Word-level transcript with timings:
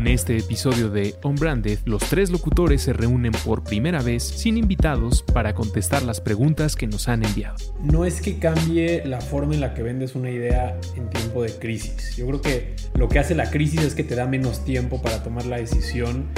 En 0.00 0.06
este 0.06 0.38
episodio 0.38 0.88
de 0.88 1.14
Unbranded, 1.22 1.80
los 1.84 2.02
tres 2.08 2.30
locutores 2.30 2.80
se 2.80 2.94
reúnen 2.94 3.32
por 3.44 3.62
primera 3.62 4.00
vez 4.00 4.22
sin 4.22 4.56
invitados 4.56 5.22
para 5.22 5.54
contestar 5.54 6.02
las 6.04 6.22
preguntas 6.22 6.74
que 6.74 6.86
nos 6.86 7.06
han 7.06 7.22
enviado. 7.22 7.56
No 7.82 8.06
es 8.06 8.22
que 8.22 8.38
cambie 8.38 9.04
la 9.04 9.20
forma 9.20 9.52
en 9.52 9.60
la 9.60 9.74
que 9.74 9.82
vendes 9.82 10.14
una 10.14 10.30
idea 10.30 10.74
en 10.96 11.10
tiempo 11.10 11.42
de 11.42 11.52
crisis. 11.52 12.16
Yo 12.16 12.26
creo 12.28 12.40
que 12.40 12.76
lo 12.94 13.10
que 13.10 13.18
hace 13.18 13.34
la 13.34 13.50
crisis 13.50 13.82
es 13.82 13.94
que 13.94 14.02
te 14.02 14.14
da 14.14 14.26
menos 14.26 14.64
tiempo 14.64 15.02
para 15.02 15.22
tomar 15.22 15.44
la 15.44 15.58
decisión 15.58 16.28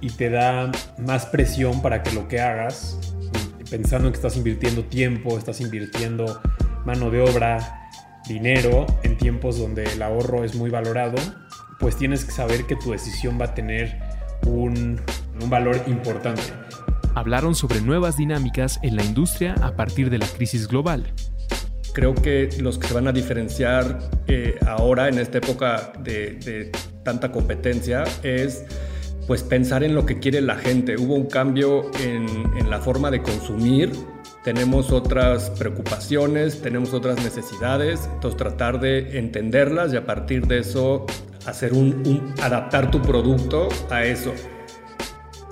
y 0.00 0.10
te 0.10 0.28
da 0.28 0.72
más 0.98 1.26
presión 1.26 1.82
para 1.82 2.02
que 2.02 2.10
lo 2.10 2.26
que 2.26 2.40
hagas, 2.40 2.98
pensando 3.70 4.08
en 4.08 4.14
que 4.14 4.18
estás 4.18 4.36
invirtiendo 4.36 4.82
tiempo, 4.82 5.38
estás 5.38 5.60
invirtiendo 5.60 6.40
mano 6.84 7.12
de 7.12 7.20
obra, 7.20 7.88
dinero, 8.26 8.84
en 9.04 9.16
tiempos 9.16 9.60
donde 9.60 9.84
el 9.84 10.02
ahorro 10.02 10.42
es 10.42 10.56
muy 10.56 10.70
valorado, 10.70 11.18
pues 11.78 11.96
tienes 11.96 12.24
que 12.24 12.32
saber 12.32 12.64
que 12.64 12.76
tu 12.76 12.92
decisión 12.92 13.38
va 13.40 13.46
a 13.46 13.54
tener 13.54 13.98
un, 14.46 15.00
un 15.40 15.50
valor 15.50 15.80
importante. 15.86 16.42
Hablaron 17.14 17.54
sobre 17.54 17.80
nuevas 17.80 18.16
dinámicas 18.16 18.78
en 18.82 18.96
la 18.96 19.04
industria 19.04 19.54
a 19.62 19.74
partir 19.74 20.10
de 20.10 20.18
la 20.18 20.26
crisis 20.26 20.68
global. 20.68 21.06
Creo 21.94 22.14
que 22.14 22.50
los 22.60 22.78
que 22.78 22.88
se 22.88 22.94
van 22.94 23.08
a 23.08 23.12
diferenciar 23.12 23.98
eh, 24.26 24.58
ahora 24.66 25.08
en 25.08 25.18
esta 25.18 25.38
época 25.38 25.92
de, 26.00 26.34
de 26.34 26.72
tanta 27.02 27.32
competencia 27.32 28.04
es 28.22 28.64
pues 29.26 29.42
pensar 29.42 29.82
en 29.82 29.94
lo 29.94 30.06
que 30.06 30.18
quiere 30.18 30.40
la 30.40 30.56
gente. 30.56 30.96
Hubo 30.96 31.14
un 31.14 31.26
cambio 31.26 31.90
en, 32.00 32.26
en, 32.58 32.70
la 32.70 32.80
forma 32.80 33.10
de 33.10 33.22
consumir, 33.22 33.92
tenemos 34.44 34.92
otras 34.92 35.50
preocupaciones, 35.50 36.62
tenemos 36.62 36.92
otras 36.92 37.16
necesidades, 37.24 38.08
entonces 38.12 38.36
tratar 38.36 38.78
de 38.78 39.18
entenderlas 39.18 39.92
y 39.92 39.96
a 39.96 40.06
partir 40.06 40.46
de 40.46 40.60
eso 40.60 41.06
hacer 41.46 41.72
un, 41.72 42.02
un, 42.06 42.34
adaptar 42.42 42.90
tu 42.90 43.00
producto 43.00 43.68
a 43.90 44.04
eso. 44.04 44.34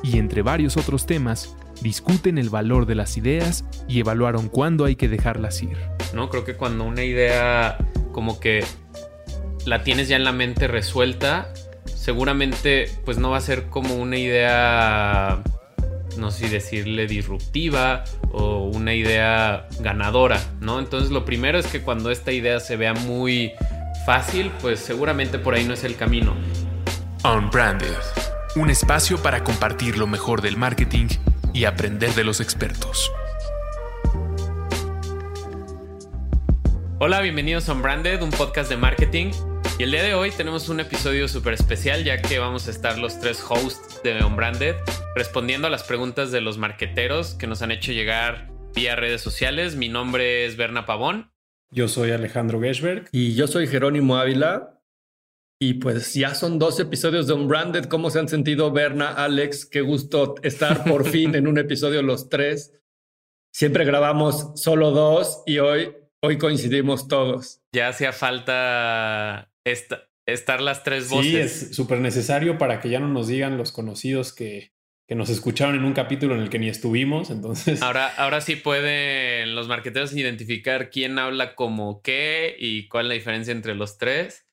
Y 0.03 0.19
entre 0.19 0.42
varios 0.42 0.77
otros 0.77 1.06
temas, 1.06 1.56
discuten 1.81 2.39
el 2.39 2.51
valor 2.51 2.86
de 2.86 2.95
las 2.95 3.17
ideas 3.17 3.64
y 3.89 4.01
evaluaron 4.01 4.48
cuándo 4.48 4.84
hay 4.84 4.97
que 4.97 5.09
dejarlas 5.09 5.62
ir. 5.62 5.78
No, 6.12 6.31
creo 6.31 6.45
que 6.45 6.56
cuando 6.56 6.84
una 6.84 7.05
idea 7.05 7.78
como 8.12 8.39
que 8.41 8.64
la 9.67 9.83
tienes 9.83 10.09
ya 10.09 10.17
en 10.17 10.25
la 10.25 10.33
mente 10.33 10.69
resuelta, 10.69 11.53
seguramente 11.86 12.91
pues 13.05 13.19
no 13.19 13.31
va 13.31 13.39
a 13.39 13.41
ser 13.41 13.67
como 13.69 13.97
una 13.97 14.19
idea 14.19 15.42
no 16.19 16.31
sé 16.31 16.47
si 16.47 16.53
decirle 16.53 17.06
disruptiva 17.06 18.05
o 18.31 18.64
una 18.64 18.95
idea 18.95 19.67
ganadora, 19.81 20.41
¿no? 20.61 20.79
Entonces 20.79 21.11
lo 21.11 21.25
primero 21.25 21.58
es 21.58 21.67
que 21.67 21.83
cuando 21.83 22.11
esta 22.11 22.33
idea 22.33 22.61
se 22.61 22.77
vea 22.77 22.95
muy 22.95 23.53
fácil, 24.05 24.53
pues 24.61 24.81
seguramente 24.81 25.39
por 25.39 25.55
ahí 25.55 25.65
no 25.65 25.75
es 25.75 25.85
el 25.85 25.97
camino. 25.97 26.37
Unbranded, 27.25 27.97
un 28.57 28.71
espacio 28.71 29.23
para 29.23 29.43
compartir 29.43 29.97
lo 29.97 30.07
mejor 30.07 30.43
del 30.43 30.57
marketing 30.57 31.07
y 31.53 31.65
aprender 31.65 32.13
de 32.15 32.25
los 32.25 32.41
expertos. 32.41 33.11
Hola, 36.99 37.21
bienvenidos 37.21 37.69
a 37.69 37.73
Unbranded, 37.73 38.23
un 38.23 38.31
podcast 38.31 38.71
de 38.71 38.77
marketing. 38.77 39.33
Y 39.79 39.83
el 39.83 39.91
día 39.91 40.03
de 40.03 40.15
hoy 40.15 40.31
tenemos 40.31 40.69
un 40.69 40.81
episodio 40.81 41.27
súper 41.27 41.55
especial 41.55 42.05
ya 42.05 42.23
que 42.23 42.39
vamos 42.39 42.69
a 42.69 42.71
estar 42.71 42.97
los 42.99 43.19
tres 43.19 43.45
hosts 43.49 44.01
de 44.05 44.23
Unbranded 44.23 44.77
respondiendo 45.17 45.67
a 45.67 45.71
las 45.71 45.83
preguntas 45.83 46.31
de 46.31 46.41
los 46.41 46.59
marqueteros 46.59 47.35
que 47.35 47.47
nos 47.47 47.63
han 47.63 47.73
hecho 47.73 47.93
llegar 47.93 48.49
vía 48.75 48.95
redes 48.97 49.23
sociales. 49.23 49.77
Mi 49.77 49.89
nombre 49.89 50.47
es 50.47 50.57
Berna 50.57 50.87
Pavón. 50.87 51.34
Yo 51.75 51.89
soy 51.89 52.12
Alejandro 52.12 52.61
Geschberg. 52.61 53.08
Y 53.11 53.34
yo 53.34 53.48
soy 53.48 53.67
Jerónimo 53.67 54.17
Ávila. 54.17 54.80
Y 55.61 55.75
pues 55.75 56.14
ya 56.14 56.34
son 56.36 56.61
dos 56.61 56.78
episodios 56.78 57.27
de 57.27 57.33
Unbranded. 57.33 57.86
¿Cómo 57.86 58.11
se 58.11 58.20
han 58.20 58.29
sentido 58.29 58.70
Berna, 58.70 59.08
Alex? 59.08 59.67
Qué 59.67 59.80
gusto 59.80 60.36
estar 60.45 60.84
por 60.84 61.05
fin 61.11 61.34
en 61.34 61.48
un 61.48 61.58
episodio 61.58 62.01
los 62.02 62.29
tres. 62.29 62.80
Siempre 63.52 63.84
grabamos 63.84 64.52
solo 64.55 64.92
dos 64.92 65.42
y 65.46 65.58
hoy, 65.58 65.96
hoy 66.23 66.39
coincidimos 66.39 67.08
todos. 67.08 67.61
Ya 67.74 67.89
hacía 67.89 68.13
falta 68.13 69.52
esta, 69.64 70.08
estar 70.27 70.61
las 70.61 70.84
tres 70.84 71.08
voces. 71.08 71.30
Sí, 71.30 71.36
es 71.36 71.74
súper 71.74 71.98
necesario 71.98 72.57
para 72.57 72.79
que 72.80 72.89
ya 72.89 73.01
no 73.01 73.08
nos 73.08 73.27
digan 73.27 73.58
los 73.58 73.73
conocidos 73.73 74.33
que, 74.33 74.73
que 75.07 75.15
nos 75.15 75.29
escucharon 75.29 75.75
en 75.75 75.85
un 75.85 75.92
capítulo 75.92 76.35
en 76.35 76.41
el 76.41 76.51
que 76.51 76.59
ni 76.59 76.69
estuvimos, 76.69 77.31
entonces... 77.31 77.83
Ahora, 77.83 78.09
ahora 78.17 78.41
sí 78.41 78.57
pueden 78.57 79.55
los 79.55 79.69
marqueteros 79.69 80.17
identificar 80.17 80.91
quién 80.91 81.19
habla 81.19 81.55
como 81.55 82.01
qué 82.03 82.57
y 82.59 82.89
cuál 82.89 83.07
es 83.07 83.09
la 83.09 83.14
diferencia 83.14 83.53
entre 83.53 83.75
los 83.75 83.98
tres. 83.98 84.47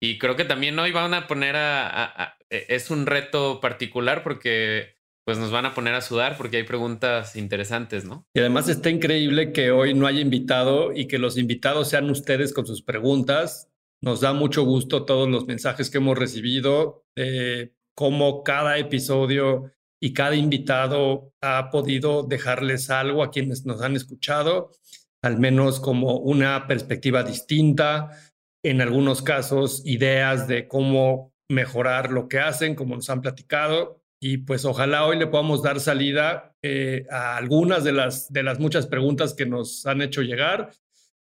Y 0.00 0.18
creo 0.18 0.36
que 0.36 0.44
también 0.44 0.78
hoy 0.78 0.92
van 0.92 1.12
a 1.12 1.26
poner 1.26 1.56
a, 1.56 1.86
a, 1.86 2.22
a, 2.22 2.38
Es 2.50 2.90
un 2.90 3.06
reto 3.06 3.60
particular 3.60 4.22
porque 4.22 4.96
pues 5.28 5.36
nos 5.36 5.50
van 5.50 5.66
a 5.66 5.74
poner 5.74 5.92
a 5.92 6.00
sudar 6.00 6.38
porque 6.38 6.56
hay 6.56 6.62
preguntas 6.62 7.36
interesantes, 7.36 8.06
¿no? 8.06 8.26
Y 8.32 8.40
además 8.40 8.66
está 8.70 8.88
increíble 8.88 9.52
que 9.52 9.70
hoy 9.72 9.92
no 9.92 10.06
haya 10.06 10.20
invitado 10.20 10.94
y 10.94 11.06
que 11.06 11.18
los 11.18 11.36
invitados 11.36 11.90
sean 11.90 12.08
ustedes 12.08 12.54
con 12.54 12.66
sus 12.66 12.80
preguntas. 12.80 13.68
Nos 14.00 14.22
da 14.22 14.32
mucho 14.32 14.62
gusto 14.62 15.04
todos 15.04 15.28
los 15.28 15.46
mensajes 15.46 15.90
que 15.90 15.98
hemos 15.98 16.16
recibido, 16.16 17.04
eh, 17.14 17.74
cómo 17.94 18.42
cada 18.42 18.78
episodio 18.78 19.70
y 20.00 20.12
cada 20.12 20.36
invitado 20.36 21.32
ha 21.40 21.70
podido 21.70 22.22
dejarles 22.22 22.90
algo 22.90 23.22
a 23.22 23.30
quienes 23.30 23.66
nos 23.66 23.82
han 23.82 23.96
escuchado, 23.96 24.70
al 25.22 25.38
menos 25.38 25.80
como 25.80 26.18
una 26.18 26.66
perspectiva 26.66 27.22
distinta, 27.22 28.10
en 28.64 28.80
algunos 28.80 29.22
casos 29.22 29.82
ideas 29.84 30.48
de 30.48 30.68
cómo 30.68 31.32
mejorar 31.48 32.10
lo 32.10 32.28
que 32.28 32.38
hacen, 32.38 32.74
como 32.74 32.96
nos 32.96 33.10
han 33.10 33.22
platicado. 33.22 34.02
Y 34.20 34.38
pues 34.38 34.64
ojalá 34.64 35.04
hoy 35.04 35.18
le 35.18 35.28
podamos 35.28 35.62
dar 35.62 35.78
salida 35.80 36.54
eh, 36.62 37.06
a 37.10 37.36
algunas 37.36 37.84
de 37.84 37.92
las, 37.92 38.32
de 38.32 38.42
las 38.42 38.58
muchas 38.58 38.86
preguntas 38.86 39.34
que 39.34 39.46
nos 39.46 39.86
han 39.86 40.02
hecho 40.02 40.22
llegar. 40.22 40.72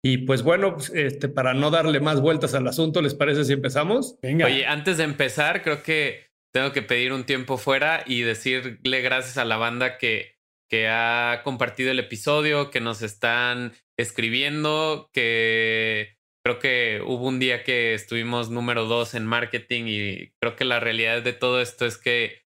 Y 0.04 0.20
pues 0.20 0.44
bueno, 0.44 0.78
este, 0.94 1.30
para 1.30 1.56
no 1.56 1.72
darle 1.72 2.00
más 2.00 2.22
vueltas 2.22 2.54
al 2.54 2.68
asunto, 2.68 3.02
¿les 3.02 3.16
parece 3.16 3.44
si 3.44 3.54
empezamos? 3.54 4.18
Venga. 4.22 4.46
Oye, 4.46 4.66
antes 4.68 4.98
de 4.98 5.04
empezar, 5.04 5.64
creo 5.64 5.82
que 5.82 6.28
tengo 6.56 6.72
que 6.72 6.82
pedir 6.82 7.12
un 7.12 7.26
tiempo 7.26 7.58
fuera 7.58 8.06
y 8.08 8.22
decirle 8.22 9.02
gracias 9.02 9.38
a 9.38 9.44
la 9.44 9.58
banda 9.58 9.98
que, 9.98 10.38
que 10.72 10.88
ha 10.88 11.42
compartido 11.44 11.92
el 11.92 12.00
episodio, 12.00 12.72
que 12.72 12.80
nos 12.80 13.02
están 13.02 13.74
escribiendo, 14.00 15.10
que 15.12 16.16
creo 16.46 16.60
que 16.60 17.02
hubo 17.06 17.28
un 17.28 17.40
día 17.40 17.66
que 17.66 17.94
estuvimos 17.94 18.52
número 18.52 18.86
dos 18.86 19.16
en 19.16 19.26
marketing 19.26 19.84
y 19.88 20.32
creo 20.42 20.56
que 20.56 20.64
la 20.64 20.80
realidad 20.80 21.22
de 21.24 21.34
todo 21.34 21.60
esto 21.60 21.86
es 21.86 21.98
que 21.98 22.46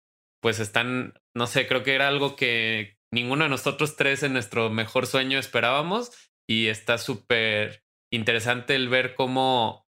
pues 0.42 0.58
están, 0.58 1.14
no 1.32 1.46
sé, 1.46 1.68
creo 1.68 1.84
que 1.84 1.94
era 1.94 2.08
algo 2.08 2.34
que 2.34 2.96
ninguno 3.12 3.44
de 3.44 3.50
nosotros 3.50 3.94
tres 3.94 4.24
en 4.24 4.32
nuestro 4.32 4.68
mejor 4.68 5.06
sueño 5.06 5.38
esperábamos 5.38 6.10
y 6.50 6.66
está 6.66 6.98
súper 6.98 7.84
interesante 8.12 8.74
el 8.74 8.88
ver 8.88 9.14
cómo 9.14 9.81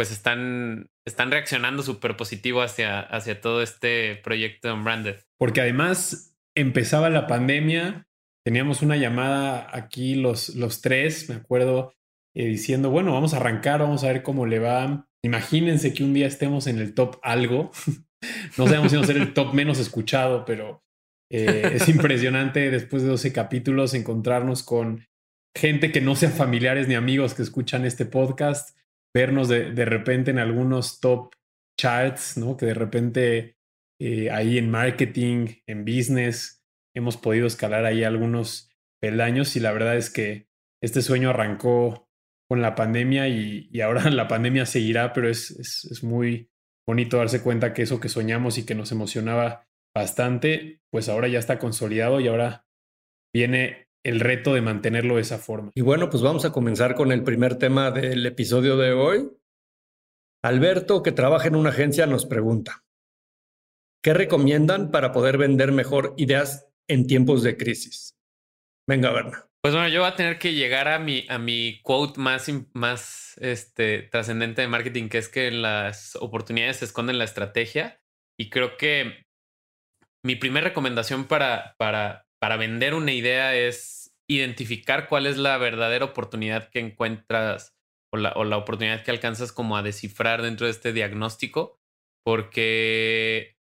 pues 0.00 0.12
están, 0.12 0.88
están 1.04 1.30
reaccionando 1.30 1.82
súper 1.82 2.16
positivo 2.16 2.62
hacia, 2.62 3.00
hacia 3.00 3.42
todo 3.42 3.60
este 3.60 4.16
proyecto 4.16 4.68
de 4.68 4.72
Unbranded. 4.72 5.16
Porque 5.36 5.60
además 5.60 6.34
empezaba 6.54 7.10
la 7.10 7.26
pandemia, 7.26 8.08
teníamos 8.42 8.80
una 8.80 8.96
llamada 8.96 9.68
aquí 9.70 10.14
los, 10.14 10.54
los 10.56 10.80
tres, 10.80 11.28
me 11.28 11.34
acuerdo, 11.34 11.92
eh, 12.34 12.46
diciendo, 12.46 12.88
bueno, 12.88 13.12
vamos 13.12 13.34
a 13.34 13.36
arrancar, 13.36 13.80
vamos 13.80 14.02
a 14.02 14.06
ver 14.06 14.22
cómo 14.22 14.46
le 14.46 14.58
va. 14.58 15.06
Imagínense 15.22 15.92
que 15.92 16.02
un 16.02 16.14
día 16.14 16.26
estemos 16.26 16.66
en 16.66 16.78
el 16.78 16.94
top 16.94 17.18
algo. 17.22 17.70
no 18.56 18.66
sabemos 18.66 18.88
si 18.90 18.96
vamos 18.96 19.10
a 19.10 19.12
ser 19.12 19.20
el 19.20 19.34
top 19.34 19.52
menos 19.52 19.78
escuchado, 19.78 20.46
pero 20.46 20.82
eh, 21.30 21.72
es 21.74 21.88
impresionante 21.90 22.70
después 22.70 23.02
de 23.02 23.10
12 23.10 23.34
capítulos 23.34 23.92
encontrarnos 23.92 24.62
con 24.62 25.04
gente 25.54 25.92
que 25.92 26.00
no 26.00 26.16
sean 26.16 26.32
familiares 26.32 26.88
ni 26.88 26.94
amigos 26.94 27.34
que 27.34 27.42
escuchan 27.42 27.84
este 27.84 28.06
podcast, 28.06 28.79
vernos 29.14 29.48
de, 29.48 29.72
de 29.72 29.84
repente 29.84 30.30
en 30.30 30.38
algunos 30.38 31.00
top 31.00 31.34
charts, 31.78 32.36
¿no? 32.36 32.56
Que 32.56 32.66
de 32.66 32.74
repente 32.74 33.56
eh, 34.00 34.30
ahí 34.30 34.58
en 34.58 34.70
marketing, 34.70 35.48
en 35.66 35.84
business, 35.84 36.62
hemos 36.94 37.16
podido 37.16 37.46
escalar 37.46 37.84
ahí 37.84 38.04
algunos 38.04 38.70
peldaños 39.00 39.56
y 39.56 39.60
la 39.60 39.72
verdad 39.72 39.96
es 39.96 40.10
que 40.10 40.48
este 40.82 41.02
sueño 41.02 41.30
arrancó 41.30 42.08
con 42.48 42.62
la 42.62 42.74
pandemia 42.74 43.28
y, 43.28 43.68
y 43.70 43.80
ahora 43.80 44.08
la 44.10 44.28
pandemia 44.28 44.66
seguirá, 44.66 45.12
pero 45.12 45.28
es, 45.28 45.50
es, 45.52 45.84
es 45.90 46.02
muy 46.02 46.50
bonito 46.86 47.18
darse 47.18 47.42
cuenta 47.42 47.72
que 47.72 47.82
eso 47.82 48.00
que 48.00 48.08
soñamos 48.08 48.58
y 48.58 48.66
que 48.66 48.74
nos 48.74 48.90
emocionaba 48.92 49.68
bastante, 49.94 50.80
pues 50.90 51.08
ahora 51.08 51.28
ya 51.28 51.38
está 51.38 51.58
consolidado 51.58 52.20
y 52.20 52.28
ahora 52.28 52.66
viene 53.34 53.89
el 54.04 54.20
reto 54.20 54.54
de 54.54 54.62
mantenerlo 54.62 55.16
de 55.16 55.22
esa 55.22 55.38
forma. 55.38 55.70
Y 55.74 55.82
bueno, 55.82 56.10
pues 56.10 56.22
vamos 56.22 56.44
a 56.44 56.52
comenzar 56.52 56.94
con 56.94 57.12
el 57.12 57.22
primer 57.22 57.56
tema 57.56 57.90
del 57.90 58.24
episodio 58.26 58.76
de 58.76 58.92
hoy. 58.92 59.30
Alberto, 60.42 61.02
que 61.02 61.12
trabaja 61.12 61.48
en 61.48 61.56
una 61.56 61.70
agencia, 61.70 62.06
nos 62.06 62.24
pregunta, 62.24 62.84
¿qué 64.02 64.14
recomiendan 64.14 64.90
para 64.90 65.12
poder 65.12 65.36
vender 65.36 65.72
mejor 65.72 66.14
ideas 66.16 66.68
en 66.88 67.06
tiempos 67.06 67.42
de 67.42 67.56
crisis? 67.56 68.16
Venga, 68.88 69.10
Berna. 69.12 69.46
Pues 69.62 69.74
bueno, 69.74 69.88
yo 69.88 70.00
voy 70.00 70.08
a 70.08 70.16
tener 70.16 70.38
que 70.38 70.54
llegar 70.54 70.88
a 70.88 70.98
mi, 70.98 71.26
a 71.28 71.38
mi 71.38 71.82
quote 71.82 72.18
más, 72.18 72.50
más 72.72 73.36
este, 73.42 74.02
trascendente 74.04 74.62
de 74.62 74.68
marketing, 74.68 75.10
que 75.10 75.18
es 75.18 75.28
que 75.28 75.50
las 75.50 76.16
oportunidades 76.16 76.78
se 76.78 76.86
esconden 76.86 77.14
en 77.14 77.18
la 77.18 77.26
estrategia. 77.26 78.00
Y 78.38 78.48
creo 78.48 78.78
que 78.78 79.26
mi 80.24 80.36
primera 80.36 80.68
recomendación 80.68 81.26
para, 81.26 81.74
para, 81.76 82.26
para 82.40 82.56
vender 82.56 82.94
una 82.94 83.12
idea 83.12 83.54
es 83.54 84.16
identificar 84.28 85.08
cuál 85.08 85.26
es 85.26 85.36
la 85.36 85.58
verdadera 85.58 86.04
oportunidad 86.04 86.70
que 86.70 86.80
encuentras 86.80 87.76
o 88.12 88.16
la, 88.16 88.32
o 88.32 88.44
la 88.44 88.56
oportunidad 88.56 89.04
que 89.04 89.10
alcanzas 89.10 89.52
como 89.52 89.76
a 89.76 89.82
descifrar 89.82 90.42
dentro 90.42 90.66
de 90.66 90.72
este 90.72 90.92
diagnóstico, 90.92 91.78
porque 92.24 93.56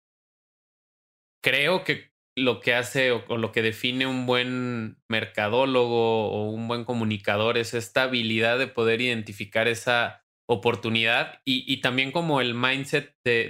creo 1.43 1.83
que 1.83 2.11
lo 2.37 2.59
que 2.59 2.75
hace 2.75 3.11
o, 3.11 3.37
lo 3.37 3.51
que 3.51 3.63
define 3.63 4.05
un 4.05 4.25
buen 4.25 4.97
mercadólogo 5.09 6.29
o 6.29 6.49
un 6.49 6.67
buen 6.67 6.85
comunicador 6.85 7.57
es 7.57 7.73
esta 7.73 8.03
habilidad 8.03 8.59
de 8.59 8.67
poder 8.67 9.01
identificar 9.01 9.67
esa 9.67 10.23
oportunidad 10.47 11.41
y, 11.45 11.81
también 11.81 12.11
como 12.11 12.39
el 12.39 12.53
mindset 12.53 13.15
de, 13.25 13.49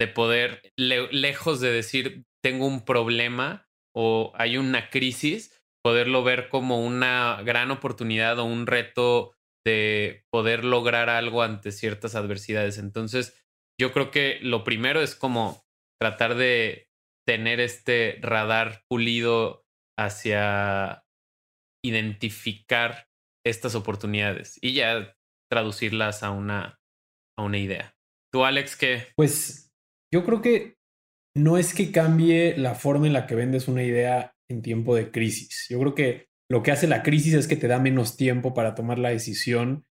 de, 0.00 0.06
poder, 0.08 0.72
lejos 0.76 1.60
de 1.60 1.70
decir 1.70 2.24
tengo 2.42 2.66
un 2.66 2.84
problema 2.84 3.67
o 3.94 4.32
hay 4.34 4.56
una 4.56 4.90
crisis, 4.90 5.62
poderlo 5.82 6.22
ver 6.24 6.48
como 6.48 6.84
una 6.84 7.42
gran 7.42 7.70
oportunidad 7.70 8.38
o 8.38 8.44
un 8.44 8.66
reto 8.66 9.34
de 9.66 10.24
poder 10.30 10.64
lograr 10.64 11.10
algo 11.10 11.42
ante 11.42 11.72
ciertas 11.72 12.14
adversidades. 12.14 12.78
Entonces, 12.78 13.44
yo 13.80 13.92
creo 13.92 14.10
que 14.10 14.38
lo 14.42 14.64
primero 14.64 15.00
es 15.00 15.14
como 15.14 15.64
tratar 16.00 16.34
de 16.36 16.88
tener 17.26 17.60
este 17.60 18.18
radar 18.22 18.84
pulido 18.88 19.64
hacia 19.98 21.04
identificar 21.84 23.08
estas 23.44 23.74
oportunidades 23.74 24.58
y 24.62 24.74
ya 24.74 25.16
traducirlas 25.50 26.22
a 26.22 26.30
una, 26.30 26.80
a 27.38 27.42
una 27.42 27.58
idea. 27.58 27.94
¿Tú, 28.32 28.44
Alex, 28.44 28.76
qué? 28.76 29.08
Pues 29.16 29.70
yo 30.12 30.24
creo 30.24 30.40
que 30.40 30.77
no 31.38 31.56
es 31.56 31.74
que 31.74 31.92
cambie 31.92 32.56
la 32.56 32.74
forma 32.74 33.06
en 33.06 33.12
la 33.12 33.26
que 33.26 33.34
vendes 33.34 33.68
una 33.68 33.82
idea 33.82 34.34
en 34.50 34.62
tiempo 34.62 34.94
de 34.94 35.10
crisis. 35.10 35.66
Yo 35.68 35.78
creo 35.78 35.94
que 35.94 36.28
lo 36.50 36.62
que 36.62 36.72
hace 36.72 36.86
la 36.86 37.02
crisis 37.02 37.34
es 37.34 37.46
que 37.46 37.56
te 37.56 37.68
da 37.68 37.78
menos 37.78 38.16
tiempo 38.16 38.54
para 38.54 38.74
tomar 38.74 38.98
la 38.98 39.10
decisión 39.10 39.86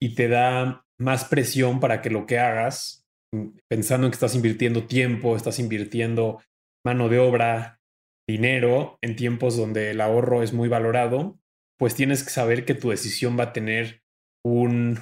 y 0.00 0.14
te 0.14 0.28
da 0.28 0.86
más 0.98 1.24
presión 1.26 1.80
para 1.80 2.02
que 2.02 2.10
lo 2.10 2.26
que 2.26 2.38
hagas, 2.38 3.06
mm, 3.32 3.58
pensando 3.68 4.06
en 4.06 4.10
que 4.10 4.16
estás 4.16 4.34
invirtiendo 4.34 4.86
tiempo, 4.86 5.36
estás 5.36 5.58
invirtiendo 5.58 6.40
mano 6.84 7.08
de 7.08 7.18
obra, 7.18 7.80
dinero, 8.26 8.98
en 9.02 9.16
tiempos 9.16 9.56
donde 9.56 9.90
el 9.90 10.00
ahorro 10.00 10.42
es 10.42 10.52
muy 10.52 10.68
valorado, 10.68 11.38
pues 11.78 11.94
tienes 11.94 12.24
que 12.24 12.30
saber 12.30 12.64
que 12.64 12.74
tu 12.74 12.90
decisión 12.90 13.38
va 13.38 13.44
a 13.44 13.52
tener 13.52 14.02
un 14.44 14.98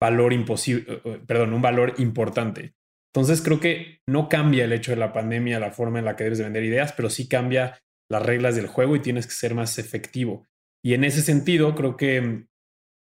valor 0.00 0.32
imposible, 0.32 0.84
eh, 0.88 1.00
eh, 1.04 1.20
perdón, 1.26 1.52
un 1.52 1.62
valor 1.62 1.94
importante. 1.98 2.74
Entonces 3.12 3.42
creo 3.42 3.58
que 3.58 4.00
no 4.06 4.28
cambia 4.28 4.64
el 4.64 4.72
hecho 4.72 4.92
de 4.92 4.96
la 4.96 5.12
pandemia 5.12 5.58
la 5.58 5.72
forma 5.72 5.98
en 5.98 6.04
la 6.04 6.16
que 6.16 6.24
debes 6.24 6.38
de 6.38 6.44
vender 6.44 6.64
ideas, 6.64 6.92
pero 6.92 7.10
sí 7.10 7.28
cambia 7.28 7.82
las 8.08 8.24
reglas 8.24 8.56
del 8.56 8.66
juego 8.66 8.96
y 8.96 9.00
tienes 9.00 9.26
que 9.26 9.32
ser 9.32 9.54
más 9.54 9.78
efectivo. 9.78 10.46
Y 10.84 10.94
en 10.94 11.04
ese 11.04 11.22
sentido, 11.22 11.74
creo 11.74 11.96
que 11.96 12.46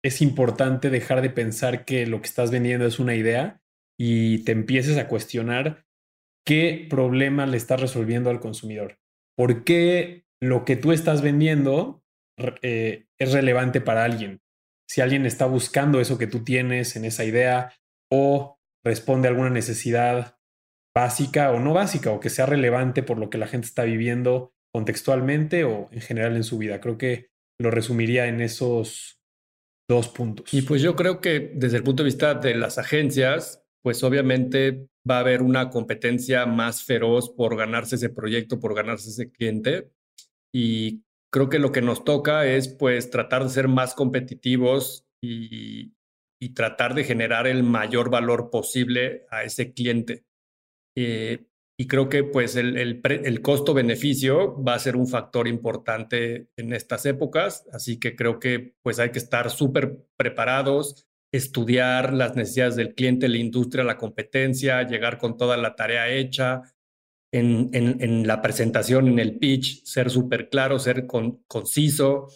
es 0.03 0.21
importante 0.21 0.89
dejar 0.89 1.21
de 1.21 1.29
pensar 1.29 1.85
que 1.85 2.05
lo 2.05 2.21
que 2.21 2.27
estás 2.27 2.51
vendiendo 2.51 2.85
es 2.85 2.99
una 2.99 3.15
idea 3.15 3.61
y 3.97 4.43
te 4.45 4.51
empieces 4.51 4.97
a 4.97 5.07
cuestionar 5.07 5.85
qué 6.45 6.87
problema 6.89 7.45
le 7.45 7.57
estás 7.57 7.81
resolviendo 7.81 8.29
al 8.29 8.39
consumidor. 8.39 8.97
¿Por 9.35 9.63
qué 9.63 10.25
lo 10.41 10.65
que 10.65 10.75
tú 10.75 10.91
estás 10.91 11.21
vendiendo 11.21 12.03
eh, 12.61 13.05
es 13.17 13.31
relevante 13.33 13.81
para 13.81 14.03
alguien? 14.03 14.41
Si 14.87 15.01
alguien 15.01 15.25
está 15.25 15.45
buscando 15.45 15.99
eso 15.99 16.17
que 16.17 16.27
tú 16.27 16.43
tienes 16.43 16.95
en 16.95 17.05
esa 17.05 17.25
idea 17.25 17.73
o 18.11 18.58
responde 18.83 19.27
a 19.27 19.31
alguna 19.31 19.49
necesidad 19.49 20.37
básica 20.95 21.51
o 21.51 21.59
no 21.59 21.73
básica 21.73 22.11
o 22.11 22.19
que 22.19 22.29
sea 22.29 22.45
relevante 22.45 23.03
por 23.03 23.17
lo 23.17 23.29
que 23.29 23.37
la 23.37 23.47
gente 23.47 23.67
está 23.67 23.83
viviendo 23.83 24.53
contextualmente 24.73 25.63
o 25.63 25.89
en 25.91 26.01
general 26.01 26.35
en 26.35 26.43
su 26.43 26.57
vida. 26.57 26.79
Creo 26.81 26.97
que 26.97 27.29
lo 27.59 27.71
resumiría 27.71 28.27
en 28.27 28.41
esos 28.41 29.19
dos 29.89 30.07
puntos. 30.09 30.53
Y 30.53 30.61
pues 30.61 30.81
yo 30.81 30.95
creo 30.95 31.19
que 31.19 31.51
desde 31.55 31.77
el 31.77 31.83
punto 31.83 32.03
de 32.03 32.07
vista 32.09 32.35
de 32.35 32.55
las 32.55 32.77
agencias, 32.77 33.63
pues 33.83 34.03
obviamente 34.03 34.87
va 35.09 35.17
a 35.17 35.21
haber 35.21 35.41
una 35.41 35.69
competencia 35.69 36.45
más 36.45 36.83
feroz 36.83 37.29
por 37.29 37.57
ganarse 37.57 37.95
ese 37.95 38.09
proyecto, 38.09 38.59
por 38.59 38.75
ganarse 38.75 39.09
ese 39.09 39.31
cliente. 39.31 39.91
Y 40.53 41.03
creo 41.31 41.49
que 41.49 41.59
lo 41.59 41.71
que 41.71 41.81
nos 41.81 42.03
toca 42.03 42.45
es 42.45 42.67
pues 42.67 43.09
tratar 43.09 43.43
de 43.43 43.49
ser 43.49 43.67
más 43.67 43.93
competitivos 43.95 45.05
y, 45.21 45.93
tratar 46.53 46.95
de 46.95 47.03
generar 47.03 47.47
el 47.47 47.63
mayor 47.63 48.09
valor 48.09 48.49
posible 48.49 49.25
a 49.29 49.43
ese 49.43 49.73
cliente. 49.73 50.23
Eh, 50.95 51.45
y 51.77 51.87
creo 51.87 52.09
que 52.09 52.23
pues 52.23 52.57
el, 52.57 52.75
el, 52.75 53.41
costo-beneficio 53.41 54.61
va 54.61 54.73
a 54.73 54.79
ser 54.79 54.97
un 54.97 55.07
factor 55.07 55.47
importante 55.47 56.49
en 56.57 56.73
estas 56.73 57.05
épocas, 57.05 57.65
así 57.71 57.99
que 57.99 58.17
creo 58.17 58.37
que 58.39 58.75
pues 58.81 58.99
hay 58.99 59.11
que 59.11 59.19
estar 59.19 59.49
súper 59.49 60.05
preparados, 60.17 61.07
estudiar 61.31 62.13
las 62.13 62.35
necesidades 62.35 62.75
del 62.75 62.95
cliente, 62.95 63.29
la 63.29 63.37
industria, 63.37 63.85
la 63.85 63.97
competencia, 63.97 64.83
llegar 64.83 65.17
con 65.17 65.37
toda 65.37 65.55
la 65.55 65.75
tarea 65.75 66.09
hecha, 66.09 66.63
en, 67.31 67.69
en, 67.73 68.27
la 68.27 68.41
presentación, 68.41 69.07
en 69.07 69.19
el 69.19 69.37
pitch, 69.37 69.85
ser 69.85 70.09
súper 70.09 70.49
claro, 70.49 70.79
ser 70.79 71.05
conciso 71.05 72.27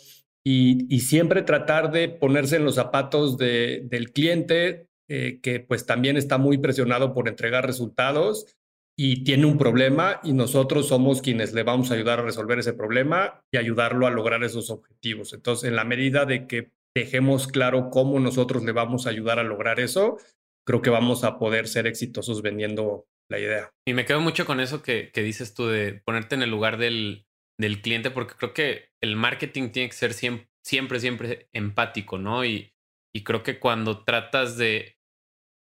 y, 0.45 0.99
siempre 0.99 1.41
tratar 1.41 1.91
de 1.91 2.09
ponerse 2.09 2.57
en 2.57 2.65
los 2.65 2.75
zapatos 2.75 3.37
de, 3.37 3.83
del 3.85 4.11
cliente, 4.11 4.87
eh, 5.09 5.39
que 5.41 5.59
pues 5.59 5.85
también 5.85 6.17
está 6.17 6.37
muy 6.37 6.57
presionado 6.57 7.13
por 7.13 7.27
entregar 7.27 7.65
resultados 7.65 8.55
y 8.97 9.23
tiene 9.23 9.45
un 9.45 9.57
problema 9.57 10.19
y 10.23 10.33
nosotros 10.33 10.87
somos 10.87 11.21
quienes 11.21 11.53
le 11.53 11.63
vamos 11.63 11.91
a 11.91 11.95
ayudar 11.95 12.19
a 12.19 12.23
resolver 12.23 12.59
ese 12.59 12.73
problema 12.73 13.41
y 13.51 13.57
ayudarlo 13.57 14.05
a 14.05 14.11
lograr 14.11 14.43
esos 14.43 14.69
objetivos. 14.69 15.33
Entonces, 15.33 15.69
en 15.69 15.75
la 15.75 15.83
medida 15.83 16.25
de 16.25 16.45
que 16.45 16.71
dejemos 16.95 17.47
claro 17.47 17.89
cómo 17.89 18.19
nosotros 18.19 18.63
le 18.63 18.71
vamos 18.71 19.07
a 19.07 19.09
ayudar 19.09 19.39
a 19.39 19.43
lograr 19.43 19.79
eso, 19.79 20.17
creo 20.65 20.81
que 20.81 20.89
vamos 20.89 21.23
a 21.23 21.39
poder 21.39 21.67
ser 21.67 21.87
exitosos 21.87 22.41
vendiendo 22.41 23.07
la 23.29 23.39
idea. 23.39 23.71
Y 23.87 23.93
me 23.93 24.05
quedo 24.05 24.21
mucho 24.21 24.45
con 24.45 24.59
eso 24.59 24.81
que, 24.81 25.11
dices 25.15 25.53
tú 25.53 25.67
de 25.67 26.01
ponerte 26.05 26.35
en 26.35 26.43
el 26.43 26.51
lugar 26.51 26.77
del, 26.77 27.25
del, 27.57 27.81
cliente, 27.81 28.11
porque 28.11 28.35
creo 28.35 28.53
que 28.53 28.89
el 29.01 29.15
marketing 29.15 29.69
tiene 29.69 29.89
que 29.89 29.95
ser 29.95 30.13
siempre, 30.13 30.49
siempre, 30.63 30.99
siempre 30.99 31.49
empático, 31.53 32.17
¿no? 32.17 32.45
Y, 32.45 32.73
y 33.13 33.23
creo 33.23 33.43
que 33.43 33.59
cuando 33.59 34.03
tratas 34.03 34.57
de, 34.57 34.97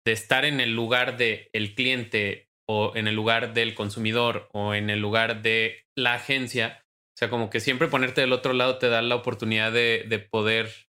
de 0.05 0.11
estar 0.11 0.45
en 0.45 0.59
el 0.59 0.75
lugar 0.75 1.17
del 1.17 1.49
el 1.53 1.75
cliente 1.75 2.49
o 2.67 2.93
en 2.95 3.07
el 3.07 3.15
lugar 3.15 3.53
del 3.53 3.73
consumidor 3.75 4.49
o 4.53 4.73
en 4.73 4.89
el 4.89 4.99
lugar 4.99 5.41
de 5.41 5.87
la 5.95 6.13
agencia, 6.13 6.85
o 6.85 7.17
sea, 7.17 7.29
como 7.29 7.49
que 7.49 7.59
siempre 7.59 7.87
ponerte 7.87 8.21
del 8.21 8.33
otro 8.33 8.53
lado 8.53 8.77
te 8.77 8.89
da 8.89 9.01
la 9.01 9.15
oportunidad 9.15 9.71
de, 9.71 10.05
de 10.07 10.19
poder 10.19 10.89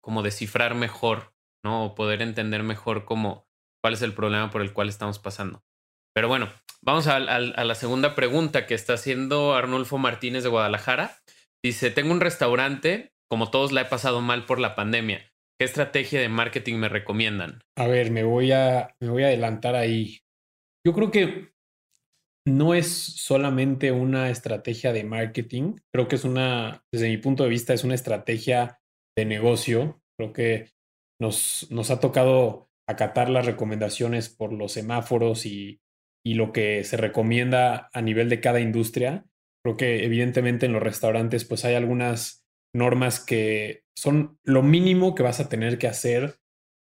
como 0.00 0.22
descifrar 0.22 0.74
mejor, 0.74 1.34
¿no? 1.64 1.84
O 1.84 1.94
poder 1.94 2.22
entender 2.22 2.62
mejor 2.62 3.04
cómo, 3.04 3.48
cuál 3.82 3.94
es 3.94 4.02
el 4.02 4.14
problema 4.14 4.50
por 4.50 4.62
el 4.62 4.72
cual 4.72 4.88
estamos 4.88 5.18
pasando. 5.18 5.62
Pero 6.18 6.26
bueno, 6.26 6.48
vamos 6.82 7.06
a, 7.06 7.20
la 7.20 7.74
segunda 7.76 8.16
pregunta 8.16 8.66
que 8.66 8.74
está 8.74 8.94
haciendo 8.94 9.54
Arnulfo 9.54 9.98
Martínez 9.98 10.42
de 10.42 10.48
Guadalajara. 10.48 11.16
Dice, 11.64 11.92
tengo 11.92 12.10
un 12.10 12.20
restaurante, 12.20 13.12
como 13.30 13.52
todos 13.52 13.70
la 13.70 13.82
he 13.82 13.84
pasado 13.84 14.20
mal 14.20 14.44
por 14.44 14.58
la 14.58 14.74
pandemia. 14.74 15.30
¿Qué 15.56 15.64
estrategia 15.64 16.20
de 16.20 16.28
marketing 16.28 16.74
me 16.78 16.88
recomiendan? 16.88 17.60
A 17.76 17.86
ver, 17.86 18.10
me 18.10 18.24
voy 18.24 18.50
a, 18.50 18.96
adelantar 19.00 19.76
ahí. 19.76 20.18
Yo 20.84 20.92
creo 20.92 21.12
que 21.12 21.52
no 22.48 22.74
es 22.74 22.88
solamente 22.88 23.92
una 23.92 24.28
estrategia 24.28 24.92
de 24.92 25.04
marketing, 25.04 25.76
creo 25.94 26.08
que 26.08 26.16
es 26.16 26.24
una, 26.24 26.82
desde 26.92 27.10
mi 27.10 27.18
punto 27.18 27.44
de 27.44 27.50
vista, 27.50 27.74
es 27.74 27.84
una 27.84 27.94
estrategia 27.94 28.80
de 29.16 29.24
negocio. 29.24 30.02
Creo 30.18 30.32
que 30.32 30.70
nos 31.20 31.90
ha 31.90 32.00
tocado 32.00 32.70
acatar 32.88 33.30
las 33.30 33.46
recomendaciones 33.46 34.28
por 34.28 34.52
los 34.52 34.72
semáforos 34.72 35.46
y, 35.46 35.80
y 36.24 36.34
lo 36.34 36.52
que 36.52 36.84
se 36.84 36.96
recomienda 36.96 37.88
a 37.92 38.02
nivel 38.02 38.28
de 38.28 38.40
cada 38.40 38.60
industria. 38.60 39.24
Creo 39.64 39.76
que 39.76 40.04
evidentemente 40.04 40.66
en 40.66 40.72
los 40.72 40.82
restaurantes 40.82 41.44
pues 41.44 41.64
hay 41.64 41.74
algunas 41.74 42.44
normas 42.74 43.20
que 43.20 43.82
son 43.96 44.38
lo 44.44 44.62
mínimo 44.62 45.14
que 45.14 45.22
vas 45.22 45.40
a 45.40 45.48
tener 45.48 45.78
que 45.78 45.88
hacer 45.88 46.36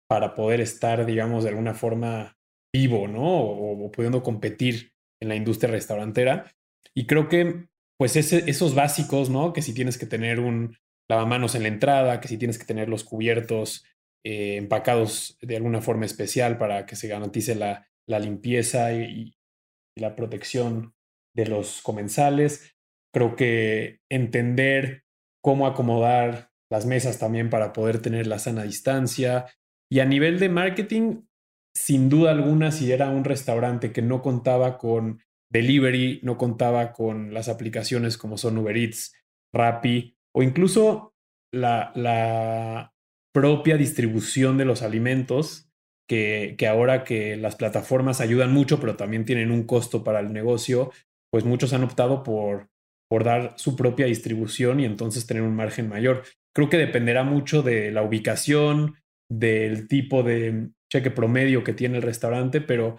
para 0.09 0.35
poder 0.35 0.61
estar, 0.61 1.05
digamos, 1.05 1.45
de 1.45 1.51
alguna 1.51 1.75
forma 1.75 2.37
vivo, 2.75 3.09
¿no? 3.09 3.23
O, 3.23 3.91
pudiendo 3.91 4.23
competir 4.23 4.93
en 5.21 5.29
la 5.29 5.37
industria 5.37 5.71
restaurantera. 5.71 6.53
Y 6.95 7.07
creo 7.07 7.29
que, 7.29 7.67
pues, 7.99 8.17
esos 8.17 8.75
básicos, 8.75 9.31
¿no? 9.31 9.53
Que 9.53 9.63
si 9.63 9.75
tienes 9.75 9.99
que 9.99 10.07
tener 10.07 10.41
un, 10.41 10.77
lavamanos 11.09 11.55
en 11.55 11.63
la 11.63 11.69
entrada, 11.69 12.21
que 12.21 12.29
si 12.29 12.39
tienes 12.39 12.59
que 12.59 12.65
tener 12.65 12.89
los 12.89 13.05
cubiertos 13.05 13.85
eh, 14.25 14.57
empacados 14.57 15.39
de 15.41 15.57
alguna 15.57 15.81
forma 15.81 16.07
especial 16.07 16.59
para 16.59 16.87
que 16.87 16.97
se 16.97 17.09
garantice 17.09 17.55
la, 17.55 17.89
la 18.09 18.19
limpieza 18.19 18.93
y, 18.93 19.33
la 19.99 20.15
protección 20.15 20.95
de 21.35 21.47
los 21.47 21.81
comensales. 21.81 22.77
Creo 23.15 23.35
que 23.35 24.01
entender 24.11 25.05
cómo 25.43 25.67
acomodar 25.67 26.51
las 26.71 26.85
mesas 26.85 27.19
también 27.19 27.49
para 27.49 27.73
poder 27.73 28.03
tener 28.03 28.27
la 28.27 28.39
sana 28.39 28.65
distancia. 28.65 29.47
Y 29.91 30.01
a 30.01 30.05
nivel 30.05 30.39
de 30.39 30.51
marketing, 30.51 31.23
sin 31.75 32.11
duda 32.11 32.33
alguna, 32.33 32.73
si 32.73 32.93
era 32.93 33.09
un 33.09 33.25
restaurante 33.25 33.91
que 33.91 34.03
no 34.03 34.21
contaba 34.21 34.77
con 34.77 35.23
delivery, 35.51 36.21
no 36.23 36.37
contaba 36.37 36.93
con 36.93 37.33
las 37.33 37.49
aplicaciones 37.49 38.19
como 38.19 38.37
son 38.37 38.59
Uber 38.59 38.77
Eats, 38.77 39.15
Rappi 39.55 40.17
o 40.35 40.43
incluso 40.43 41.15
la, 41.51 41.93
la 41.95 42.95
propia 43.33 43.79
distribución 43.79 44.59
de 44.59 44.67
los 44.67 44.83
alimentos, 44.83 45.71
que, 46.09 46.57
ahora 46.69 47.05
que 47.05 47.37
las 47.37 47.57
plataformas 47.57 48.21
ayudan 48.21 48.53
mucho, 48.53 48.81
pero 48.81 48.97
también 48.97 49.25
tienen 49.25 49.51
un 49.51 49.65
costo 49.65 50.05
para 50.05 50.21
el 50.21 50.33
negocio, 50.33 50.93
pues 51.31 51.45
muchos 51.45 51.73
han 51.73 51.85
optado 51.85 52.23
por, 52.23 52.69
por 53.09 53.25
dar 53.25 53.55
su 53.57 53.77
propia 53.77 54.07
distribución 54.07 54.81
y 54.81 54.85
entonces 54.85 55.27
tener 55.27 55.43
un 55.43 55.57
margen 55.57 55.89
mayor. 55.89 56.23
Creo 56.55 56.69
que 56.69 56.79
dependerá 56.79 57.25
mucho 57.25 57.63
de 57.63 57.91
la 57.91 58.03
ubicación, 58.03 58.97
del 59.31 59.89
tipo 59.89 60.23
de 60.23 60.71
cheque 60.91 61.11
promedio 61.11 61.65
que 61.65 61.73
tiene 61.73 61.97
el 61.97 62.03
restaurante, 62.03 62.61
pero 62.61 62.99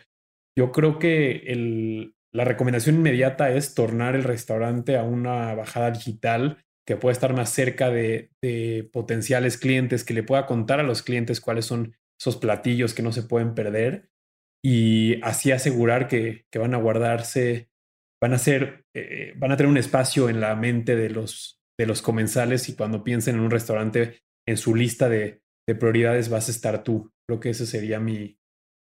yo 0.58 0.72
creo 0.72 1.00
que 1.00 1.44
el, 1.48 2.16
la 2.34 2.44
recomendación 2.44 2.98
inmediata 2.98 3.52
es 3.52 3.74
tornar 3.74 4.16
el 4.16 4.24
restaurante 4.24 4.98
a 4.98 5.04
una 5.04 5.56
bajada 5.56 5.92
digital 5.92 6.58
que 6.86 6.96
pueda 6.96 7.14
estar 7.14 7.34
más 7.34 7.50
cerca 7.50 7.90
de, 7.90 8.30
potenciales 8.94 9.58
clientes, 9.58 10.04
que 10.04 10.14
le 10.14 10.24
pueda 10.24 10.46
contar 10.46 10.80
a 10.80 10.84
los 10.84 11.04
clientes 11.04 11.42
cuáles 11.42 11.66
son 11.66 11.96
esos 12.20 12.38
platillos 12.38 12.94
que 12.94 13.04
no 13.04 13.12
se 13.12 13.24
pueden 13.24 13.54
perder 13.54 14.10
y 14.64 15.22
así 15.24 15.52
asegurar 15.52 16.08
que, 16.08 16.46
van 16.56 16.74
a 16.74 16.78
guardarse, 16.78 17.70
van 18.22 18.34
a 18.34 18.38
ser, 18.38 18.86
eh, 18.96 19.34
van 19.38 19.52
a 19.52 19.58
tener 19.58 19.70
un 19.70 19.78
espacio 19.78 20.30
en 20.30 20.40
la 20.40 20.56
mente 20.56 20.96
de 20.96 21.10
los, 21.10 21.62
de 21.78 21.86
los 21.86 22.02
comensales 22.02 22.70
y 22.70 22.76
cuando 22.76 23.04
piensen 23.04 23.36
en 23.36 23.42
un 23.42 23.52
restaurante 23.52 24.22
en 24.48 24.58
su 24.58 24.76
lista 24.76 25.10
de, 25.10 25.42
de 25.68 25.76
prioridades 25.76 26.30
vas 26.30 26.48
a 26.48 26.52
estar 26.52 26.84
tú. 26.84 27.12
Creo 27.28 27.40
que 27.40 27.50
ese 27.52 27.66
sería 27.66 28.00
mi, 28.00 28.38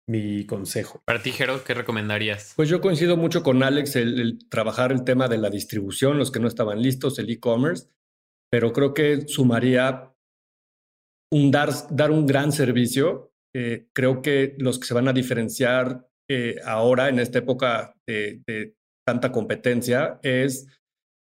mi 0.08 0.46
consejo. 0.46 1.02
Para 1.04 1.22
ti, 1.22 1.32
Jero, 1.32 1.64
¿qué 1.64 1.74
recomendarías? 1.74 2.52
Pues 2.56 2.68
yo 2.68 2.80
coincido 2.80 3.16
mucho 3.16 3.42
con 3.42 3.62
Alex 3.62 3.96
el, 3.96 4.38
trabajar 4.48 4.92
el 4.92 5.04
tema 5.04 5.28
de 5.28 5.38
la 5.38 5.50
distribución, 5.50 6.18
los 6.18 6.30
que 6.30 6.40
no 6.40 6.48
estaban 6.48 6.82
listos, 6.82 7.18
el 7.18 7.30
e-commerce, 7.30 7.88
pero 8.50 8.72
creo 8.72 8.94
que 8.94 9.26
sumaría 9.26 10.13
dar, 11.50 12.10
un 12.10 12.26
gran 12.26 12.52
servicio. 12.52 13.32
Eh, 13.54 13.86
creo 13.92 14.22
que 14.22 14.54
los 14.58 14.78
que 14.78 14.86
se 14.86 14.94
van 14.94 15.08
a 15.08 15.12
diferenciar 15.12 16.06
eh, 16.28 16.56
ahora 16.64 17.08
en 17.08 17.18
esta 17.18 17.38
época 17.38 17.94
de, 18.06 18.74
tanta 19.06 19.30
competencia 19.30 20.18
es 20.22 20.66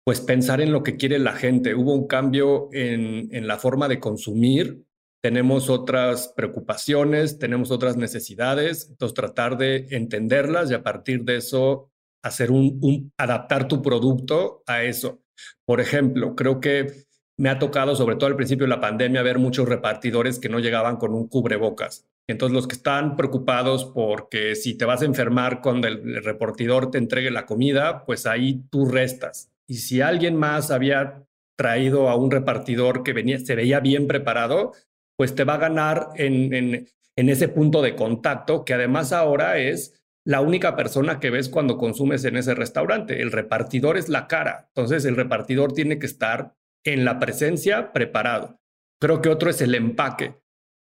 pues 0.06 0.22
pensar 0.22 0.62
en 0.62 0.72
lo 0.72 0.84
que 0.84 0.98
quiere 0.98 1.20
la 1.20 1.34
gente. 1.34 1.76
Hubo 1.76 1.94
un 1.94 2.08
cambio 2.08 2.70
en, 2.72 3.28
en 3.32 3.48
la 3.48 3.58
forma 3.58 3.88
de 3.88 4.00
consumir 4.00 4.86
tenemos 5.22 5.70
otras 5.70 6.34
preocupaciones, 6.36 7.38
tenemos 7.38 7.70
otras 7.70 7.96
necesidades, 7.96 8.88
entonces 8.90 9.14
tratar 9.14 9.58
de 9.58 9.88
entenderlas 9.92 10.72
y 10.72 10.74
a 10.74 10.84
partir 10.84 11.24
de 11.24 11.38
eso 11.38 11.92
hacer 12.24 12.52
un, 12.52 13.12
adaptar 13.18 13.68
tu 13.68 13.82
producto 13.82 14.64
a 14.66 14.84
eso. 14.84 15.22
Por 15.66 15.80
ejemplo, 15.80 16.36
creo 16.36 16.60
que 16.60 17.06
me 17.42 17.50
ha 17.50 17.58
tocado, 17.58 17.96
sobre 17.96 18.18
todo 18.18 18.28
al 18.28 18.36
principio 18.36 18.66
de 18.66 18.70
la 18.70 18.80
pandemia, 18.80 19.24
ver 19.24 19.40
muchos 19.40 19.68
repartidores 19.68 20.38
que 20.38 20.48
no 20.48 20.60
llegaban 20.60 20.98
con 20.98 21.16
un 21.16 21.28
cubrebocas. 21.28 22.06
Entonces, 22.28 22.54
los 22.54 22.68
que 22.68 22.76
están 22.76 23.16
preocupados 23.16 23.86
porque 23.86 24.54
si 24.54 24.76
te 24.76 24.86
vas 24.86 25.02
a 25.02 25.06
enfermar 25.06 25.60
cuando 25.60 25.88
el 25.88 26.24
repartidor 26.24 26.92
te 26.92 27.00
entregue 27.00 27.32
la 27.32 27.48
comida, 27.48 28.06
pues 28.06 28.28
ahí 28.28 28.62
tú 28.70 28.86
restas. 28.86 29.52
Y 29.68 29.78
si 29.78 30.02
alguien 30.02 30.36
más 30.36 30.70
había 30.70 31.24
traído 31.58 32.10
a 32.10 32.16
un 32.16 32.30
repartidor 32.30 33.02
que 33.02 33.12
venía, 33.12 33.40
se 33.40 33.56
veía 33.56 33.80
bien 33.80 34.06
preparado, 34.06 34.74
pues 35.18 35.34
te 35.34 35.44
va 35.44 35.56
a 35.56 35.66
ganar 35.66 36.10
en, 36.18 36.54
en, 36.54 37.30
ese 37.30 37.48
punto 37.48 37.82
de 37.82 37.96
contacto, 37.96 38.66
que 38.66 38.76
además 38.76 39.14
ahora 39.14 39.58
es 39.58 40.00
la 40.24 40.42
única 40.42 40.76
persona 40.76 41.20
que 41.20 41.32
ves 41.32 41.50
cuando 41.50 41.80
consumes 41.80 42.24
en 42.24 42.38
ese 42.38 42.54
restaurante. 42.54 43.20
El 43.20 43.32
repartidor 43.32 43.98
es 43.98 44.10
la 44.10 44.28
cara. 44.28 44.68
Entonces 44.68 45.06
el 45.06 45.16
repartidor 45.16 45.74
tiene 45.74 45.98
que 45.98 46.06
estar 46.06 46.54
en 46.84 47.06
la 47.06 47.20
presencia 47.20 47.92
preparado. 47.94 48.60
Creo 49.00 49.22
que 49.22 49.30
otro 49.30 49.50
es 49.50 49.62
el 49.62 49.76
empaque. 49.76 50.36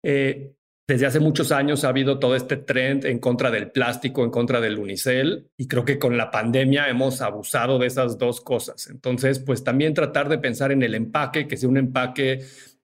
Eh, 0.05 0.55
desde 0.89 1.07
hace 1.07 1.21
muchos 1.21 1.53
años 1.53 1.85
ha 1.85 1.89
habido 1.89 2.19
todo 2.19 2.35
este 2.35 2.57
trend 2.57 3.05
en 3.05 3.19
contra 3.19 3.51
del 3.51 3.71
plástico, 3.71 4.25
en 4.25 4.31
contra 4.31 4.61
del 4.61 4.79
unicel, 4.79 5.49
y 5.57 5.69
creo 5.69 5.85
que 5.85 5.99
con 5.99 6.17
la 6.17 6.31
pandemia 6.31 6.89
hemos 6.89 7.23
abusado 7.23 7.79
de 7.79 7.87
esas 7.87 8.19
dos 8.19 8.41
cosas. 8.41 8.89
Entonces, 8.89 9.39
pues 9.39 9.63
también 9.63 9.95
tratar 9.95 10.29
de 10.29 10.39
pensar 10.39 10.73
en 10.73 10.83
el 10.83 10.95
empaque, 10.95 11.47
que 11.47 11.57
sea 11.57 11.69
un 11.69 11.79
empaque 11.79 12.41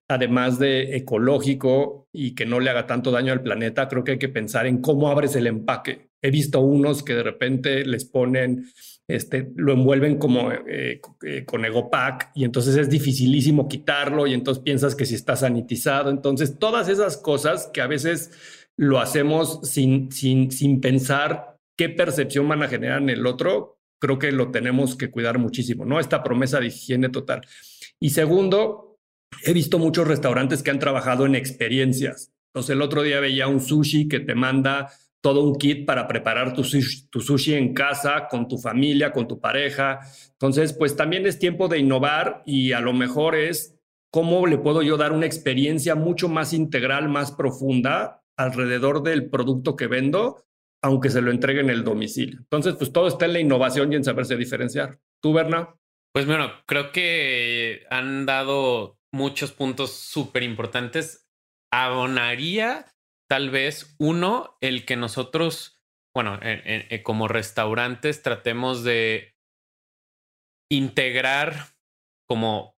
además 0.09 0.59
de 0.59 0.97
ecológico 0.97 2.09
y 2.13 2.35
que 2.35 2.47
no 2.47 2.61
le 2.61 2.71
haga 2.71 2.87
tanto 2.87 3.11
daño 3.11 3.33
al 3.33 3.43
planeta, 3.43 3.89
creo 3.89 4.05
que 4.05 4.13
hay 4.13 4.19
que 4.19 4.31
pensar 4.31 4.67
en 4.67 4.81
cómo 4.81 5.11
abres 5.11 5.37
el 5.37 5.47
empaque. 5.47 6.09
He 6.23 6.31
visto 6.31 6.61
unos 6.61 7.03
que 7.03 7.15
de 7.15 7.23
repente 7.23 7.85
les 7.85 8.07
ponen, 8.07 8.65
este, 9.09 9.51
lo 9.57 9.73
envuelven 9.73 10.19
como 10.19 10.53
eh, 10.53 11.01
eh, 11.25 11.45
con 11.47 11.65
Egopack 11.65 12.31
y 12.35 12.45
entonces 12.45 12.77
es 12.77 12.91
dificilísimo 12.91 13.67
quitarlo 13.67 14.27
y 14.27 14.35
entonces 14.35 14.63
piensas 14.63 14.95
que 14.95 15.07
si 15.07 15.15
está 15.15 15.35
sanitizado. 15.35 16.11
Entonces, 16.11 16.59
todas 16.59 16.89
esas 16.89 17.17
cosas 17.17 17.71
que 17.73 17.81
a 17.81 17.87
veces 17.87 18.31
lo 18.77 19.01
hacemos 19.01 19.61
sin, 19.63 20.13
sin, 20.13 20.51
sin 20.51 20.81
pensar 20.81 21.57
qué 21.77 21.89
percepción 21.89 22.47
van 22.47 22.63
a 22.63 22.69
generar 22.69 23.01
en 23.01 23.09
el 23.09 23.27
otro, 23.27 23.79
creo 23.99 24.19
que 24.19 24.31
lo 24.31 24.51
tenemos 24.51 24.95
que 24.95 25.11
cuidar 25.11 25.39
muchísimo, 25.39 25.87
¿no? 25.87 25.99
Esta 25.99 26.23
promesa 26.23 26.61
de 26.61 26.67
higiene 26.67 27.09
total. 27.09 27.41
Y 27.99 28.11
segundo, 28.11 28.99
he 29.43 29.55
visto 29.55 29.79
muchos 29.79 30.07
restaurantes 30.07 30.63
que 30.63 30.71
han 30.71 30.79
trabajado 30.79 31.25
en 31.25 31.35
experiencias. 31.35 32.33
Entonces 32.53 32.75
el 32.75 32.83
otro 32.83 33.03
día 33.03 33.21
veía 33.21 33.49
un 33.49 33.61
sushi 33.61 34.07
que 34.07 34.21
te 34.21 34.35
manda 34.35 34.91
todo 35.21 35.43
un 35.43 35.57
kit 35.57 35.85
para 35.85 36.07
preparar 36.07 36.55
tu 36.55 36.63
sushi, 36.65 37.55
en 37.55 37.75
casa, 37.75 38.29
con 38.31 38.47
tu 38.47 38.59
familia, 38.59 39.13
con 39.13 39.27
tu 39.27 39.41
pareja. 39.41 40.01
Entonces, 40.33 40.73
pues 40.73 40.97
también 40.97 41.27
es 41.27 41.39
tiempo 41.39 41.69
de 41.69 41.79
innovar 41.79 42.43
y 42.47 42.73
a 42.73 42.81
lo 42.81 42.93
mejor 42.93 43.35
es 43.35 43.77
cómo 44.11 44.47
le 44.47 44.59
puedo 44.59 44.83
yo 44.83 44.97
dar 44.97 45.13
una 45.13 45.27
experiencia 45.27 45.95
mucho 45.95 46.29
más 46.29 46.53
integral, 46.53 47.09
más 47.09 47.33
profunda 47.33 48.23
alrededor 48.37 49.03
del 49.03 49.29
producto 49.29 49.75
que 49.75 49.89
vendo, 49.89 50.45
aunque 50.83 51.11
se 51.11 51.21
lo 51.21 51.33
entregue 51.33 51.61
en 51.61 51.71
el 51.71 51.83
domicilio. 51.83 52.39
Entonces, 52.39 52.75
pues 52.79 52.93
todo 52.93 53.09
está 53.09 53.25
en 53.25 53.33
la 53.33 53.41
innovación 53.41 53.93
y 53.93 53.97
en 53.97 54.05
saberse 54.05 54.37
diferenciar. 54.37 55.01
¿Tú, 55.21 55.33
Berna? 55.33 55.75
Pues 56.13 56.27
bueno, 56.27 56.51
creo 56.67 56.93
que 56.93 57.83
han 57.91 58.25
dado 58.27 58.99
muchos 59.13 59.53
puntos 59.53 59.93
súper 59.93 60.45
importantes. 60.45 61.29
Abonaría 61.71 62.87
tal 63.29 63.51
vez 63.51 63.95
uno, 63.99 64.57
el 64.61 64.85
que 64.85 64.97
nosotros, 64.97 65.83
bueno, 66.15 66.39
eh, 66.43 67.03
como 67.05 67.29
restaurantes 67.29 68.23
tratemos 68.23 68.85
de 68.85 69.35
integrar 70.71 71.75
como 72.29 72.77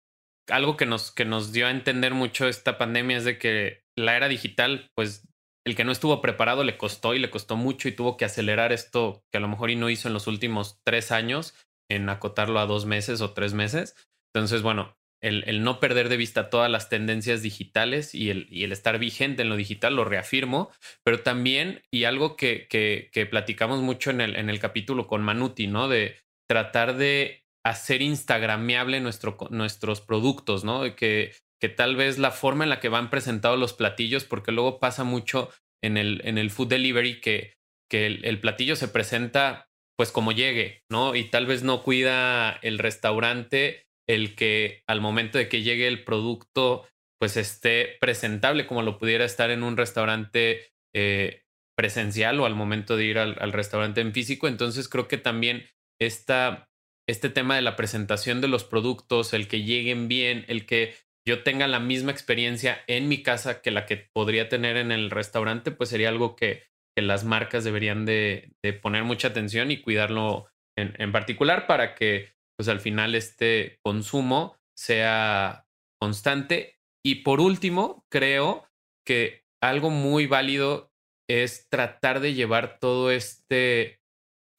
algo 0.49 0.77
que 0.77 0.85
nos, 0.85 1.11
que 1.11 1.25
nos 1.25 1.51
dio 1.51 1.67
a 1.67 1.71
entender 1.71 2.13
mucho 2.13 2.47
esta 2.47 2.77
pandemia 2.77 3.17
es 3.17 3.25
de 3.25 3.37
que 3.37 3.83
la 3.97 4.15
era 4.15 4.27
digital, 4.27 4.89
pues 4.95 5.27
el 5.65 5.75
que 5.75 5.83
no 5.83 5.91
estuvo 5.91 6.21
preparado 6.21 6.63
le 6.63 6.77
costó 6.77 7.13
y 7.13 7.19
le 7.19 7.29
costó 7.29 7.55
mucho 7.55 7.87
y 7.87 7.91
tuvo 7.91 8.17
que 8.17 8.25
acelerar 8.25 8.71
esto 8.71 9.23
que 9.31 9.37
a 9.37 9.41
lo 9.41 9.47
mejor 9.47 9.69
y 9.69 9.75
no 9.75 9.89
hizo 9.89 10.07
en 10.07 10.13
los 10.13 10.27
últimos 10.27 10.79
tres 10.83 11.11
años 11.11 11.53
en 11.89 12.09
acotarlo 12.09 12.59
a 12.59 12.65
dos 12.65 12.85
meses 12.85 13.21
o 13.21 13.33
tres 13.33 13.53
meses. 13.53 13.95
Entonces, 14.33 14.61
bueno, 14.61 14.97
el, 15.21 15.63
no 15.63 15.79
perder 15.79 16.09
de 16.09 16.17
vista 16.17 16.49
todas 16.49 16.71
las 16.71 16.89
tendencias 16.89 17.41
digitales 17.41 18.15
y 18.15 18.29
el, 18.29 18.47
y 18.49 18.63
el, 18.63 18.71
estar 18.71 18.99
vigente 18.99 19.41
en 19.41 19.49
lo 19.49 19.55
digital, 19.55 19.95
lo 19.95 20.05
reafirmo, 20.05 20.71
pero 21.03 21.21
también, 21.21 21.81
y 21.91 22.05
algo 22.05 22.35
que, 22.35 22.67
que, 22.69 23.25
platicamos 23.25 23.81
mucho 23.81 24.11
en 24.11 24.21
el, 24.21 24.35
en 24.35 24.49
el 24.49 24.59
capítulo 24.59 25.07
con 25.07 25.21
Manuti, 25.21 25.67
¿no? 25.67 25.87
De 25.87 26.17
tratar 26.49 26.95
de 26.95 27.43
hacer 27.65 28.01
instagrameable 28.01 29.01
nuestro, 29.01 29.37
nuestros 29.49 30.01
productos, 30.01 30.63
¿no? 30.63 30.95
Que, 30.95 31.33
que 31.61 31.69
tal 31.69 31.95
vez 31.95 32.17
la 32.17 32.31
forma 32.31 32.63
en 32.63 32.69
la 32.69 32.79
que 32.79 32.89
van 32.89 33.09
presentados 33.09 33.59
los 33.59 33.73
platillos, 33.73 34.23
porque 34.23 34.51
luego 34.51 34.79
pasa 34.79 35.03
mucho 35.03 35.49
en 35.83 35.97
el, 35.97 36.21
en 36.23 36.37
el 36.37 36.49
food 36.49 36.69
delivery 36.69 37.19
que, 37.19 37.53
que 37.89 38.05
el, 38.05 38.23
el 38.25 38.39
platillo 38.39 38.75
se 38.75 38.87
presenta 38.87 39.65
pues 39.97 40.13
como 40.13 40.31
llegue, 40.31 40.85
¿no? 40.89 41.13
Y 41.13 41.25
tal 41.25 41.45
vez 41.45 41.63
no 41.63 41.83
cuida 41.83 42.57
el 42.61 42.79
restaurante 42.79 43.88
el 44.09 44.35
que 44.35 44.83
al 44.87 45.01
momento 45.01 45.37
de 45.37 45.47
que 45.47 45.61
llegue 45.61 45.87
el 45.87 46.03
producto, 46.03 46.87
pues 47.19 47.37
esté 47.37 47.97
presentable 48.01 48.65
como 48.65 48.81
lo 48.81 48.97
pudiera 48.97 49.23
estar 49.23 49.51
en 49.51 49.61
un 49.61 49.77
restaurante 49.77 50.71
eh, 50.95 51.43
presencial 51.77 52.39
o 52.39 52.45
al 52.45 52.55
momento 52.55 52.97
de 52.97 53.05
ir 53.05 53.19
al, 53.19 53.53
restaurante 53.53 54.01
en 54.01 54.11
físico. 54.11 54.47
Entonces 54.47 54.89
creo 54.89 55.07
que 55.07 55.17
también 55.17 55.67
esta, 56.01 56.69
este 57.07 57.29
tema 57.29 57.55
de 57.55 57.61
la 57.61 57.75
presentación 57.75 58.41
de 58.41 58.47
los 58.47 58.63
productos, 58.63 59.33
el 59.33 59.47
que 59.47 59.61
lleguen 59.61 60.07
bien, 60.07 60.43
el 60.47 60.65
que 60.65 60.95
yo 61.27 61.43
tenga 61.43 61.67
la 61.67 61.79
misma 61.79 62.11
experiencia 62.11 62.81
en 62.87 63.09
mi 63.09 63.21
casa 63.21 63.61
que 63.61 63.69
la 63.69 63.85
que 63.85 64.09
podría 64.11 64.49
tener 64.49 64.75
en 64.77 64.91
el 64.91 65.11
restaurante, 65.11 65.69
pues 65.71 65.89
sería 65.89 66.09
algo 66.09 66.35
que, 66.35 66.67
las 66.95 67.23
marcas 67.23 67.63
deberían 67.63 68.05
de, 68.05 68.51
poner 68.81 69.05
mucha 69.05 69.29
atención 69.29 69.71
y 69.71 69.79
cuidarlo 69.79 70.47
en 70.75 71.13
particular 71.13 71.65
para 71.65 71.95
que 71.95 72.33
pues 72.59 72.67
al 72.67 72.81
final 72.81 73.15
este 73.15 73.79
consumo 73.85 74.57
sea 74.77 75.65
constante. 75.97 76.77
Y 77.01 77.23
por 77.23 77.39
último, 77.39 78.03
creo 78.11 78.67
que 79.07 79.45
algo 79.63 79.89
muy 79.89 80.27
válido 80.27 80.91
es 81.29 81.69
tratar 81.69 82.19
de 82.19 82.33
llevar 82.33 82.77
todo 82.77 83.11
este 83.11 84.01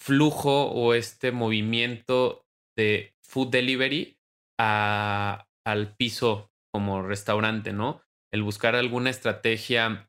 flujo 0.00 0.70
o 0.70 0.94
este 0.94 1.30
movimiento 1.30 2.46
de 2.74 3.12
food 3.22 3.48
delivery 3.50 4.16
a, 4.58 5.46
al 5.66 5.94
piso 5.94 6.50
como 6.72 7.02
restaurante, 7.02 7.74
¿no? 7.74 8.00
El 8.32 8.42
buscar 8.42 8.76
alguna 8.76 9.10
estrategia, 9.10 10.08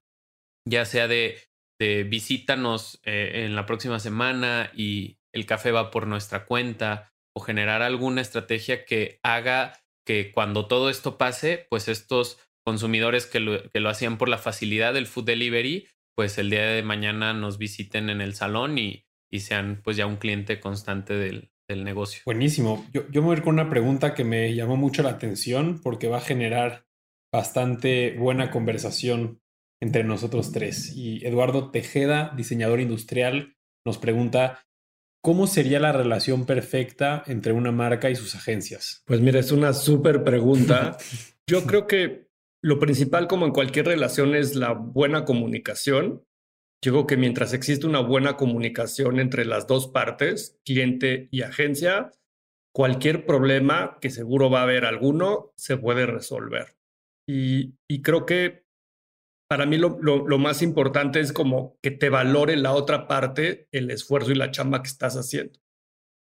ya 0.66 0.86
sea 0.86 1.10
de, 1.10 1.40
de 1.78 2.06
visítanos 2.06 3.02
eh, 3.04 3.44
en 3.44 3.54
la 3.58 3.66
próxima 3.66 4.00
semana 4.00 4.72
y 4.74 5.18
el 5.34 5.46
café 5.46 5.72
va 5.72 5.92
por 5.92 6.08
nuestra 6.08 6.46
cuenta, 6.46 7.11
o 7.36 7.42
generar 7.42 7.82
alguna 7.82 8.22
estrategia 8.22 8.86
que 8.86 9.20
haga 9.24 9.74
que 10.06 10.32
cuando 10.32 10.68
todo 10.68 10.90
esto 10.90 11.18
pase, 11.18 11.68
pues 11.70 11.88
estos 11.88 12.40
consumidores 12.66 13.26
que 13.26 13.40
lo, 13.40 13.70
que 13.70 13.80
lo 13.80 13.90
hacían 13.90 14.18
por 14.18 14.30
la 14.30 14.38
facilidad 14.38 14.94
del 14.94 15.08
food 15.08 15.26
delivery, 15.26 15.88
pues 16.16 16.38
el 16.38 16.50
día 16.50 16.66
de 16.66 16.84
mañana 16.84 17.34
nos 17.34 17.58
visiten 17.58 18.10
en 18.10 18.22
el 18.22 18.36
salón 18.36 18.78
y, 18.78 19.06
y 19.32 19.40
sean 19.40 19.82
pues 19.84 19.98
ya 19.98 20.06
un 20.06 20.18
cliente 20.18 20.60
constante 20.60 21.14
del, 21.14 21.52
del 21.70 21.84
negocio. 21.84 22.22
Buenísimo. 22.26 22.86
Yo, 22.94 23.10
yo 23.10 23.22
me 23.22 23.28
voy 23.28 23.36
a 23.36 23.38
ir 23.38 23.44
con 23.44 23.54
una 23.54 23.70
pregunta 23.70 24.14
que 24.14 24.24
me 24.24 24.54
llamó 24.54 24.76
mucho 24.76 25.04
la 25.04 25.12
atención 25.12 25.80
porque 25.82 26.08
va 26.08 26.18
a 26.18 26.22
generar 26.22 26.86
bastante 27.32 28.16
buena 28.18 28.52
conversación 28.52 29.40
entre 29.82 30.04
nosotros 30.04 30.52
tres. 30.52 30.94
Y 30.96 31.26
Eduardo 31.26 31.72
Tejeda, 31.72 32.34
diseñador 32.36 32.82
industrial, 32.82 33.56
nos 33.86 33.98
pregunta, 33.98 34.64
¿cómo 35.22 35.48
sería 35.48 35.80
la 35.80 35.92
relación 35.92 36.46
perfecta 36.46 37.24
entre 37.28 37.54
una 37.54 37.72
marca 37.72 38.10
y 38.10 38.16
sus 38.16 38.36
agencias? 38.36 39.04
Pues 39.06 39.22
mira, 39.22 39.40
es 39.40 39.52
una 39.52 39.74
súper 39.74 40.24
pregunta. 40.24 40.98
Yo 41.48 41.64
creo 41.66 41.88
que 41.88 42.28
lo 42.62 42.80
principal, 42.80 43.28
como 43.28 43.46
en 43.46 43.52
cualquier 43.52 43.88
relación, 43.88 44.36
es 44.36 44.56
la 44.56 44.74
buena 44.74 45.26
comunicación. 45.26 46.24
Yo 46.84 46.92
creo 46.94 47.08
que 47.08 47.18
mientras 47.18 47.54
existe 47.54 47.86
una 47.86 48.00
buena 48.00 48.38
comunicación 48.38 49.20
entre 49.20 49.46
las 49.46 49.68
dos 49.68 49.88
partes, 49.88 50.60
cliente 50.66 51.28
y 51.32 51.42
agencia, 51.42 52.12
cualquier 52.74 53.26
problema, 53.26 53.98
que 54.02 54.10
seguro 54.10 54.50
va 54.50 54.62
a 54.62 54.64
haber 54.64 54.86
alguno, 54.86 55.54
se 55.56 55.78
puede 55.78 56.06
resolver. 56.06 56.76
Y, 57.28 57.76
y 57.88 58.02
creo 58.02 58.26
que 58.26 58.66
para 59.52 59.66
mí 59.66 59.76
lo, 59.76 59.98
más 60.38 60.62
importante 60.62 61.20
es 61.20 61.34
como 61.34 61.78
que 61.82 61.92
te 61.92 62.08
valore 62.08 62.56
la 62.56 62.72
otra 62.72 63.06
parte 63.06 63.68
el 63.74 63.92
esfuerzo 63.92 64.32
y 64.32 64.36
la 64.36 64.50
chamba 64.50 64.82
que 64.82 64.88
estás 64.88 65.18
haciendo. 65.18 65.60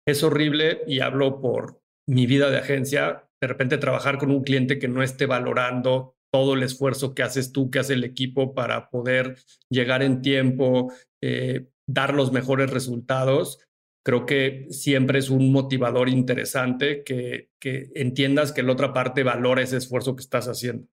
Es 0.07 0.23
horrible, 0.23 0.81
y 0.87 1.01
hablo 1.01 1.43
por 1.43 1.83
mi 2.09 2.25
vida 2.25 2.49
de 2.49 2.57
agencia, 2.57 3.29
de 3.39 3.49
repente 3.49 3.77
trabajar 3.77 4.17
con 4.17 4.31
un 4.31 4.43
cliente 4.45 4.79
que 4.79 4.89
no 4.89 5.03
esté 5.03 5.27
valorando 5.27 6.17
todo 6.33 6.55
el 6.55 6.63
esfuerzo 6.63 7.15
que 7.15 7.23
haces 7.23 7.53
tú, 7.53 7.71
que 7.71 7.81
hace 7.81 7.93
el 7.93 8.05
equipo 8.05 8.55
para 8.55 8.89
poder 8.89 9.37
llegar 9.69 10.03
en 10.03 10.23
tiempo, 10.23 10.91
eh, 11.23 11.67
dar 11.87 12.15
los 12.15 12.33
mejores 12.33 12.71
resultados. 12.71 13.59
Creo 14.07 14.25
que 14.25 14.69
siempre 14.71 15.19
es 15.19 15.29
un 15.29 15.53
motivador 15.53 16.09
interesante 16.09 17.05
que, 17.05 17.51
entiendas 17.95 18.53
que 18.53 18.63
la 18.63 18.73
otra 18.73 18.95
parte 18.95 19.23
valora 19.23 19.61
ese 19.61 19.77
esfuerzo 19.77 20.17
que 20.17 20.23
estás 20.23 20.49
haciendo. 20.49 20.89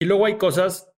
Y 0.00 0.04
luego 0.04 0.26
hay 0.26 0.38
cosas 0.38 0.93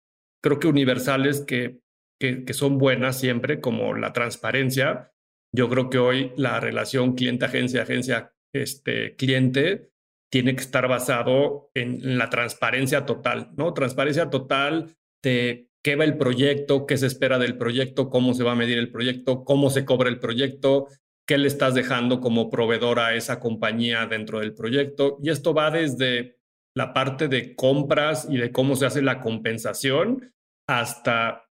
creo 0.46 0.60
que 0.60 0.68
universales 0.68 1.40
que, 1.40 1.80
que, 2.20 2.44
que, 2.44 2.54
son 2.54 2.78
buenas 2.78 3.18
siempre, 3.18 3.60
como 3.60 3.94
la 3.94 4.12
transparencia. 4.12 5.12
Yo 5.52 5.68
creo 5.68 5.90
que 5.90 5.98
hoy 5.98 6.32
la 6.36 6.60
relación 6.60 7.16
cliente-agencia, 7.16 7.82
agencia-cliente 7.82 9.72
este, 9.72 9.90
tiene 10.30 10.54
que 10.54 10.62
estar 10.62 10.86
basado 10.86 11.72
en, 11.74 12.16
la 12.16 12.30
transparencia 12.30 13.04
total, 13.06 13.50
¿no? 13.56 13.74
Transparencia 13.74 14.30
total 14.30 14.94
de 15.20 15.68
qué 15.82 15.96
va 15.96 16.04
el 16.04 16.16
proyecto, 16.16 16.86
qué 16.86 16.96
se 16.96 17.08
espera 17.08 17.40
del 17.40 17.58
proyecto, 17.58 18.08
cómo 18.08 18.32
se 18.32 18.44
va 18.44 18.52
a 18.52 18.56
medir 18.56 18.78
el 18.78 18.92
proyecto, 18.92 19.42
cómo 19.42 19.68
se 19.70 19.84
cobra 19.84 20.08
el 20.08 20.20
proyecto, 20.20 20.86
qué 21.26 21.38
le 21.38 21.48
estás 21.48 21.74
dejando 21.74 22.20
como 22.20 22.50
proveedor 22.50 23.00
a 23.00 23.16
esa 23.16 23.40
compañía 23.40 24.06
dentro 24.06 24.38
del 24.38 24.54
proyecto. 24.54 25.18
Y 25.20 25.30
esto 25.30 25.54
va 25.54 25.72
desde 25.72 26.36
la 26.76 26.92
parte 26.92 27.26
de 27.26 27.56
compras 27.56 28.28
y 28.30 28.36
de 28.36 28.52
cómo 28.52 28.76
se 28.76 28.86
hace 28.86 29.02
la 29.02 29.20
compensación 29.20 30.35
hasta 30.68 31.46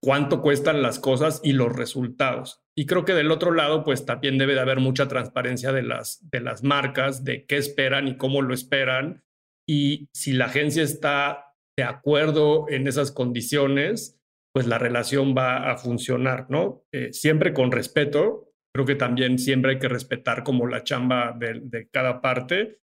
cuánto 0.00 0.42
cuestan 0.42 0.82
las 0.82 0.98
cosas 0.98 1.40
y 1.42 1.52
los 1.52 1.74
resultados. 1.74 2.62
Y 2.76 2.86
creo 2.86 3.04
que 3.04 3.14
del 3.14 3.30
otro 3.30 3.52
lado, 3.52 3.84
pues 3.84 4.04
también 4.04 4.38
debe 4.38 4.54
de 4.54 4.60
haber 4.60 4.80
mucha 4.80 5.08
transparencia 5.08 5.72
de 5.72 5.82
las, 5.82 6.28
de 6.30 6.40
las 6.40 6.62
marcas, 6.62 7.24
de 7.24 7.46
qué 7.46 7.56
esperan 7.56 8.08
y 8.08 8.16
cómo 8.16 8.42
lo 8.42 8.54
esperan. 8.54 9.24
Y 9.68 10.08
si 10.12 10.32
la 10.32 10.46
agencia 10.46 10.82
está 10.82 11.54
de 11.76 11.84
acuerdo 11.84 12.66
en 12.68 12.86
esas 12.86 13.12
condiciones, 13.12 14.20
pues 14.52 14.66
la 14.66 14.78
relación 14.78 15.34
va 15.36 15.70
a 15.70 15.76
funcionar, 15.76 16.46
¿no? 16.48 16.84
Eh, 16.92 17.12
siempre 17.12 17.52
con 17.52 17.72
respeto. 17.72 18.52
Creo 18.74 18.86
que 18.86 18.94
también 18.94 19.38
siempre 19.38 19.72
hay 19.72 19.78
que 19.78 19.88
respetar 19.88 20.44
como 20.44 20.66
la 20.66 20.84
chamba 20.84 21.34
de 21.38 21.88
cada 21.90 22.20
parte. 22.20 22.80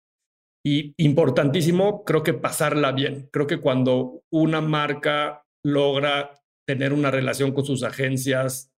Y 0.65 0.93
importantísimo, 0.97 2.05
creo 2.05 2.23
que 2.23 2.33
pasarla 2.33 2.93
bien. 2.93 3.29
Creo 3.31 3.47
que 3.47 3.59
cuando 3.59 4.23
una 4.31 4.61
marca 4.61 5.45
logra 5.63 6.41
tener 6.65 6.93
una 6.93 7.11
relación 7.11 7.51
con 7.51 7.65
sus 7.65 7.83
agencias 7.83 8.71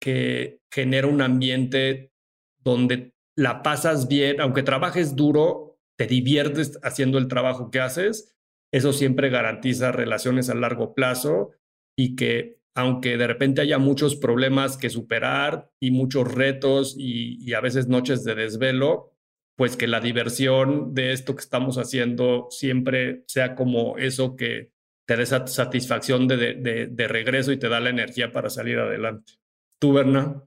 que 0.00 0.60
genera 0.72 1.06
un 1.06 1.22
ambiente 1.22 2.12
donde 2.58 3.14
la 3.36 3.62
pasas 3.62 4.08
bien, 4.08 4.40
aunque 4.40 4.62
trabajes 4.62 5.14
duro, 5.14 5.78
te 5.96 6.06
diviertes 6.06 6.78
haciendo 6.82 7.18
el 7.18 7.28
trabajo 7.28 7.70
que 7.70 7.80
haces, 7.80 8.34
eso 8.72 8.92
siempre 8.92 9.30
garantiza 9.30 9.92
relaciones 9.92 10.48
a 10.50 10.54
largo 10.54 10.94
plazo 10.94 11.52
y 11.96 12.16
que 12.16 12.58
aunque 12.74 13.16
de 13.16 13.26
repente 13.26 13.60
haya 13.60 13.78
muchos 13.78 14.16
problemas 14.16 14.76
que 14.76 14.90
superar 14.90 15.70
y 15.80 15.90
muchos 15.90 16.32
retos 16.32 16.94
y, 16.96 17.36
y 17.44 17.54
a 17.54 17.60
veces 17.60 17.88
noches 17.88 18.24
de 18.24 18.34
desvelo, 18.34 19.12
pues 19.60 19.76
que 19.76 19.86
la 19.86 20.00
diversión 20.00 20.94
de 20.94 21.12
esto 21.12 21.34
que 21.34 21.42
estamos 21.42 21.76
haciendo 21.76 22.46
siempre 22.48 23.24
sea 23.26 23.54
como 23.54 23.98
eso 23.98 24.34
que 24.34 24.72
te 25.06 25.16
da 25.18 25.22
esa 25.22 25.46
satisfacción 25.46 26.26
de, 26.26 26.54
de, 26.54 26.86
de, 26.86 27.08
regreso 27.08 27.52
y 27.52 27.58
te 27.58 27.68
da 27.68 27.78
la 27.78 27.90
energía 27.90 28.32
para 28.32 28.48
salir 28.48 28.78
adelante. 28.78 29.34
¿Tú, 29.78 29.92
Berna? 29.92 30.42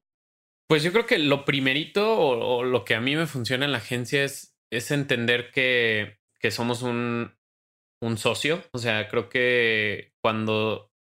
Pues 0.67 0.81
yo 0.81 0.91
creo 0.91 1.05
que 1.05 1.19
lo 1.19 1.45
primerito 1.45 2.11
o, 2.11 2.57
o, 2.57 2.63
lo 2.63 2.83
que 2.85 2.95
a 2.95 3.01
mí 3.01 3.15
me 3.15 3.27
funciona 3.27 3.65
en 3.65 3.71
la 3.71 3.77
agencia 3.77 4.23
es, 4.23 4.57
es 4.71 4.89
entender 4.89 5.51
que, 5.51 6.17
que 6.39 6.49
somos 6.49 6.81
un, 6.81 7.35
un 8.01 8.17
socio. 8.17 8.63
O 8.71 8.79
sea, 8.79 9.07
creo 9.09 9.29
que 9.29 10.15
cuando, 10.23 10.91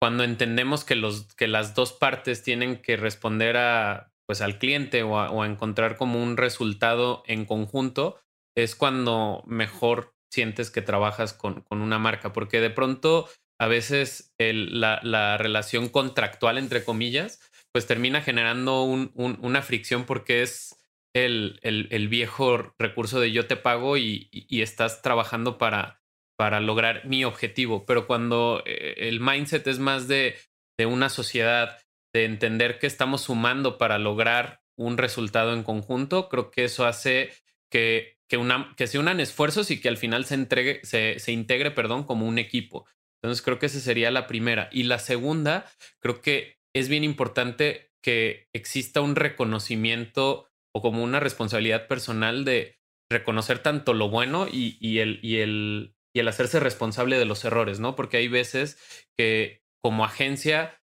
cuando 0.00 0.22
entendemos 0.22 0.84
que, 0.84 0.94
los, 0.94 1.34
que 1.34 1.48
las 1.48 1.74
dos 1.74 1.92
partes 1.94 2.44
tienen 2.44 2.80
que 2.80 2.96
responder 2.96 3.56
a, 3.56 4.13
pues, 4.26 4.40
al 4.40 4.58
cliente 4.58 5.02
o 5.02 5.42
a, 5.42 5.46
encontrar 5.46 5.96
como 5.96 6.22
un 6.22 6.36
resultado 6.36 7.22
en 7.26 7.44
conjunto, 7.44 8.20
es 8.56 8.74
cuando 8.74 9.42
mejor 9.46 10.14
sientes 10.30 10.70
que 10.70 10.82
trabajas 10.82 11.32
con, 11.32 11.62
con 11.62 11.80
una 11.80 11.98
marca, 11.98 12.32
porque 12.32 12.60
de 12.60 12.70
pronto 12.70 13.28
a 13.60 13.68
veces 13.68 14.34
la, 14.38 15.00
la, 15.02 15.38
relación 15.38 15.88
contractual, 15.88 16.58
entre 16.58 16.84
comillas, 16.84 17.40
pues 17.72 17.86
termina 17.86 18.20
generando 18.20 18.82
un, 18.82 19.12
un, 19.14 19.38
una 19.42 19.62
fricción 19.62 20.04
porque 20.04 20.42
es 20.42 20.76
el, 21.14 21.60
el, 21.62 21.88
el, 21.90 22.08
viejo 22.08 22.74
recurso 22.78 23.20
de 23.20 23.30
yo 23.30 23.46
te 23.46 23.56
pago 23.56 23.96
y, 23.96 24.28
y, 24.32 24.62
estás 24.62 25.02
trabajando 25.02 25.58
para, 25.58 26.02
para 26.36 26.60
lograr 26.60 27.06
mi 27.06 27.24
objetivo. 27.24 27.86
Pero 27.86 28.06
cuando 28.06 28.62
eh, 28.66 28.94
el 29.08 29.20
mindset 29.20 29.66
es 29.68 29.78
más 29.78 30.08
de, 30.08 30.36
de 30.76 30.86
una 30.86 31.08
sociedad, 31.08 31.78
de 32.14 32.24
entender 32.24 32.78
que 32.78 32.86
estamos 32.86 33.22
sumando 33.22 33.76
para 33.76 33.98
lograr 33.98 34.62
un 34.76 34.96
resultado 34.96 35.52
en 35.52 35.62
conjunto, 35.62 36.30
creo 36.30 36.50
que 36.50 36.64
eso 36.64 36.86
hace 36.86 37.32
que 37.70 38.14
que, 38.28 38.86
se 38.86 38.98
unan 38.98 39.20
esfuerzos 39.20 39.70
y 39.70 39.80
que 39.80 39.88
al 39.88 39.96
final 39.96 40.24
se, 40.24 40.34
entregue, 40.34 40.80
se, 40.82 41.18
se 41.18 41.32
integre 41.32 41.70
perdón, 41.70 42.04
como 42.04 42.26
un 42.26 42.38
equipo. 42.38 42.86
Entonces 43.22 43.42
creo 43.42 43.58
que 43.58 43.66
esa 43.66 43.80
sería 43.80 44.10
la 44.10 44.26
primera. 44.26 44.68
Y 44.72 44.84
la 44.84 44.98
segunda, 44.98 45.66
creo 46.00 46.20
que 46.20 46.58
es 46.74 46.88
bien 46.88 47.04
importante 47.04 47.92
que 48.02 48.48
exista 48.52 49.00
un 49.00 49.16
reconocimiento 49.16 50.50
o 50.74 50.82
como 50.82 51.02
una 51.02 51.20
responsabilidad 51.20 51.86
personal 51.86 52.44
de 52.44 52.78
reconocer 53.10 53.60
tanto 53.60 53.94
lo 53.94 54.08
bueno 54.08 54.46
y, 54.50 54.76
y, 54.80 54.98
el, 54.98 55.20
y, 55.22 55.36
el, 55.38 55.94
y 56.12 56.20
el 56.20 56.28
hacerse 56.28 56.60
responsable 56.60 57.18
de 57.18 57.24
los 57.24 57.44
errores, 57.44 57.80
¿no? 57.80 57.96
Porque 57.96 58.18
hay 58.18 58.28
veces 58.28 58.78
que 59.16 59.62
como 59.82 60.04
agencia 60.04 60.82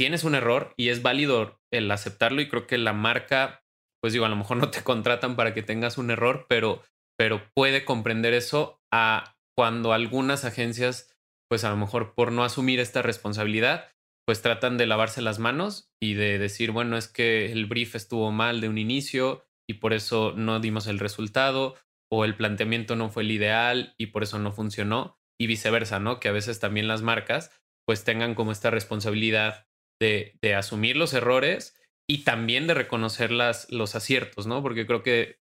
tienes 0.00 0.24
un 0.24 0.34
error 0.34 0.72
y 0.78 0.88
es 0.88 1.02
válido 1.02 1.60
el 1.70 1.90
aceptarlo 1.90 2.40
y 2.40 2.48
creo 2.48 2.66
que 2.66 2.78
la 2.78 2.94
marca 2.94 3.60
pues 4.02 4.14
digo, 4.14 4.24
a 4.24 4.30
lo 4.30 4.36
mejor 4.36 4.56
no 4.56 4.70
te 4.70 4.82
contratan 4.82 5.36
para 5.36 5.52
que 5.52 5.60
tengas 5.60 5.98
un 5.98 6.10
error, 6.10 6.46
pero, 6.48 6.82
pero 7.18 7.42
puede 7.54 7.84
comprender 7.84 8.32
eso 8.32 8.80
a 8.90 9.36
cuando 9.54 9.92
algunas 9.92 10.46
agencias, 10.46 11.14
pues 11.50 11.64
a 11.64 11.68
lo 11.68 11.76
mejor 11.76 12.14
por 12.14 12.32
no 12.32 12.44
asumir 12.44 12.80
esta 12.80 13.02
responsabilidad, 13.02 13.88
pues 14.26 14.40
tratan 14.40 14.78
de 14.78 14.86
lavarse 14.86 15.20
las 15.20 15.38
manos 15.38 15.90
y 16.00 16.14
de 16.14 16.38
decir, 16.38 16.70
bueno, 16.70 16.96
es 16.96 17.06
que 17.06 17.52
el 17.52 17.66
brief 17.66 17.94
estuvo 17.94 18.32
mal 18.32 18.62
de 18.62 18.70
un 18.70 18.78
inicio 18.78 19.44
y 19.68 19.74
por 19.74 19.92
eso 19.92 20.32
no 20.34 20.60
dimos 20.60 20.86
el 20.86 20.98
resultado, 20.98 21.76
o 22.10 22.24
el 22.24 22.36
planteamiento 22.36 22.96
no 22.96 23.10
fue 23.10 23.22
el 23.22 23.32
ideal 23.32 23.94
y 23.98 24.06
por 24.06 24.22
eso 24.22 24.38
no 24.38 24.50
funcionó, 24.50 25.20
y 25.38 25.46
viceversa, 25.46 26.00
¿no? 26.00 26.20
Que 26.20 26.28
a 26.28 26.32
veces 26.32 26.58
también 26.58 26.88
las 26.88 27.02
marcas 27.02 27.52
pues 27.86 28.02
tengan 28.04 28.34
como 28.34 28.50
esta 28.50 28.70
responsabilidad 28.70 29.66
de, 30.00 30.38
de 30.42 30.54
asumir 30.54 30.96
los 30.96 31.14
errores 31.14 31.76
y 32.08 32.24
también 32.24 32.66
de 32.66 32.74
reconocer 32.74 33.30
las, 33.30 33.70
los 33.70 33.94
aciertos, 33.94 34.48
¿no? 34.48 34.62
Porque 34.62 34.86
creo 34.86 35.04
que 35.04 35.38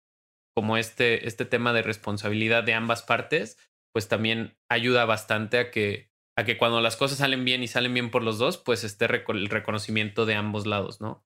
como 0.56 0.78
este, 0.78 1.28
este 1.28 1.46
tema 1.46 1.74
de 1.74 1.82
responsabilidad 1.82 2.64
de 2.64 2.74
ambas 2.74 3.02
partes, 3.02 3.58
pues 3.94 4.08
también 4.08 4.58
ayuda 4.70 5.06
bastante 5.06 5.58
a 5.58 5.72
que, 5.72 6.12
a 6.38 6.44
que 6.44 6.58
cuando 6.58 6.82
las 6.82 6.98
cosas 6.98 7.20
salen 7.20 7.46
bien 7.46 7.64
y 7.64 7.68
salen 7.68 7.94
bien 7.94 8.12
por 8.12 8.24
los 8.24 8.38
dos, 8.38 8.58
pues 8.58 8.84
esté 8.84 9.06
el 9.06 9.50
reconocimiento 9.50 10.26
de 10.26 10.36
ambos 10.36 10.68
lados, 10.68 11.02
¿no? 11.02 11.26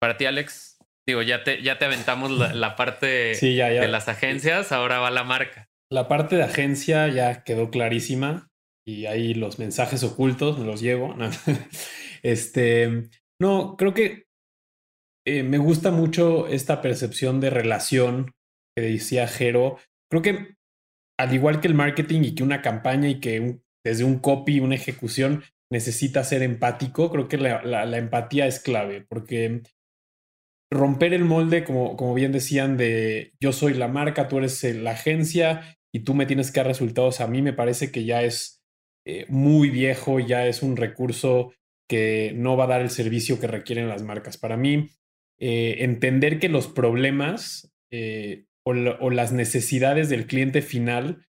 Para 0.00 0.16
ti, 0.16 0.24
Alex, 0.26 0.78
digo, 1.06 1.22
ya 1.22 1.44
te, 1.44 1.62
ya 1.62 1.78
te 1.78 1.84
aventamos 1.84 2.30
la, 2.30 2.76
parte 2.76 3.06
de 3.06 3.88
las 3.88 4.08
agencias, 4.08 4.72
ahora 4.72 4.98
va 4.98 5.10
la 5.10 5.22
marca. 5.22 5.70
La 5.90 6.08
parte 6.08 6.36
de 6.36 6.44
agencia 6.44 7.08
ya 7.08 7.44
quedó 7.44 7.70
clarísima 7.70 8.50
y 8.84 9.06
ahí 9.06 9.34
los 9.34 9.58
mensajes 9.58 10.02
ocultos 10.02 10.58
me 10.58 10.66
los 10.66 10.80
llevo. 10.80 11.14
Este, 12.22 13.10
no, 13.40 13.76
creo 13.76 13.94
que 13.94 14.26
eh, 15.26 15.42
me 15.42 15.58
gusta 15.58 15.90
mucho 15.90 16.48
esta 16.48 16.80
percepción 16.80 17.40
de 17.40 17.50
relación 17.50 18.32
que 18.76 18.82
decía 18.82 19.28
Jero. 19.28 19.78
Creo 20.10 20.22
que 20.22 20.56
al 21.18 21.34
igual 21.34 21.60
que 21.60 21.68
el 21.68 21.74
marketing 21.74 22.22
y 22.22 22.34
que 22.34 22.42
una 22.42 22.62
campaña 22.62 23.08
y 23.08 23.20
que 23.20 23.60
desde 23.84 24.04
un 24.04 24.18
copy, 24.18 24.60
una 24.60 24.74
ejecución 24.74 25.42
necesita 25.70 26.22
ser 26.24 26.42
empático, 26.42 27.10
creo 27.10 27.28
que 27.28 27.38
la, 27.38 27.96
empatía 27.96 28.46
es 28.46 28.60
clave 28.60 29.06
porque 29.08 29.62
romper 30.70 31.14
el 31.14 31.24
molde, 31.24 31.64
como, 31.64 31.96
como 31.96 32.14
bien 32.14 32.32
decían, 32.32 32.76
de 32.76 33.32
yo 33.40 33.52
soy 33.52 33.74
la 33.74 33.88
marca, 33.88 34.28
tú 34.28 34.38
eres 34.38 34.62
la 34.64 34.92
agencia 34.92 35.76
y 35.94 36.00
tú 36.00 36.14
me 36.14 36.26
tienes 36.26 36.50
que 36.50 36.60
dar 36.60 36.66
resultados, 36.66 37.20
a 37.20 37.26
mí 37.26 37.42
me 37.42 37.52
parece 37.52 37.90
que 37.90 38.04
ya 38.04 38.22
es 38.22 38.62
eh, 39.06 39.26
muy 39.28 39.70
viejo, 39.70 40.20
ya 40.20 40.46
es 40.46 40.62
un 40.62 40.76
recurso 40.76 41.52
que 41.92 42.32
no 42.34 42.56
va 42.56 42.64
a 42.64 42.68
dar 42.68 42.80
el 42.80 42.88
servicio 42.88 43.38
que 43.38 43.46
requieren 43.46 43.86
las 43.86 44.02
marcas. 44.02 44.38
Para 44.38 44.56
mí, 44.56 44.88
eh, 45.38 45.76
entender 45.80 46.38
que 46.38 46.48
los 46.48 46.66
problemas 46.66 47.70
eh, 47.92 48.46
o, 48.64 48.72
las 48.72 49.32
necesidades 49.32 50.08
del 50.08 50.26
cliente 50.26 50.62
final 50.62 51.26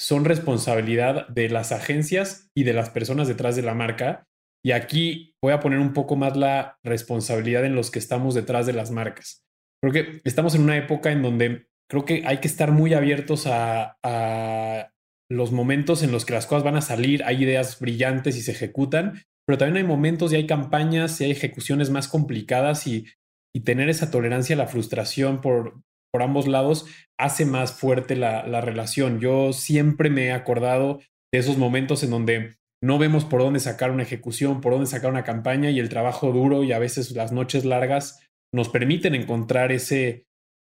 son 0.00 0.24
responsabilidad 0.24 1.28
de 1.28 1.48
las 1.48 1.70
agencias 1.70 2.50
y 2.56 2.64
de 2.64 2.72
las 2.72 2.90
personas 2.90 3.28
detrás 3.28 3.54
de 3.54 3.62
la 3.62 3.74
marca. 3.74 4.26
Y 4.64 4.72
aquí 4.72 5.36
voy 5.40 5.52
a 5.52 5.60
poner 5.60 5.78
un 5.78 5.92
poco 5.92 6.16
más 6.16 6.36
la 6.36 6.80
responsabilidad 6.82 7.64
en 7.64 7.76
los 7.76 7.92
que 7.92 8.00
estamos 8.00 8.34
detrás 8.34 8.66
de 8.66 8.72
las 8.72 8.90
marcas. 8.90 9.44
Creo 9.80 9.92
que 9.92 10.20
estamos 10.24 10.56
en 10.56 10.62
una 10.62 10.76
época 10.76 11.12
en 11.12 11.22
donde 11.22 11.68
creo 11.88 12.04
que 12.04 12.24
hay 12.26 12.38
que 12.38 12.48
estar 12.48 12.72
muy 12.72 12.94
abiertos 12.94 13.46
a, 13.46 13.96
a 14.02 14.92
los 15.30 15.52
momentos 15.52 16.02
en 16.02 16.10
los 16.10 16.24
que 16.24 16.32
las 16.32 16.46
cosas 16.46 16.64
van 16.64 16.74
a 16.74 16.82
salir, 16.82 17.22
hay 17.22 17.44
ideas 17.44 17.78
brillantes 17.78 18.36
y 18.36 18.42
se 18.42 18.50
ejecutan, 18.50 19.22
pero 19.50 19.58
también 19.58 19.78
hay 19.78 19.88
momentos 19.88 20.32
y 20.32 20.36
hay 20.36 20.46
campañas 20.46 21.20
y 21.20 21.24
hay 21.24 21.32
ejecuciones 21.32 21.90
más 21.90 22.06
complicadas 22.06 22.86
y 22.86 23.04
tener 23.64 23.88
esa 23.88 24.12
tolerancia 24.12 24.54
a 24.54 24.58
la 24.58 24.68
frustración 24.68 25.40
por, 25.40 25.82
por 26.12 26.22
ambos 26.22 26.46
lados 26.46 26.86
hace 27.18 27.44
más 27.46 27.72
fuerte 27.72 28.14
la, 28.14 28.46
la, 28.46 28.60
relación. 28.60 29.18
Yo 29.18 29.52
siempre 29.52 30.08
me 30.08 30.26
he 30.26 30.32
acordado 30.32 31.00
de 31.32 31.40
esos 31.40 31.58
momentos 31.58 32.04
en 32.04 32.10
donde 32.10 32.54
no 32.80 32.96
vemos 32.96 33.24
por 33.24 33.40
dónde 33.40 33.58
sacar 33.58 33.90
una 33.90 34.04
ejecución, 34.04 34.60
por 34.60 34.74
dónde 34.74 34.86
sacar 34.86 35.10
una 35.10 35.24
campaña 35.24 35.68
y 35.70 35.80
el 35.80 35.88
trabajo 35.88 36.30
duro 36.30 36.62
y 36.62 36.70
a 36.70 36.78
veces 36.78 37.10
las 37.10 37.32
noches 37.32 37.64
largas 37.64 38.24
nos 38.54 38.68
permiten 38.68 39.16
encontrar 39.16 39.72
ese, 39.72 40.26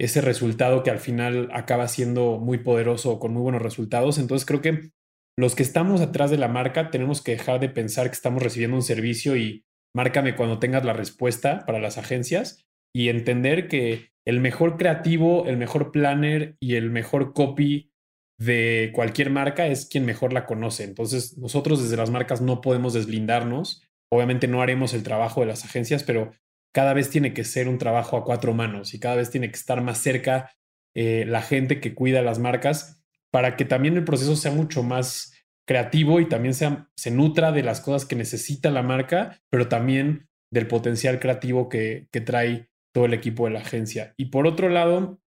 ese 0.01 0.21
resultado 0.21 0.83
que 0.83 0.91
al 0.91 0.99
final 0.99 1.49
acaba 1.53 1.87
siendo 1.87 2.39
muy 2.39 2.59
poderoso 2.59 3.21
con 3.21 3.35
muy 3.35 3.43
buenos 3.43 3.63
resultados. 3.63 4.19
Entonces 4.19 4.45
creo 4.45 4.63
que 4.63 4.91
los 5.37 5.55
que 5.55 5.63
estamos 5.63 6.01
atrás 6.01 6.31
de 6.31 6.39
la 6.39 6.49
marca 6.49 6.91
tenemos 6.91 7.23
que 7.23 7.33
dejar 7.33 7.61
de 7.61 7.69
pensar 7.69 8.07
que 8.07 8.15
estamos 8.15 8.43
recibiendo 8.43 8.77
un 8.77 8.83
servicio 8.83 9.37
y 9.37 9.65
márcame 9.95 10.37
cuando 10.37 10.59
tengas 10.59 10.85
la 10.85 10.93
respuesta 10.93 11.65
para 11.67 11.81
las 11.81 11.99
agencias 11.99 12.65
y 12.95 13.09
entender 13.09 13.69
que 13.69 14.11
el 14.27 14.41
mejor 14.41 14.77
creativo, 14.77 15.47
el 15.47 15.57
mejor 15.57 15.91
planner 15.93 16.57
y 16.61 16.77
el 16.77 16.91
mejor 16.91 17.33
copy 17.33 17.91
de 18.39 18.91
cualquier 18.95 19.31
marca 19.31 19.67
es 19.67 19.87
quien 19.87 20.05
mejor 20.05 20.33
la 20.33 20.47
conoce. 20.47 20.85
Entonces, 20.85 21.37
nosotros 21.39 21.83
desde 21.83 21.97
las 21.97 22.11
marcas 22.11 22.41
no 22.41 22.61
podemos 22.61 22.95
desblindarnos. 22.95 23.83
Obviamente 24.11 24.49
no 24.49 24.63
haremos 24.63 24.95
el 24.95 25.03
trabajo 25.03 25.41
de 25.41 25.47
las 25.47 25.65
agencias, 25.65 26.05
pero 26.05 26.33
cada 26.73 26.95
vez 26.95 27.11
tiene 27.11 27.35
que 27.35 27.45
ser 27.45 27.69
un 27.69 27.79
trabajo 27.79 28.17
a 28.17 28.25
cuatro 28.25 28.55
manos 28.55 28.95
y 28.95 29.01
cada 29.01 29.17
vez 29.17 29.31
tiene 29.31 29.51
que 29.51 29.57
estar 29.57 29.81
más 29.83 29.99
cerca 29.99 30.51
eh, 30.97 31.25
la 31.27 31.43
gente 31.43 31.81
que 31.81 31.95
cuida 31.95 32.23
las 32.23 32.39
marcas 32.39 33.04
para 33.35 33.57
que 33.57 33.65
también 33.65 33.97
el 33.97 34.05
proceso 34.05 34.37
sea 34.37 34.53
mucho 34.53 34.85
más 34.85 35.35
creativo 35.67 36.21
y 36.21 36.29
también 36.29 36.55
se 36.55 37.11
nutra 37.11 37.51
de 37.51 37.65
las 37.65 37.81
cosas 37.81 38.07
que 38.07 38.15
necesita 38.15 38.71
la 38.71 38.85
marca, 38.85 39.41
pero 39.51 39.67
también 39.67 40.29
del 40.53 40.69
potencial 40.69 41.19
creativo 41.19 41.69
que, 41.69 42.07
que 42.13 42.21
trae 42.21 42.71
todo 42.95 43.07
el 43.07 43.13
equipo 43.13 43.47
de 43.47 43.55
la 43.55 43.59
agencia. 43.59 44.15
Y 44.17 44.27
por 44.27 44.47
otro 44.47 44.69
lado, 44.69 45.21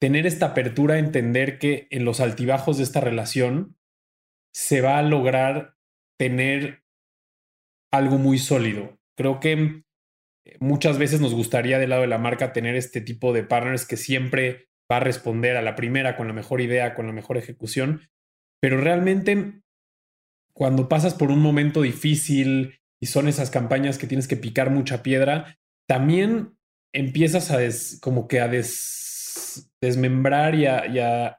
tener 0.00 0.28
esta 0.28 0.46
apertura 0.46 0.94
a 0.94 0.98
entender 1.00 1.58
que 1.58 1.88
en 1.90 2.04
los 2.04 2.20
altibajos 2.20 2.76
de 2.76 2.84
esta 2.84 3.00
relación 3.00 3.76
se 4.54 4.80
va 4.80 4.98
a 4.98 5.02
lograr 5.02 5.74
tener 6.16 6.84
algo 7.92 8.16
muy 8.18 8.38
sólido. 8.38 8.96
Creo 9.18 9.40
que 9.40 9.82
muchas 10.60 10.98
veces 10.98 11.20
nos 11.20 11.34
gustaría 11.34 11.80
del 11.80 11.90
lado 11.90 12.02
de 12.02 12.08
la 12.08 12.18
marca 12.18 12.52
tener 12.52 12.76
este 12.76 13.00
tipo 13.00 13.32
de 13.32 13.42
partners 13.42 13.86
que 13.86 13.96
siempre 13.96 14.68
va 14.90 14.98
a 14.98 15.00
responder 15.00 15.56
a 15.56 15.62
la 15.62 15.74
primera 15.74 16.16
con 16.16 16.28
la 16.28 16.32
mejor 16.32 16.60
idea, 16.60 16.94
con 16.94 17.06
la 17.06 17.12
mejor 17.12 17.36
ejecución, 17.36 18.02
pero 18.60 18.80
realmente, 18.80 19.60
cuando 20.52 20.88
pasas 20.88 21.14
por 21.14 21.30
un 21.30 21.40
momento 21.40 21.82
difícil 21.82 22.80
y 23.00 23.06
son 23.06 23.28
esas 23.28 23.50
campañas 23.50 23.98
que 23.98 24.06
tienes 24.06 24.28
que 24.28 24.36
picar 24.36 24.70
mucha 24.70 25.02
piedra, 25.02 25.58
también 25.86 26.56
empiezas 26.92 27.50
a 27.50 27.58
como 28.00 28.26
que 28.26 28.40
a 28.40 28.50
desmembrar 29.80 30.54
y 30.54 30.66
a, 30.66 31.38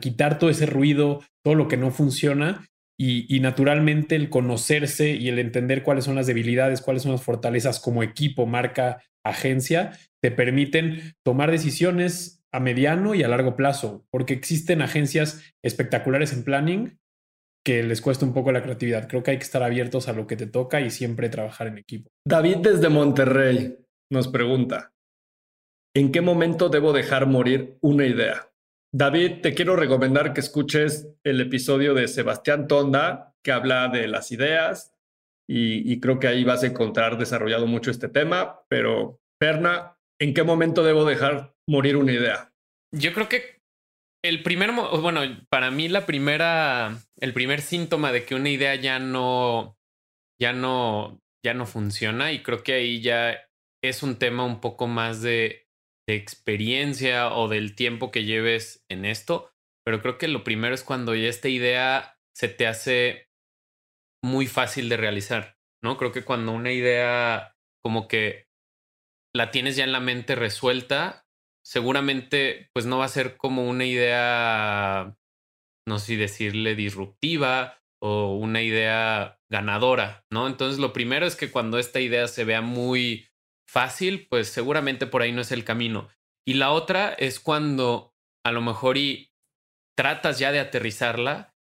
quitar 0.00 0.38
todo 0.38 0.50
ese 0.50 0.66
ruido, 0.66 1.22
todo 1.44 1.54
lo 1.54 1.68
que 1.68 1.76
no 1.76 1.90
funciona. 1.90 2.66
Y, 3.00 3.32
y, 3.32 3.38
naturalmente 3.38 4.16
el 4.16 4.28
conocerse 4.28 5.10
y 5.10 5.28
el 5.28 5.38
entender 5.38 5.84
cuáles 5.84 6.04
son 6.04 6.16
las 6.16 6.26
debilidades, 6.26 6.80
cuáles 6.80 7.04
son 7.04 7.12
las 7.12 7.22
fortalezas 7.22 7.78
como 7.78 8.02
equipo, 8.02 8.44
marca, 8.44 9.04
agencia, 9.24 9.92
te 10.20 10.32
permiten 10.32 11.14
tomar 11.22 11.52
decisiones 11.52 12.37
a 12.52 12.60
mediano 12.60 13.14
y 13.14 13.22
a 13.22 13.28
largo 13.28 13.56
plazo, 13.56 14.06
porque 14.10 14.34
existen 14.34 14.82
agencias 14.82 15.42
espectaculares 15.62 16.32
en 16.32 16.44
planning 16.44 16.98
que 17.64 17.82
les 17.82 18.00
cuesta 18.00 18.24
un 18.24 18.32
poco 18.32 18.52
la 18.52 18.62
creatividad. 18.62 19.08
Creo 19.08 19.22
que 19.22 19.32
hay 19.32 19.36
que 19.38 19.44
estar 19.44 19.62
abiertos 19.62 20.08
a 20.08 20.12
lo 20.12 20.26
que 20.26 20.36
te 20.36 20.46
toca 20.46 20.80
y 20.80 20.90
siempre 20.90 21.28
trabajar 21.28 21.66
en 21.66 21.78
equipo. 21.78 22.10
David 22.26 22.58
desde 22.58 22.88
Monterrey 22.88 23.76
nos 24.10 24.28
pregunta, 24.28 24.94
¿en 25.94 26.10
qué 26.10 26.20
momento 26.20 26.70
debo 26.70 26.92
dejar 26.92 27.26
morir 27.26 27.76
una 27.82 28.06
idea? 28.06 28.50
David, 28.94 29.42
te 29.42 29.52
quiero 29.52 29.76
recomendar 29.76 30.32
que 30.32 30.40
escuches 30.40 31.08
el 31.24 31.42
episodio 31.42 31.92
de 31.92 32.08
Sebastián 32.08 32.68
Tonda, 32.68 33.34
que 33.44 33.52
habla 33.52 33.88
de 33.88 34.08
las 34.08 34.32
ideas, 34.32 34.94
y, 35.46 35.92
y 35.92 36.00
creo 36.00 36.18
que 36.18 36.28
ahí 36.28 36.44
vas 36.44 36.62
a 36.62 36.68
encontrar 36.68 37.18
desarrollado 37.18 37.66
mucho 37.66 37.90
este 37.90 38.08
tema, 38.08 38.60
pero 38.68 39.20
Perna, 39.38 39.97
¿en 40.20 40.34
qué 40.34 40.42
momento 40.42 40.82
debo 40.82 41.04
dejar 41.04 41.54
morir 41.68 41.96
una 41.96 42.12
idea? 42.12 42.52
Yo 42.94 43.12
creo 43.12 43.28
que 43.28 43.58
el 44.24 44.42
primer, 44.42 44.72
bueno, 44.72 45.20
para 45.50 45.70
mí 45.70 45.88
la 45.88 46.06
primera, 46.06 46.98
el 47.20 47.32
primer 47.32 47.60
síntoma 47.60 48.12
de 48.12 48.24
que 48.24 48.34
una 48.34 48.50
idea 48.50 48.74
ya 48.74 48.98
no, 48.98 49.76
ya 50.40 50.52
no, 50.52 51.20
ya 51.44 51.54
no 51.54 51.66
funciona 51.66 52.32
y 52.32 52.42
creo 52.42 52.62
que 52.62 52.74
ahí 52.74 53.00
ya 53.00 53.48
es 53.82 54.02
un 54.02 54.16
tema 54.16 54.44
un 54.44 54.60
poco 54.60 54.86
más 54.86 55.22
de, 55.22 55.68
de 56.08 56.16
experiencia 56.16 57.32
o 57.32 57.48
del 57.48 57.74
tiempo 57.74 58.10
que 58.10 58.24
lleves 58.24 58.84
en 58.90 59.04
esto, 59.04 59.52
pero 59.84 60.00
creo 60.00 60.18
que 60.18 60.28
lo 60.28 60.42
primero 60.42 60.74
es 60.74 60.82
cuando 60.82 61.14
esta 61.14 61.48
idea 61.48 62.18
se 62.36 62.48
te 62.48 62.66
hace 62.66 63.28
muy 64.24 64.46
fácil 64.46 64.88
de 64.88 64.96
realizar, 64.96 65.56
¿no? 65.82 65.96
Creo 65.96 66.10
que 66.10 66.24
cuando 66.24 66.52
una 66.52 66.72
idea 66.72 67.54
como 67.84 68.08
que 68.08 68.47
la 69.34 69.50
tienes 69.50 69.76
ya 69.76 69.84
en 69.84 69.92
la 69.92 70.00
mente 70.00 70.34
resuelta, 70.34 71.26
seguramente 71.64 72.70
pues 72.72 72.86
no 72.86 72.98
va 72.98 73.04
a 73.04 73.08
ser 73.08 73.36
como 73.36 73.68
una 73.68 73.84
idea, 73.84 75.16
no 75.86 75.98
sé 75.98 76.16
decirle 76.16 76.74
disruptiva 76.74 77.78
o 78.00 78.36
una 78.36 78.62
idea 78.62 79.40
ganadora, 79.50 80.24
¿no? 80.30 80.46
Entonces 80.46 80.78
lo 80.78 80.92
primero 80.92 81.26
es 81.26 81.36
que 81.36 81.50
cuando 81.50 81.78
esta 81.78 82.00
idea 82.00 82.28
se 82.28 82.44
vea 82.44 82.62
muy 82.62 83.28
fácil, 83.68 84.26
pues 84.28 84.48
seguramente 84.48 85.06
por 85.06 85.22
ahí 85.22 85.32
no 85.32 85.40
es 85.40 85.52
el 85.52 85.64
camino. 85.64 86.08
Y 86.46 86.54
la 86.54 86.70
otra 86.70 87.12
es 87.12 87.40
cuando 87.40 88.14
a 88.44 88.52
lo 88.52 88.62
mejor 88.62 88.96
y 88.96 89.32
tratas 89.96 90.38
ya 90.38 90.52
de 90.52 90.60
aterrizarla 90.60 91.54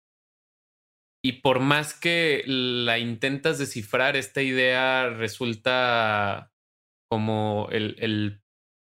y 1.23 1.41
por 1.41 1.59
más 1.59 1.95
que 1.95 2.43
la 2.45 2.99
intentas 2.99 3.57
descifrar, 3.57 4.15
esta 4.15 4.43
idea 4.43 5.09
resulta 5.09 6.53
como 7.15 7.69
el, 7.71 8.41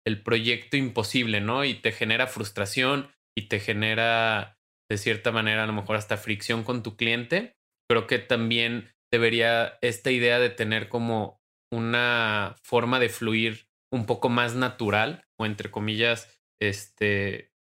el, 0.04 0.24
proyecto 0.24 0.78
imposible, 0.78 1.42
¿no? 1.42 1.64
Y 1.64 1.76
te 1.76 1.92
genera 1.92 2.26
frustración 2.26 3.12
y 3.38 3.50
te 3.50 3.60
genera, 3.60 4.58
de 4.90 4.98
cierta 4.98 5.32
manera, 5.32 5.64
a 5.64 5.68
lo 5.68 5.74
mejor 5.74 5.96
hasta 5.96 6.18
fricción 6.18 6.64
con 6.64 6.82
tu 6.82 6.96
cliente. 6.96 7.56
creo 7.88 8.08
que 8.08 8.18
también 8.18 8.92
debería 9.14 9.78
esta 9.84 10.10
idea 10.10 10.40
de 10.40 10.50
tener 10.50 10.90
como 10.90 11.40
una 11.72 12.56
forma 12.64 13.00
de 13.00 13.10
fluir 13.10 13.68
un 13.94 14.08
poco 14.08 14.30
más 14.30 14.56
natural 14.56 15.28
o 15.38 15.46
entre 15.46 15.70
comillas, 15.70 16.36
este, 16.60 17.52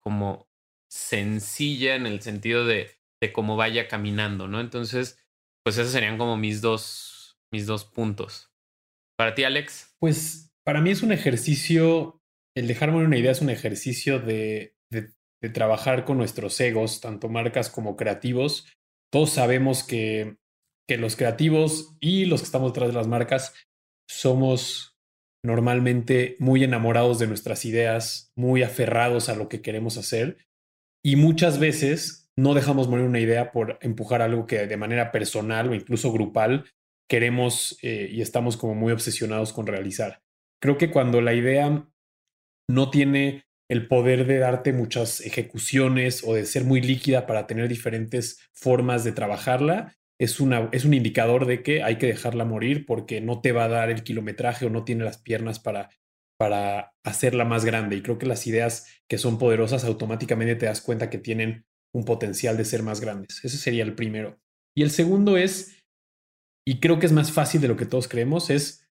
como 0.00 0.48
sencilla 0.88 1.96
en 1.96 2.06
el 2.06 2.22
sentido 2.22 2.64
de, 2.64 3.00
de 3.20 3.32
cómo 3.32 3.56
vaya 3.56 3.88
caminando, 3.88 4.46
¿no? 4.46 4.60
Entonces, 4.60 5.18
pues 5.64 5.76
esos 5.76 5.90
serían 5.90 6.18
como 6.18 6.36
mis 6.36 6.60
dos, 6.60 7.36
mis 7.52 7.66
dos 7.66 7.84
puntos. 7.84 8.52
Para 9.18 9.34
ti, 9.34 9.42
Alex. 9.42 9.87
Pues 10.00 10.50
para 10.64 10.80
mí 10.80 10.90
es 10.90 11.02
un 11.02 11.12
ejercicio, 11.12 12.20
el 12.56 12.68
dejar 12.68 12.92
morir 12.92 13.08
una 13.08 13.18
idea 13.18 13.32
es 13.32 13.40
un 13.40 13.50
ejercicio 13.50 14.20
de, 14.20 14.74
de, 14.90 15.12
trabajar 15.52 16.04
con 16.04 16.18
nuestros 16.18 16.60
egos, 16.60 17.00
tanto 17.00 17.28
marcas 17.28 17.70
como 17.70 17.96
creativos. 17.96 18.66
Todos 19.12 19.30
sabemos 19.30 19.84
que, 19.84 20.36
que 20.88 20.98
los 20.98 21.16
creativos 21.16 21.96
y 22.00 22.24
los 22.24 22.40
que 22.40 22.46
estamos 22.46 22.72
detrás 22.72 22.88
de 22.88 22.96
las 22.96 23.06
marcas 23.06 23.54
somos 24.10 24.96
normalmente 25.44 26.36
muy 26.40 26.64
enamorados 26.64 27.18
de 27.18 27.28
nuestras 27.28 27.64
ideas, 27.64 28.32
muy 28.36 28.62
aferrados 28.62 29.28
a 29.28 29.36
lo 29.36 29.48
que 29.48 29.62
queremos 29.62 29.96
hacer 29.96 30.38
y 31.04 31.16
muchas 31.16 31.58
veces 31.58 32.28
no 32.36 32.54
dejamos 32.54 32.88
morir 32.88 33.06
una 33.06 33.20
idea 33.20 33.52
por 33.52 33.78
empujar 33.80 34.22
algo 34.22 34.46
que 34.46 34.66
de 34.66 34.76
manera 34.76 35.10
personal 35.12 35.68
o 35.70 35.74
incluso 35.74 36.12
grupal 36.12 36.66
queremos 37.08 37.78
eh, 37.82 38.08
y 38.10 38.20
estamos 38.20 38.56
como 38.56 38.74
muy 38.74 38.92
obsesionados 38.92 39.52
con 39.52 39.66
realizar. 39.66 40.22
Creo 40.60 40.78
que 40.78 40.90
cuando 40.90 41.20
la 41.20 41.34
idea 41.34 41.88
no 42.68 42.90
tiene 42.90 43.44
el 43.70 43.86
poder 43.86 44.26
de 44.26 44.38
darte 44.38 44.72
muchas 44.72 45.20
ejecuciones 45.20 46.22
o 46.24 46.34
de 46.34 46.46
ser 46.46 46.64
muy 46.64 46.80
líquida 46.80 47.26
para 47.26 47.46
tener 47.46 47.68
diferentes 47.68 48.40
formas 48.52 49.04
de 49.04 49.12
trabajarla, 49.12 49.94
es, 50.18 50.40
una, 50.40 50.68
es 50.72 50.84
un 50.84 50.94
indicador 50.94 51.46
de 51.46 51.62
que 51.62 51.82
hay 51.82 51.96
que 51.96 52.06
dejarla 52.06 52.44
morir 52.44 52.86
porque 52.86 53.20
no 53.20 53.40
te 53.40 53.52
va 53.52 53.64
a 53.64 53.68
dar 53.68 53.90
el 53.90 54.02
kilometraje 54.02 54.66
o 54.66 54.70
no 54.70 54.84
tiene 54.84 55.04
las 55.04 55.18
piernas 55.18 55.60
para, 55.60 55.90
para 56.38 56.92
hacerla 57.04 57.44
más 57.44 57.64
grande. 57.64 57.96
Y 57.96 58.02
creo 58.02 58.18
que 58.18 58.26
las 58.26 58.46
ideas 58.46 58.86
que 59.06 59.18
son 59.18 59.38
poderosas 59.38 59.84
automáticamente 59.84 60.56
te 60.56 60.66
das 60.66 60.80
cuenta 60.80 61.10
que 61.10 61.18
tienen 61.18 61.64
un 61.92 62.04
potencial 62.04 62.56
de 62.56 62.64
ser 62.64 62.82
más 62.82 63.00
grandes. 63.00 63.44
Ese 63.44 63.56
sería 63.58 63.84
el 63.84 63.94
primero. 63.94 64.38
Y 64.76 64.82
el 64.82 64.90
segundo 64.90 65.36
es, 65.36 65.77
y 66.68 66.80
creo 66.80 66.98
que 66.98 67.06
es 67.06 67.12
más 67.12 67.32
fácil 67.32 67.62
de 67.62 67.68
lo 67.68 67.78
que 67.78 67.86
todos 67.86 68.08
creemos, 68.08 68.50
es 68.50 68.86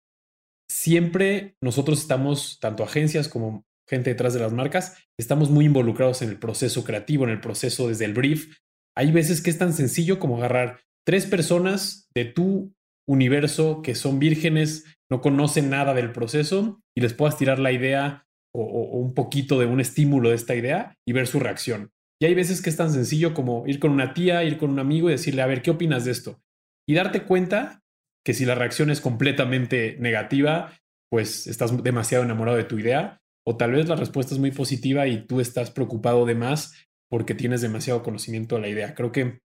siempre 0.71 1.57
nosotros 1.61 1.99
estamos, 1.99 2.57
tanto 2.61 2.83
agencias 2.83 3.27
como 3.27 3.65
gente 3.85 4.11
detrás 4.11 4.33
de 4.33 4.39
las 4.39 4.53
marcas, 4.53 4.97
estamos 5.19 5.49
muy 5.49 5.65
involucrados 5.65 6.21
en 6.21 6.29
el 6.29 6.39
proceso 6.39 6.85
creativo, 6.85 7.25
en 7.25 7.31
el 7.31 7.41
proceso 7.41 7.89
desde 7.89 8.05
el 8.05 8.13
brief. 8.13 8.55
Hay 8.95 9.11
veces 9.11 9.41
que 9.41 9.49
es 9.49 9.57
tan 9.57 9.73
sencillo 9.73 10.19
como 10.19 10.37
agarrar 10.37 10.79
tres 11.05 11.25
personas 11.25 12.07
de 12.15 12.23
tu 12.23 12.73
universo 13.09 13.81
que 13.81 13.93
son 13.93 14.19
vírgenes, 14.19 14.85
no 15.11 15.19
conocen 15.19 15.69
nada 15.69 15.93
del 15.93 16.13
proceso 16.13 16.81
y 16.95 17.01
les 17.01 17.13
puedas 17.13 17.37
tirar 17.37 17.59
la 17.59 17.73
idea 17.73 18.25
o, 18.53 18.63
un 18.99 19.13
poquito 19.13 19.59
de 19.59 19.65
un 19.65 19.81
estímulo 19.81 20.29
de 20.29 20.35
esta 20.35 20.55
idea 20.55 20.95
y 21.05 21.11
ver 21.11 21.27
su 21.27 21.41
reacción. 21.41 21.91
Y 22.21 22.25
hay 22.25 22.35
veces 22.35 22.61
que 22.61 22.69
es 22.69 22.77
tan 22.77 22.93
sencillo 22.93 23.33
como 23.33 23.67
ir 23.67 23.81
con 23.81 23.91
una 23.91 24.13
tía, 24.13 24.45
ir 24.45 24.57
con 24.57 24.69
un 24.69 24.79
amigo 24.79 25.09
y 25.09 25.11
decirle, 25.11 25.41
a 25.41 25.47
ver, 25.47 25.61
¿qué 25.61 25.71
opinas 25.71 26.05
de 26.05 26.11
esto? 26.11 26.39
Y 26.87 26.93
darte 26.93 27.23
cuenta 27.23 27.83
que 28.23 28.33
si 28.33 28.45
la 28.45 28.55
reacción 28.55 28.89
es 28.89 29.01
completamente 29.01 29.97
negativa, 29.99 30.73
pues 31.09 31.47
estás 31.47 31.83
demasiado 31.83 32.23
enamorado 32.23 32.57
de 32.57 32.63
tu 32.63 32.79
idea, 32.79 33.21
o 33.47 33.57
tal 33.57 33.73
vez 33.73 33.87
la 33.87 33.95
respuesta 33.95 34.33
es 34.33 34.39
muy 34.39 34.51
positiva 34.51 35.07
y 35.07 35.25
tú 35.25 35.39
estás 35.39 35.71
preocupado 35.71 36.25
de 36.25 36.35
más 36.35 36.73
porque 37.09 37.35
tienes 37.35 37.61
demasiado 37.61 38.01
conocimiento 38.01 38.55
de 38.55 38.61
la 38.61 38.69
idea. 38.69 38.95
Creo 38.95 39.11
que 39.11 39.39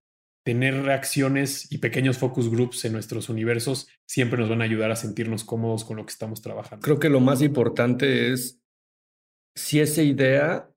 tener 0.44 0.82
reacciones 0.82 1.70
y 1.70 1.78
pequeños 1.78 2.16
focus 2.16 2.50
groups 2.50 2.84
en 2.86 2.94
nuestros 2.94 3.28
universos 3.28 3.88
siempre 4.08 4.38
nos 4.38 4.48
van 4.48 4.62
a 4.62 4.64
ayudar 4.64 4.90
a 4.90 4.96
sentirnos 4.96 5.44
cómodos 5.44 5.84
con 5.84 5.98
lo 5.98 6.06
que 6.06 6.12
estamos 6.12 6.40
trabajando. 6.40 6.82
Creo 6.82 6.98
que 6.98 7.10
lo 7.10 7.20
más 7.20 7.42
importante 7.42 8.32
es 8.32 8.58
si 9.54 9.80
esa 9.80 10.02
idea 10.02 10.70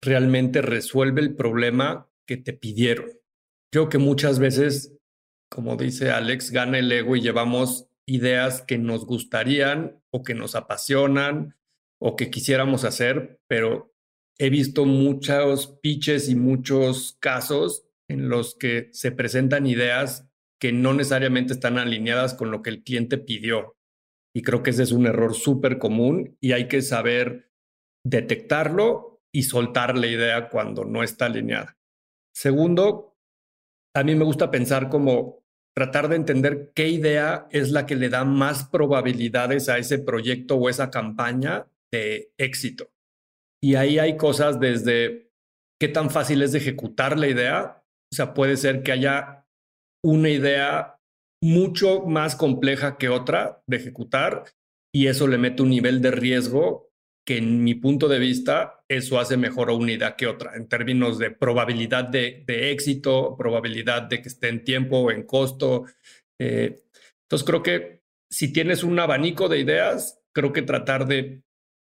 realmente 0.00 0.62
resuelve 0.62 1.20
el 1.20 1.34
problema 1.34 2.08
que 2.26 2.36
te 2.36 2.52
pidieron. 2.52 3.10
Creo 3.72 3.88
que 3.88 3.98
muchas 3.98 4.38
veces, 4.38 4.96
como 5.50 5.76
dice 5.76 6.10
Alex, 6.10 6.52
gana 6.52 6.78
el 6.78 6.90
ego 6.90 7.16
y 7.16 7.20
llevamos 7.20 7.88
ideas 8.06 8.62
que 8.62 8.78
nos 8.78 9.04
gustarían 9.04 10.00
o 10.10 10.22
que 10.22 10.34
nos 10.34 10.54
apasionan 10.54 11.56
o 12.00 12.16
que 12.16 12.30
quisiéramos 12.30 12.84
hacer, 12.84 13.40
pero 13.46 13.92
he 14.38 14.48
visto 14.48 14.86
muchos 14.86 15.78
pitches 15.82 16.28
y 16.28 16.34
muchos 16.34 17.16
casos 17.20 17.84
en 18.08 18.28
los 18.28 18.54
que 18.54 18.88
se 18.92 19.12
presentan 19.12 19.66
ideas 19.66 20.26
que 20.58 20.72
no 20.72 20.94
necesariamente 20.94 21.52
están 21.52 21.78
alineadas 21.78 22.34
con 22.34 22.50
lo 22.50 22.62
que 22.62 22.70
el 22.70 22.82
cliente 22.82 23.18
pidió. 23.18 23.76
Y 24.34 24.42
creo 24.42 24.62
que 24.62 24.70
ese 24.70 24.84
es 24.84 24.92
un 24.92 25.06
error 25.06 25.34
súper 25.34 25.78
común 25.78 26.36
y 26.40 26.52
hay 26.52 26.68
que 26.68 26.82
saber 26.82 27.50
detectarlo 28.04 29.22
y 29.32 29.42
soltar 29.42 29.98
la 29.98 30.06
idea 30.06 30.48
cuando 30.48 30.84
no 30.84 31.02
está 31.02 31.26
alineada. 31.26 31.78
Segundo, 32.32 33.18
a 33.94 34.04
mí 34.04 34.14
me 34.14 34.24
gusta 34.24 34.50
pensar 34.50 34.88
como 34.88 35.39
tratar 35.76 36.08
de 36.08 36.16
entender 36.16 36.72
qué 36.74 36.88
idea 36.88 37.46
es 37.50 37.70
la 37.70 37.86
que 37.86 37.96
le 37.96 38.08
da 38.08 38.24
más 38.24 38.64
probabilidades 38.64 39.68
a 39.68 39.78
ese 39.78 39.98
proyecto 39.98 40.56
o 40.56 40.68
esa 40.68 40.90
campaña 40.90 41.66
de 41.92 42.32
éxito. 42.38 42.90
Y 43.62 43.74
ahí 43.74 43.98
hay 43.98 44.16
cosas 44.16 44.58
desde 44.58 45.30
qué 45.80 45.88
tan 45.88 46.10
fácil 46.10 46.42
es 46.42 46.52
de 46.52 46.58
ejecutar 46.58 47.18
la 47.18 47.28
idea 47.28 47.80
o 48.12 48.16
sea, 48.16 48.34
puede 48.34 48.56
ser 48.56 48.82
que 48.82 48.92
haya 48.92 49.46
una 50.04 50.30
idea 50.30 50.98
mucho 51.42 52.02
más 52.06 52.34
compleja 52.34 52.98
que 52.98 53.08
otra 53.08 53.62
de 53.66 53.76
ejecutar 53.76 54.44
y 54.94 55.06
eso 55.06 55.28
le 55.28 55.38
mete 55.38 55.62
un 55.62 55.70
nivel 55.70 56.02
de 56.02 56.10
riesgo 56.10 56.89
que 57.24 57.38
en 57.38 57.62
mi 57.62 57.74
punto 57.74 58.08
de 58.08 58.18
vista 58.18 58.82
eso 58.88 59.18
hace 59.18 59.36
mejor 59.36 59.70
a 59.70 59.74
una 59.74 59.92
idea 59.92 60.16
que 60.16 60.26
otra 60.26 60.56
en 60.56 60.68
términos 60.68 61.18
de 61.18 61.30
probabilidad 61.30 62.04
de, 62.04 62.44
éxito, 62.46 63.36
probabilidad 63.36 64.02
de 64.02 64.22
que 64.22 64.28
esté 64.28 64.48
en 64.48 64.64
tiempo 64.64 65.10
en 65.10 65.24
costo. 65.24 65.84
Eh, 66.38 66.82
entonces 67.22 67.46
creo 67.46 67.62
que 67.62 68.02
si 68.30 68.52
tienes 68.52 68.82
un 68.82 68.98
abanico 68.98 69.48
de 69.48 69.58
ideas, 69.58 70.20
creo 70.32 70.52
que 70.52 70.62
tratar 70.62 71.06
de, 71.06 71.42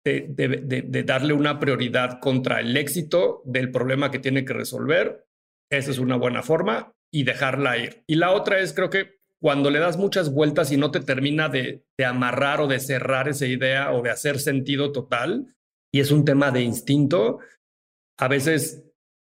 de 0.03 1.03
darle 1.05 1.33
una 1.33 1.59
prioridad 1.59 2.19
contra 2.19 2.59
el 2.59 2.75
éxito 2.75 3.41
del 3.45 3.71
problema 3.71 4.09
que 4.09 4.19
tiene 4.19 4.43
que 4.45 4.53
resolver 4.53 5.29
esa 5.69 5.91
es 5.91 5.99
una 5.99 6.15
buena 6.15 6.41
forma 6.41 6.93
y 7.11 7.23
dejarla 7.23 7.77
ir. 7.77 8.03
Y 8.07 8.15
la 8.15 8.31
otra 8.31 8.59
es, 8.59 8.73
creo 8.73 8.89
que 8.89 9.18
cuando 9.41 9.69
le 9.69 9.79
das 9.79 9.97
muchas 9.97 10.33
vueltas 10.33 10.71
y 10.71 10.77
no 10.77 10.91
te 10.91 10.99
termina 10.99 11.49
de, 11.49 11.85
amarrar 12.05 12.61
o 12.61 12.67
de 12.67 12.79
cerrar 12.79 13.27
esa 13.27 13.45
idea 13.45 13.91
o 13.93 14.01
de 14.01 14.11
hacer 14.11 14.39
sentido 14.39 14.91
total, 14.91 15.55
y 15.91 16.01
es 16.01 16.11
un 16.11 16.25
tema 16.25 16.51
de 16.51 16.61
instinto, 16.61 17.39
a 18.17 18.27
veces 18.27 18.83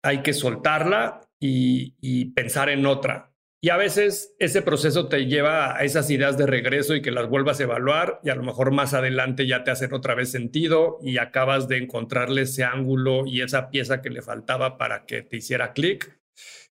hay 0.03 0.23
que 0.23 0.33
soltarla 0.33 1.21
y, 1.39 1.95
y, 2.01 2.27
pensar 2.33 2.71
en 2.71 2.87
otra. 2.87 3.33
Y 3.63 3.69
a 3.69 3.77
veces 3.77 4.35
ese 4.39 4.63
proceso 4.63 5.09
te 5.09 5.27
lleva 5.27 5.77
a 5.77 5.85
esas 5.85 6.11
ideas 6.11 6.39
de 6.39 6.47
regreso 6.47 6.95
y 6.95 7.03
que 7.03 7.11
las 7.11 7.29
vuelvas 7.29 7.61
a 7.61 7.65
evaluar 7.65 8.21
y 8.25 8.31
a 8.31 8.35
lo 8.35 8.43
mejor 8.43 8.71
más 8.73 8.95
adelante 8.95 9.47
ya 9.47 9.65
te 9.65 9.71
hacen 9.71 9.93
otra 9.93 10.15
vez 10.15 10.31
sentido 10.31 10.99
y 11.03 11.19
acabas 11.19 11.69
de 11.69 11.77
encontrarle 11.77 12.43
ese 12.43 12.65
ángulo 12.65 13.27
y 13.27 13.43
esa 13.43 13.69
pieza 13.69 14.01
que 14.01 14.09
le 14.09 14.23
faltaba 14.23 14.79
para 14.79 15.05
que 15.05 15.21
te 15.21 15.37
hiciera 15.37 15.75
clic 15.75 16.21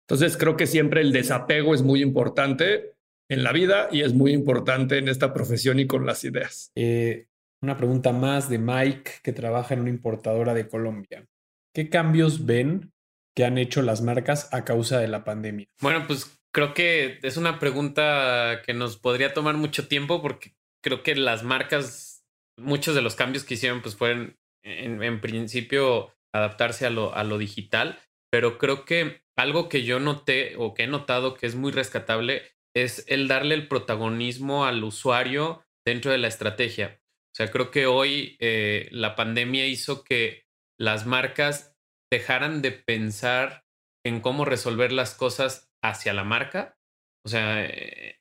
entonces 0.08 0.36
creo 0.36 0.56
que 0.56 0.68
siempre 0.68 1.00
el 1.00 1.12
desapego 1.12 1.74
es 1.74 1.82
muy 1.82 2.00
importante 2.00 2.95
en 3.28 3.42
la 3.42 3.52
vida 3.52 3.88
y 3.90 4.02
es 4.02 4.14
muy 4.14 4.32
importante 4.32 4.98
en 4.98 5.08
esta 5.08 5.32
profesión 5.32 5.78
y 5.80 5.86
con 5.86 6.06
las 6.06 6.24
ideas. 6.24 6.70
Eh, 6.74 7.26
una 7.62 7.76
pregunta 7.76 8.12
más 8.12 8.48
de 8.48 8.58
Mike, 8.58 9.10
que 9.22 9.32
trabaja 9.32 9.74
en 9.74 9.80
una 9.80 9.90
importadora 9.90 10.54
de 10.54 10.68
Colombia. 10.68 11.26
¿Qué 11.74 11.88
cambios 11.88 12.46
ven 12.46 12.92
que 13.34 13.44
han 13.44 13.58
hecho 13.58 13.82
las 13.82 14.02
marcas 14.02 14.48
a 14.52 14.64
causa 14.64 14.98
de 14.98 15.08
la 15.08 15.24
pandemia? 15.24 15.66
Bueno, 15.80 16.06
pues 16.06 16.38
creo 16.52 16.74
que 16.74 17.18
es 17.22 17.36
una 17.36 17.58
pregunta 17.58 18.62
que 18.64 18.74
nos 18.74 18.96
podría 18.96 19.34
tomar 19.34 19.56
mucho 19.56 19.88
tiempo 19.88 20.22
porque 20.22 20.54
creo 20.82 21.02
que 21.02 21.14
las 21.14 21.42
marcas, 21.42 22.24
muchos 22.56 22.94
de 22.94 23.02
los 23.02 23.16
cambios 23.16 23.44
que 23.44 23.54
hicieron, 23.54 23.82
pues 23.82 23.96
fueron 23.96 24.36
en, 24.62 25.02
en 25.02 25.20
principio 25.20 26.14
adaptarse 26.32 26.86
a 26.86 26.90
lo, 26.90 27.14
a 27.14 27.24
lo 27.24 27.38
digital, 27.38 27.98
pero 28.30 28.58
creo 28.58 28.84
que 28.84 29.22
algo 29.36 29.68
que 29.68 29.82
yo 29.82 30.00
noté 30.00 30.54
o 30.56 30.74
que 30.74 30.84
he 30.84 30.86
notado 30.86 31.34
que 31.34 31.46
es 31.46 31.54
muy 31.54 31.72
rescatable 31.72 32.42
es 32.76 33.06
el 33.08 33.26
darle 33.26 33.54
el 33.54 33.68
protagonismo 33.68 34.66
al 34.66 34.84
usuario 34.84 35.64
dentro 35.86 36.10
de 36.12 36.18
la 36.18 36.28
estrategia. 36.28 37.00
O 37.00 37.34
sea, 37.34 37.50
creo 37.50 37.70
que 37.70 37.86
hoy 37.86 38.36
eh, 38.38 38.88
la 38.92 39.16
pandemia 39.16 39.66
hizo 39.66 40.04
que 40.04 40.44
las 40.78 41.06
marcas 41.06 41.74
dejaran 42.12 42.60
de 42.60 42.72
pensar 42.72 43.64
en 44.04 44.20
cómo 44.20 44.44
resolver 44.44 44.92
las 44.92 45.14
cosas 45.14 45.70
hacia 45.82 46.12
la 46.12 46.24
marca. 46.24 46.76
O 47.24 47.30
sea, 47.30 47.64
eh, 47.64 48.20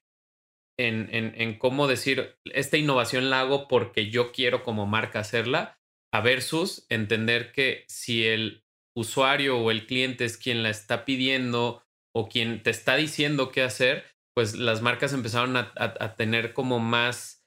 en, 0.80 1.10
en, 1.12 1.58
cómo 1.58 1.88
decir, 1.88 2.38
esta 2.46 2.78
innovación 2.78 3.30
la 3.30 3.42
hago 3.42 3.68
porque 3.68 4.10
yo 4.10 4.32
quiero 4.32 4.64
como 4.64 4.86
marca 4.86 5.20
hacerla, 5.20 5.80
a 6.14 6.22
versus 6.22 6.86
entender 6.90 7.52
que 7.52 7.84
si 7.88 8.26
el 8.26 8.64
usuario 8.96 9.58
o 9.60 9.72
el 9.72 9.86
cliente 9.86 10.24
es 10.24 10.38
quien 10.38 10.64
la 10.64 10.70
está 10.70 11.04
pidiendo 11.04 11.84
o 12.14 12.30
quien 12.30 12.64
te 12.64 12.70
está 12.70 12.96
diciendo 12.96 13.52
qué 13.52 13.62
hacer, 13.62 14.15
pues 14.36 14.56
las 14.56 14.82
marcas 14.82 15.14
empezaron 15.14 15.56
a, 15.58 16.16
tener 16.16 16.54
como 16.54 16.80
más 16.80 17.46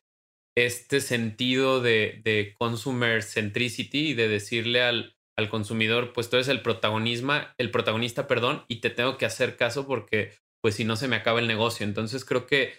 este 0.57 1.01
sentido 1.01 1.81
de, 1.81 2.21
de, 2.25 2.55
consumer 2.59 3.23
centricity 3.23 4.09
y 4.09 4.15
de 4.15 4.29
decirle 4.29 4.83
al, 4.83 5.17
al 5.37 5.49
consumidor, 5.49 6.13
pues 6.13 6.31
tú 6.31 6.37
eres 6.37 6.49
el 6.49 6.63
protagonismo, 6.63 7.35
el 7.59 7.71
protagonista, 7.71 8.27
perdón, 8.27 8.65
y 8.67 8.81
te 8.81 8.91
tengo 8.91 9.19
que 9.19 9.27
hacer 9.27 9.57
caso 9.57 9.87
porque 9.87 10.33
pues 10.61 10.75
si 10.75 10.85
no 10.85 10.97
se 10.97 11.07
me 11.07 11.17
acaba 11.17 11.39
el 11.39 11.47
negocio. 11.47 11.87
Entonces 11.87 12.25
creo 12.25 12.47
que 12.47 12.73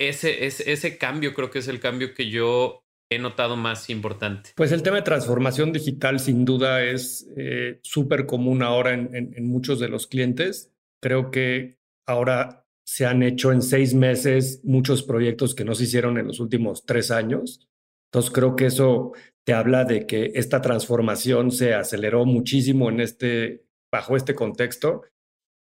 ese, 0.00 0.46
ese, 0.46 0.72
ese 0.72 0.96
cambio 0.96 1.34
creo 1.34 1.50
que 1.50 1.58
es 1.58 1.68
el 1.68 1.80
cambio 1.80 2.14
que 2.14 2.30
yo 2.30 2.82
he 3.14 3.18
notado 3.18 3.56
más 3.56 3.90
importante? 3.90 4.50
Pues 4.56 4.72
el 4.72 4.82
tema 4.82 4.96
de 4.96 5.02
transformación 5.02 5.72
digital 5.72 6.20
sin 6.20 6.44
duda 6.44 6.82
es 6.82 7.28
eh, 7.36 7.78
súper 7.82 8.26
común 8.26 8.62
ahora 8.62 8.92
en, 8.94 9.46
muchos 9.46 9.78
de 9.78 9.88
los 9.88 10.06
clientes. 10.06 10.72
Creo 11.00 11.30
que 11.30 11.78
ahora 12.06 12.61
se 12.84 13.06
han 13.06 13.22
hecho 13.22 13.52
en 13.52 13.62
seis 13.62 13.94
meses 13.94 14.60
muchos 14.64 15.02
proyectos 15.02 15.54
que 15.54 15.64
no 15.64 15.74
se 15.74 15.84
hicieron 15.84 16.18
en 16.18 16.26
los 16.26 16.40
últimos 16.40 16.84
tres 16.84 17.10
años. 17.10 17.68
Entonces 18.10 18.30
creo 18.30 18.56
que 18.56 18.66
eso 18.66 19.12
te 19.44 19.54
habla 19.54 19.84
de 19.84 20.06
que 20.06 20.32
esta 20.34 20.60
transformación 20.60 21.50
se 21.50 21.74
aceleró 21.74 22.24
muchísimo 22.24 22.90
en 22.90 23.00
este, 23.00 23.64
bajo 23.90 24.16
este 24.16 24.34
contexto. 24.34 25.02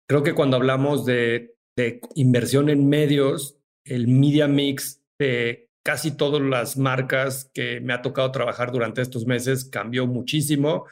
Creo 0.08 0.24
que 0.24 0.34
cuando 0.34 0.58
hablamos 0.58 1.06
de, 1.06 1.56
de 1.78 2.02
inversión 2.16 2.70
en 2.70 2.90
medios, 2.90 3.58
el 3.86 4.08
media 4.08 4.48
mix 4.48 5.02
de 5.20 5.70
casi 5.84 6.12
todas 6.12 6.42
las 6.42 6.78
marcas 6.78 7.50
que 7.54 7.80
me 7.82 7.94
ha 7.94 8.02
tocado 8.02 8.32
trabajar 8.32 8.72
durante 8.72 9.02
estos 9.02 9.26
meses 9.26 9.66
cambió 9.66 10.06
muchísimo. 10.08 10.86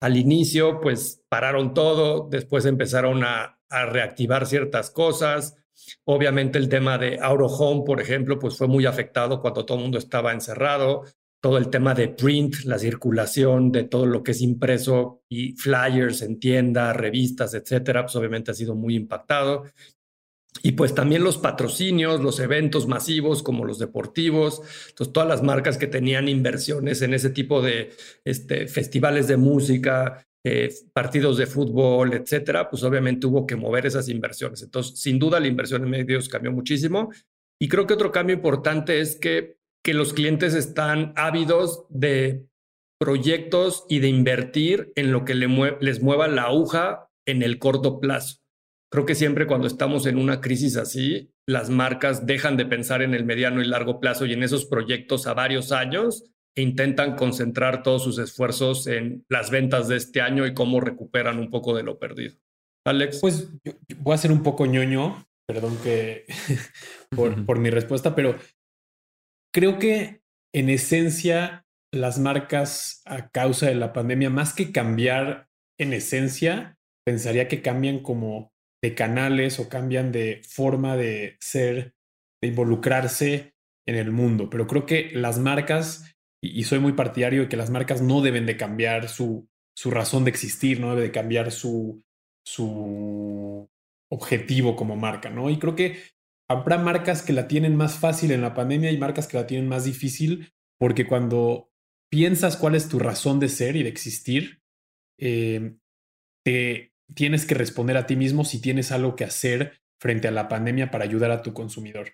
Al 0.00 0.16
inicio, 0.16 0.80
pues 0.80 1.22
pararon 1.28 1.74
todo, 1.74 2.28
después 2.30 2.64
empezaron 2.64 3.22
a, 3.24 3.56
reactivar 3.70 4.46
ciertas 4.46 4.90
cosas. 4.90 5.59
Obviamente 6.04 6.58
el 6.58 6.68
tema 6.68 6.98
de 6.98 7.18
Out 7.20 7.40
Home, 7.58 7.82
por 7.84 8.00
ejemplo, 8.00 8.38
pues 8.38 8.56
fue 8.56 8.68
muy 8.68 8.86
afectado 8.86 9.40
cuando 9.40 9.64
todo 9.64 9.78
el 9.78 9.82
mundo 9.84 9.98
estaba 9.98 10.32
encerrado. 10.32 11.04
Todo 11.42 11.56
el 11.56 11.70
tema 11.70 11.94
de 11.94 12.08
print, 12.08 12.64
la 12.64 12.78
circulación 12.78 13.72
de 13.72 13.84
todo 13.84 14.04
lo 14.04 14.22
que 14.22 14.32
es 14.32 14.42
impreso 14.42 15.22
y 15.28 15.52
flyers 15.52 16.20
en 16.22 16.38
tiendas, 16.38 16.94
revistas, 16.94 17.54
etcétera, 17.54 18.02
pues 18.02 18.14
obviamente 18.16 18.50
ha 18.50 18.54
sido 18.54 18.74
muy 18.74 18.94
impactado. 18.94 19.64
Y 20.62 20.72
pues 20.72 20.94
también 20.94 21.24
los 21.24 21.38
patrocinios, 21.38 22.20
los 22.20 22.40
eventos 22.40 22.86
masivos 22.86 23.42
como 23.42 23.64
los 23.64 23.78
deportivos, 23.78 24.60
entonces 24.88 25.12
todas 25.12 25.28
las 25.28 25.42
marcas 25.42 25.78
que 25.78 25.86
tenían 25.86 26.28
inversiones 26.28 27.02
en 27.02 27.14
ese 27.14 27.30
tipo 27.30 27.62
de 27.62 27.90
este, 28.24 28.66
festivales 28.66 29.28
de 29.28 29.36
música, 29.36 30.26
eh, 30.44 30.72
partidos 30.92 31.36
de 31.36 31.46
fútbol, 31.46 32.14
etcétera, 32.14 32.70
pues 32.70 32.82
obviamente 32.82 33.26
hubo 33.26 33.46
que 33.46 33.56
mover 33.56 33.86
esas 33.86 34.08
inversiones. 34.08 34.62
Entonces, 34.62 34.98
sin 34.98 35.18
duda 35.18 35.38
la 35.38 35.48
inversión 35.48 35.84
en 35.84 35.90
medios 35.90 36.28
cambió 36.28 36.50
muchísimo. 36.50 37.10
Y 37.60 37.68
creo 37.68 37.86
que 37.86 37.94
otro 37.94 38.10
cambio 38.10 38.36
importante 38.36 39.00
es 39.00 39.16
que, 39.16 39.58
que 39.84 39.92
los 39.92 40.14
clientes 40.14 40.54
están 40.54 41.12
ávidos 41.16 41.84
de 41.90 42.46
proyectos 42.98 43.84
y 43.88 43.98
de 43.98 44.08
invertir 44.08 44.92
en 44.94 45.12
lo 45.12 45.24
que 45.24 45.34
les 45.34 46.02
mueva 46.02 46.28
la 46.28 46.44
aguja 46.44 47.10
en 47.26 47.42
el 47.42 47.58
corto 47.58 48.00
plazo. 48.00 48.40
Creo 48.90 49.06
que 49.06 49.14
siempre 49.14 49.46
cuando 49.46 49.66
estamos 49.66 50.06
en 50.06 50.18
una 50.18 50.40
crisis 50.40 50.76
así, 50.76 51.32
las 51.46 51.70
marcas 51.70 52.26
dejan 52.26 52.56
de 52.56 52.66
pensar 52.66 53.02
en 53.02 53.14
el 53.14 53.24
mediano 53.24 53.62
y 53.62 53.66
largo 53.66 54.00
plazo 54.00 54.26
y 54.26 54.32
en 54.32 54.42
esos 54.42 54.66
proyectos 54.66 55.26
a 55.26 55.34
varios 55.34 55.70
años 55.70 56.24
intentan 56.56 57.16
concentrar 57.16 57.82
todos 57.82 58.02
sus 58.02 58.18
esfuerzos 58.18 58.86
en 58.86 59.24
las 59.28 59.50
ventas 59.50 59.88
de 59.88 59.96
este 59.96 60.20
año 60.20 60.46
y 60.46 60.54
cómo 60.54 60.80
recuperan 60.80 61.38
un 61.38 61.50
poco 61.50 61.76
de 61.76 61.82
lo 61.82 61.98
perdido. 61.98 62.36
Alex. 62.86 63.20
Pues 63.20 63.48
voy 63.98 64.14
a 64.14 64.18
ser 64.18 64.32
un 64.32 64.42
poco 64.42 64.66
ñoño, 64.66 65.26
perdón 65.46 65.76
que 65.82 66.24
por, 67.14 67.44
por 67.44 67.58
mi 67.58 67.70
respuesta, 67.70 68.14
pero 68.14 68.36
creo 69.52 69.78
que 69.78 70.22
en 70.54 70.70
esencia 70.70 71.66
las 71.92 72.18
marcas 72.18 73.02
a 73.04 73.30
causa 73.30 73.66
de 73.66 73.74
la 73.74 73.92
pandemia, 73.92 74.30
más 74.30 74.54
que 74.54 74.72
cambiar 74.72 75.48
en 75.78 75.92
esencia, 75.92 76.78
pensaría 77.04 77.48
que 77.48 77.62
cambian 77.62 78.00
como 78.00 78.52
de 78.82 78.94
canales 78.94 79.58
o 79.58 79.68
cambian 79.68 80.12
de 80.12 80.42
forma 80.48 80.96
de 80.96 81.36
ser, 81.40 81.94
de 82.42 82.48
involucrarse 82.48 83.54
en 83.86 83.96
el 83.96 84.10
mundo. 84.12 84.48
Pero 84.50 84.66
creo 84.66 84.86
que 84.86 85.10
las 85.12 85.38
marcas, 85.38 86.16
y, 86.42 86.64
soy 86.64 86.78
muy 86.78 86.92
partidario 86.92 87.42
de 87.42 87.48
que 87.48 87.56
las 87.56 87.70
marcas 87.70 88.02
no 88.02 88.22
deben 88.22 88.46
de 88.46 88.56
cambiar 88.56 89.08
su, 89.08 89.48
su 89.74 89.90
razón 89.90 90.24
de 90.24 90.30
existir, 90.30 90.80
no 90.80 90.90
debe 90.90 91.02
de 91.02 91.12
cambiar 91.12 91.52
su, 91.52 92.02
su 92.44 93.68
objetivo 94.10 94.76
como 94.76 94.96
marca, 94.96 95.30
¿no? 95.30 95.50
Y 95.50 95.58
creo 95.58 95.74
que 95.74 96.02
habrá 96.48 96.78
marcas 96.78 97.22
que 97.22 97.32
la 97.32 97.46
tienen 97.46 97.76
más 97.76 97.98
fácil 97.98 98.32
en 98.32 98.42
la 98.42 98.54
pandemia 98.54 98.90
y 98.90 98.98
marcas 98.98 99.26
que 99.28 99.36
la 99.36 99.46
tienen 99.46 99.68
más 99.68 99.84
difícil, 99.84 100.52
porque 100.78 101.06
cuando 101.06 101.70
piensas 102.10 102.56
cuál 102.56 102.74
es 102.74 102.88
tu 102.88 102.98
razón 102.98 103.38
de 103.38 103.48
ser 103.48 103.76
y 103.76 103.82
de 103.82 103.88
existir, 103.88 104.62
eh, 105.18 105.76
te, 106.44 106.92
tienes 107.14 107.46
que 107.46 107.54
responder 107.54 107.96
a 107.96 108.06
ti 108.06 108.16
mismo 108.16 108.44
si 108.44 108.60
tienes 108.60 108.92
algo 108.92 109.16
que 109.16 109.24
hacer 109.24 109.80
frente 110.00 110.28
a 110.28 110.32
la 110.32 110.48
pandemia 110.48 110.90
para 110.90 111.04
ayudar 111.04 111.30
a 111.30 111.42
tu 111.42 111.52
consumidor. 111.52 112.12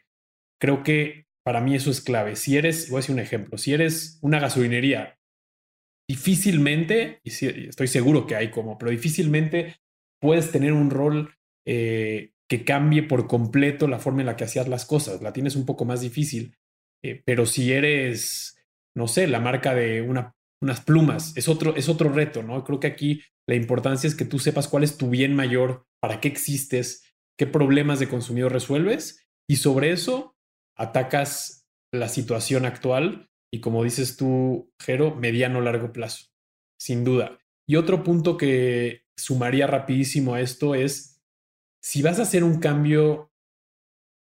Creo 0.60 0.82
que 0.82 1.25
para 1.46 1.60
mí 1.60 1.76
eso 1.76 1.92
es 1.92 2.00
clave. 2.00 2.34
Si 2.34 2.56
eres, 2.56 2.90
voy 2.90 2.96
a 2.96 3.00
decir 3.02 3.14
un 3.14 3.20
ejemplo, 3.20 3.56
si 3.56 3.72
eres 3.72 4.18
una 4.20 4.40
gasolinería, 4.40 5.16
difícilmente, 6.10 7.20
y 7.22 7.30
estoy 7.68 7.86
seguro 7.86 8.26
que 8.26 8.34
hay 8.34 8.50
como, 8.50 8.76
pero 8.78 8.90
difícilmente 8.90 9.76
puedes 10.20 10.50
tener 10.50 10.72
un 10.72 10.90
rol 10.90 11.36
eh, 11.64 12.32
que 12.50 12.64
cambie 12.64 13.04
por 13.04 13.28
completo 13.28 13.86
la 13.86 14.00
forma 14.00 14.22
en 14.22 14.26
la 14.26 14.34
que 14.34 14.42
hacías 14.42 14.66
las 14.66 14.86
cosas. 14.86 15.22
La 15.22 15.32
tienes 15.32 15.54
un 15.54 15.66
poco 15.66 15.84
más 15.84 16.00
difícil. 16.00 16.56
Eh, 17.04 17.22
pero 17.24 17.46
si 17.46 17.70
eres, 17.70 18.56
no 18.96 19.06
sé, 19.06 19.28
la 19.28 19.38
marca 19.38 19.72
de 19.72 20.02
una, 20.02 20.34
unas 20.60 20.80
plumas, 20.80 21.36
es 21.36 21.48
otro, 21.48 21.76
es 21.76 21.88
otro 21.88 22.08
reto, 22.08 22.42
¿no? 22.42 22.64
Creo 22.64 22.80
que 22.80 22.88
aquí 22.88 23.22
la 23.48 23.54
importancia 23.54 24.08
es 24.08 24.16
que 24.16 24.24
tú 24.24 24.40
sepas 24.40 24.66
cuál 24.66 24.82
es 24.82 24.98
tu 24.98 25.10
bien 25.10 25.36
mayor, 25.36 25.86
para 26.02 26.20
qué 26.20 26.26
existes, 26.26 27.14
qué 27.38 27.46
problemas 27.46 28.00
de 28.00 28.08
consumidor 28.08 28.52
resuelves 28.52 29.24
y 29.48 29.56
sobre 29.56 29.92
eso 29.92 30.35
atacas 30.76 31.66
la 31.92 32.08
situación 32.08 32.66
actual 32.66 33.30
y 33.52 33.60
como 33.60 33.84
dices 33.84 34.16
tú, 34.16 34.72
Jero, 34.80 35.14
mediano 35.14 35.60
largo 35.60 35.92
plazo, 35.92 36.26
sin 36.78 37.04
duda. 37.04 37.38
Y 37.68 37.76
otro 37.76 38.02
punto 38.02 38.36
que 38.36 39.02
sumaría 39.16 39.66
rapidísimo 39.66 40.34
a 40.34 40.40
esto 40.40 40.74
es, 40.74 41.22
si 41.82 42.02
vas 42.02 42.18
a 42.18 42.22
hacer 42.22 42.44
un 42.44 42.60
cambio 42.60 43.32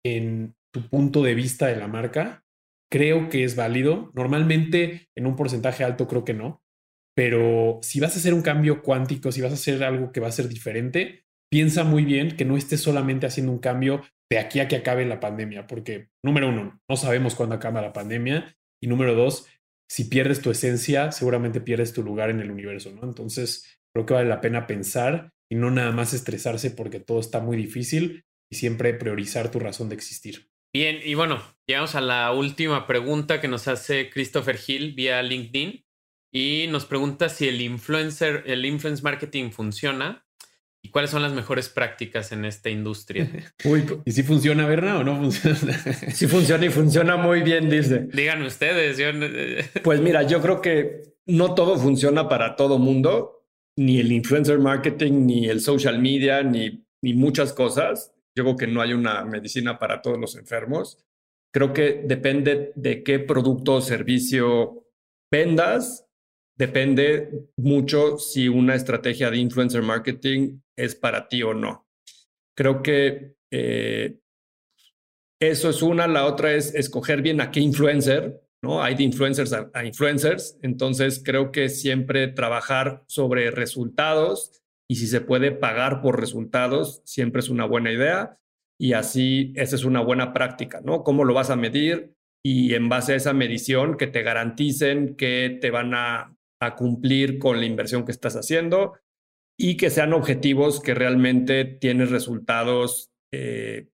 en 0.05 0.55
tu 0.71 0.88
punto 0.89 1.23
de 1.23 1.36
vista 1.36 1.67
de 1.67 1.77
la 1.77 1.88
marca, 1.88 2.45
creo 2.91 3.29
que 3.29 3.43
es 3.43 3.55
válido. 3.55 4.12
Normalmente 4.13 5.10
en 5.15 5.25
un 5.25 5.36
porcentaje 5.36 5.84
alto 5.84 6.08
creo 6.08 6.23
que 6.23 6.34
no, 6.34 6.63
pero 7.15 7.79
si 7.81 7.99
vas 7.99 8.15
a 8.15 8.19
hacer 8.19 8.34
un 8.34 8.41
cambio 8.41 8.84
cuántico, 8.84 9.31
si 9.31 9.41
vas 9.41 9.51
a 9.51 9.55
hacer 9.55 9.84
algo 9.84 10.12
que 10.12 10.19
va 10.19 10.27
a 10.27 10.34
ser 10.34 10.49
diferente, 10.49 11.25
piensa 11.49 11.84
muy 11.84 12.03
bien 12.03 12.36
que 12.36 12.45
no 12.45 12.58
estés 12.58 12.81
solamente 12.81 13.25
haciendo 13.25 13.51
un 13.53 13.60
cambio 13.60 14.03
de 14.29 14.39
aquí 14.39 14.59
a 14.59 14.67
que 14.67 14.77
acabe 14.77 15.05
la 15.05 15.19
pandemia, 15.19 15.67
porque 15.67 16.09
número 16.23 16.49
uno, 16.49 16.81
no 16.89 16.97
sabemos 16.97 17.35
cuándo 17.35 17.55
acaba 17.55 17.81
la 17.81 17.93
pandemia 17.93 18.55
y 18.81 18.88
número 18.88 19.15
dos, 19.15 19.47
si 19.89 20.05
pierdes 20.05 20.41
tu 20.41 20.51
esencia, 20.51 21.11
seguramente 21.11 21.61
pierdes 21.61 21.93
tu 21.93 22.03
lugar 22.03 22.29
en 22.29 22.39
el 22.39 22.51
universo, 22.51 22.91
¿no? 22.91 23.03
Entonces, 23.03 23.79
creo 23.93 24.05
que 24.05 24.13
vale 24.15 24.29
la 24.29 24.41
pena 24.41 24.67
pensar 24.67 25.31
y 25.49 25.55
no 25.55 25.69
nada 25.69 25.91
más 25.91 26.13
estresarse 26.13 26.71
porque 26.71 26.99
todo 26.99 27.19
está 27.19 27.39
muy 27.39 27.55
difícil 27.55 28.25
y 28.51 28.55
siempre 28.55 28.93
priorizar 28.93 29.51
tu 29.51 29.59
razón 29.59 29.89
de 29.89 29.95
existir. 29.95 30.49
Bien, 30.73 30.99
y 31.03 31.13
bueno, 31.13 31.41
llegamos 31.67 31.95
a 31.95 32.01
la 32.01 32.31
última 32.33 32.88
pregunta 32.88 33.39
que 33.39 33.47
nos 33.47 33.67
hace 33.67 34.09
Christopher 34.09 34.59
Hill 34.67 34.93
vía 34.93 35.21
LinkedIn 35.21 35.85
y 36.33 36.65
nos 36.69 36.85
pregunta 36.85 37.29
si 37.29 37.47
el 37.47 37.62
influencer, 37.62 38.43
el 38.45 38.65
influence 38.65 39.02
marketing 39.02 39.52
funciona 39.52 40.25
y 40.86 40.90
cuáles 40.90 41.10
son 41.10 41.23
las 41.23 41.33
mejores 41.33 41.67
prácticas 41.67 42.31
en 42.31 42.46
esta 42.46 42.69
industria. 42.69 43.27
Uy, 43.65 43.83
¿y 44.06 44.12
si 44.12 44.21
funciona, 44.21 44.67
Berna, 44.67 45.00
o 45.00 45.04
no 45.04 45.17
funciona? 45.17 45.73
sí 46.13 46.27
funciona 46.27 46.63
y 46.63 46.69
funciona 46.69 47.17
muy 47.17 47.42
bien, 47.42 47.71
dice. 47.71 48.08
Digan 48.13 48.44
ustedes. 48.44 49.02
pues 49.83 50.00
mira, 50.00 50.21
yo 50.21 50.44
creo 50.44 50.62
que 50.62 51.15
no 51.25 51.56
todo 51.56 51.79
funciona 51.79 52.29
para 52.29 52.56
todo 52.56 52.77
mundo, 52.77 53.48
ni 53.75 54.00
el 54.00 54.12
influencer 54.12 54.60
marketing, 54.60 55.25
ni 55.25 55.50
el 55.50 55.60
social 55.60 55.98
media, 55.98 56.44
ni, 56.44 56.86
ni 57.02 57.15
muchas 57.15 57.52
cosas. 57.52 58.13
Yo 58.38 58.44
creo 58.44 58.56
que 58.56 58.67
no 58.67 58.79
hay 58.79 58.94
una 58.94 59.25
medicina 59.25 59.79
para 59.79 60.04
todos 60.04 60.19
los 60.19 60.36
enfermos. 60.36 61.04
Creo 61.52 61.73
que 61.73 62.04
depende 62.06 62.73
de 62.75 63.02
qué 63.02 63.17
producto 63.17 63.73
o 63.73 63.81
servicio 63.81 64.86
vendas 65.31 66.06
depende 66.58 67.50
mucho 67.58 68.17
si 68.17 68.48
una 68.48 68.75
estrategia 68.75 69.29
de 69.29 69.38
influencer 69.38 69.81
marketing 69.81 70.60
es 70.78 70.96
para 70.96 71.28
ti 71.28 71.44
o 71.44 71.54
no. 71.54 71.88
Creo 72.56 72.82
que 72.82 73.36
eh, 73.52 74.19
eso 75.40 75.69
es 75.69 75.82
una. 75.82 76.08
La 76.08 76.26
otra 76.26 76.54
es 76.54 76.73
escoger 76.73 77.21
bien 77.21 77.42
a 77.42 77.52
qué 77.52 77.60
influencer, 77.60 78.42
¿no? 78.62 78.82
Hay 78.82 78.96
de 78.96 79.04
influencers 79.04 79.54
a, 79.54 79.86
influencers. 79.86 80.58
Entonces, 80.62 81.21
creo 81.23 81.52
que 81.52 81.69
siempre 81.69 82.28
trabajar 82.28 83.04
sobre 83.08 83.52
resultados 83.52 84.63
y 84.90 84.96
si 84.96 85.08
se 85.08 85.21
puede 85.21 85.52
pagar 85.52 86.02
por 86.02 86.19
resultados, 86.19 87.02
siempre 87.06 87.40
es 87.40 87.50
una 87.50 87.65
buena 87.65 87.92
idea 87.92 88.38
y 88.80 88.94
así 88.94 89.54
esa 89.56 89.76
es 89.76 89.86
una 89.86 90.02
buena 90.02 90.34
práctica, 90.34 90.82
¿no? 90.84 91.04
¿Cómo 91.04 91.23
lo 91.23 91.34
vas 91.34 91.50
a 91.50 91.56
medir? 91.56 92.13
Y 92.44 92.76
en 92.76 92.90
base 92.90 93.13
a 93.13 93.15
esa 93.15 93.34
medición 93.34 93.98
que 93.98 94.08
te 94.08 94.21
garanticen 94.21 95.15
que 95.15 95.58
te 95.60 95.71
van 95.71 95.94
a, 95.96 96.38
a 96.62 96.76
cumplir 96.76 97.40
con 97.40 97.60
la 97.60 97.65
inversión 97.65 98.06
que 98.06 98.12
estás 98.12 98.36
haciendo 98.36 98.94
y 99.58 99.77
que 99.77 99.89
sean 99.89 100.13
objetivos 100.13 100.81
que 100.81 100.93
realmente 100.93 101.65
tienes 101.65 102.12
resultados 102.12 103.12
eh, 103.31 103.87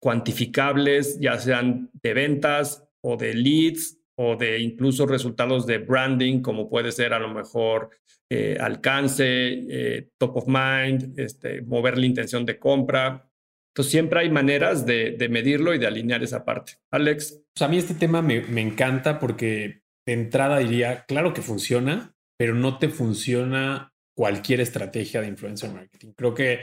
cuantificables, 0.00 1.18
ya 1.20 1.38
sean 1.38 1.90
de 2.02 2.14
ventas 2.14 2.84
o 3.02 3.16
de 3.16 3.34
leads 3.34 3.98
o 4.16 4.36
de 4.36 4.58
incluso 4.58 5.06
resultados 5.06 5.66
de 5.66 5.78
branding, 5.78 6.40
como 6.40 6.68
puede 6.68 6.92
ser 6.92 7.12
a 7.12 7.18
lo 7.18 7.32
mejor 7.32 7.90
eh, 8.30 8.56
alcance, 8.60 9.24
eh, 9.26 10.10
top 10.18 10.36
of 10.36 10.44
mind, 10.46 11.18
este, 11.18 11.62
mover 11.62 11.98
la 11.98 12.06
intención 12.06 12.44
de 12.44 12.58
compra. 12.58 13.30
Entonces 13.72 13.90
siempre 13.90 14.20
hay 14.20 14.30
maneras 14.30 14.84
de, 14.84 15.16
medirlo 15.30 15.74
y 15.74 15.78
de 15.78 15.86
alinear 15.86 16.22
esa 16.22 16.44
parte. 16.44 16.74
Alex. 16.90 17.42
Pues 17.54 17.62
a 17.62 17.68
mí 17.68 17.78
este 17.78 17.94
tema 17.94 18.20
me, 18.22 18.42
me 18.42 18.60
encanta 18.60 19.18
porque 19.18 19.82
de 20.06 20.12
entrada 20.12 20.58
diría, 20.58 21.04
claro 21.06 21.32
que 21.32 21.42
funciona, 21.42 22.14
pero 22.38 22.54
no 22.54 22.78
te 22.78 22.88
funciona 22.88 23.89
cualquier 24.20 24.60
estrategia 24.60 25.22
de 25.22 25.28
influencer 25.28 25.70
marketing. 25.72 26.12
Creo 26.14 26.34
que 26.34 26.60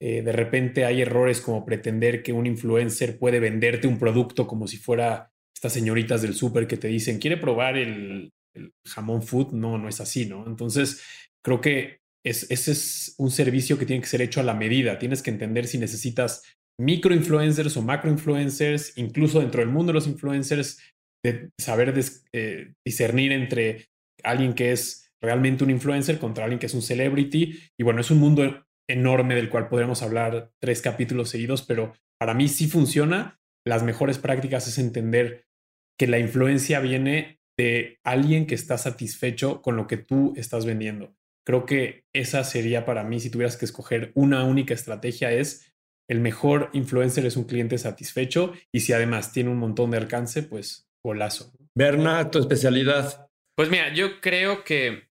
eh, 0.00 0.22
de 0.22 0.30
repente 0.30 0.84
hay 0.84 1.02
errores 1.02 1.40
como 1.40 1.64
pretender 1.64 2.22
que 2.22 2.32
un 2.32 2.46
influencer 2.46 3.18
puede 3.18 3.40
venderte 3.40 3.88
un 3.88 3.98
producto 3.98 4.46
como 4.46 4.68
si 4.68 4.76
fuera 4.76 5.28
estas 5.52 5.72
señoritas 5.72 6.22
del 6.22 6.34
súper 6.34 6.68
que 6.68 6.76
te 6.76 6.86
dicen, 6.86 7.18
¿quiere 7.18 7.36
probar 7.36 7.76
el, 7.76 8.30
jamón 8.86 9.24
food? 9.24 9.50
No, 9.50 9.76
no 9.76 9.88
es 9.88 10.00
así, 10.00 10.26
¿no? 10.26 10.46
Entonces, 10.46 11.02
creo 11.44 11.60
que 11.60 11.98
es, 12.24 12.48
ese 12.48 12.70
es 12.70 13.16
un 13.18 13.32
servicio 13.32 13.76
que 13.76 13.86
tiene 13.86 14.02
que 14.02 14.08
ser 14.08 14.22
hecho 14.22 14.38
a 14.38 14.44
la 14.44 14.54
medida. 14.54 15.00
Tienes 15.00 15.20
que 15.20 15.30
entender 15.30 15.66
si 15.66 15.78
necesitas 15.78 16.44
micro 16.78 17.12
influencers 17.12 17.76
o 17.76 17.82
macro 17.82 18.08
influencers, 18.08 18.96
incluso 18.96 19.40
dentro 19.40 19.62
del 19.62 19.70
mundo 19.70 19.90
de 19.90 19.94
los 19.94 20.06
influencers, 20.06 20.78
de 21.24 21.50
saber 21.58 21.92
eh, 22.32 22.72
discernir 22.86 23.32
entre 23.32 23.88
alguien 24.22 24.52
que 24.52 24.70
es 24.70 25.09
realmente 25.22 25.64
un 25.64 25.70
influencer 25.70 26.18
contra 26.18 26.44
alguien 26.44 26.58
que 26.58 26.66
es 26.66 26.74
un 26.74 26.82
celebrity. 26.82 27.60
Y 27.78 27.82
bueno, 27.82 28.00
es 28.00 28.10
un 28.10 28.18
mundo 28.18 28.66
enorme 28.88 29.34
del 29.34 29.48
cual 29.50 29.68
podremos 29.68 30.02
hablar 30.02 30.50
tres 30.60 30.82
capítulos 30.82 31.30
seguidos, 31.30 31.62
pero 31.62 31.92
para 32.18 32.34
mí 32.34 32.48
sí 32.48 32.68
funciona. 32.68 33.40
Las 33.64 33.82
mejores 33.82 34.18
prácticas 34.18 34.66
es 34.66 34.78
entender 34.78 35.46
que 35.98 36.06
la 36.06 36.18
influencia 36.18 36.80
viene 36.80 37.40
de 37.58 37.98
alguien 38.04 38.46
que 38.46 38.54
está 38.54 38.78
satisfecho 38.78 39.60
con 39.60 39.76
lo 39.76 39.86
que 39.86 39.98
tú 39.98 40.32
estás 40.36 40.64
vendiendo. 40.64 41.14
Creo 41.46 41.66
que 41.66 42.04
esa 42.14 42.44
sería 42.44 42.84
para 42.86 43.04
mí, 43.04 43.20
si 43.20 43.30
tuvieras 43.30 43.56
que 43.56 43.64
escoger 43.64 44.12
una 44.14 44.44
única 44.44 44.72
estrategia, 44.72 45.32
es 45.32 45.70
el 46.10 46.20
mejor 46.20 46.70
influencer 46.72 47.24
es 47.24 47.36
un 47.36 47.44
cliente 47.44 47.78
satisfecho 47.78 48.52
y 48.72 48.80
si 48.80 48.92
además 48.92 49.32
tiene 49.32 49.50
un 49.50 49.58
montón 49.58 49.92
de 49.92 49.98
alcance, 49.98 50.42
pues 50.42 50.88
golazo. 51.04 51.52
Berna, 51.76 52.30
tu 52.32 52.40
especialidad. 52.40 53.28
Pues 53.56 53.70
mira, 53.70 53.94
yo 53.94 54.20
creo 54.20 54.64
que 54.64 55.09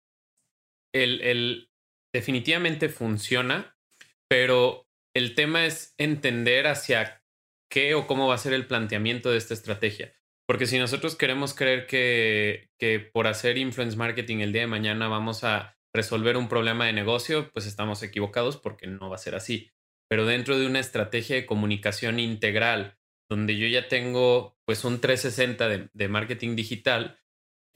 el, 1.03 1.69
definitivamente 2.13 2.89
funciona, 2.89 3.77
pero 4.29 4.87
el 5.15 5.35
tema 5.35 5.65
es 5.65 5.93
entender 5.97 6.67
hacia 6.67 7.23
qué 7.69 7.95
o 7.95 8.07
cómo 8.07 8.27
va 8.27 8.35
a 8.35 8.39
ser 8.39 8.53
el 8.53 8.67
planteamiento 8.67 9.31
de 9.31 9.37
esta 9.37 9.53
estrategia. 9.53 10.13
Porque 10.47 10.65
si 10.65 10.79
nosotros 10.79 11.15
queremos 11.15 11.53
creer 11.53 11.87
que, 11.87 12.69
que 12.79 12.99
por 12.99 13.27
hacer 13.27 13.57
influence 13.57 13.97
marketing 13.97 14.37
el 14.37 14.53
día 14.53 14.61
de 14.61 14.67
mañana 14.67 15.07
vamos 15.09 15.43
a 15.43 15.77
resolver 15.93 16.37
un 16.37 16.47
problema 16.47 16.85
de 16.85 16.93
negocio, 16.93 17.49
pues 17.51 17.65
estamos 17.65 18.01
equivocados 18.03 18.57
porque 18.57 18.87
no 18.87 19.09
va 19.09 19.15
a 19.15 19.19
ser 19.19 19.35
así. 19.35 19.69
Pero 20.09 20.25
dentro 20.25 20.57
de 20.57 20.65
una 20.65 20.79
estrategia 20.79 21.35
de 21.35 21.45
comunicación 21.45 22.19
integral, 22.19 22.97
donde 23.29 23.57
yo 23.57 23.67
ya 23.67 23.89
tengo 23.89 24.57
pues 24.65 24.85
un 24.85 25.01
360 25.01 25.67
de, 25.67 25.89
de 25.91 26.07
marketing 26.07 26.55
digital, 26.55 27.19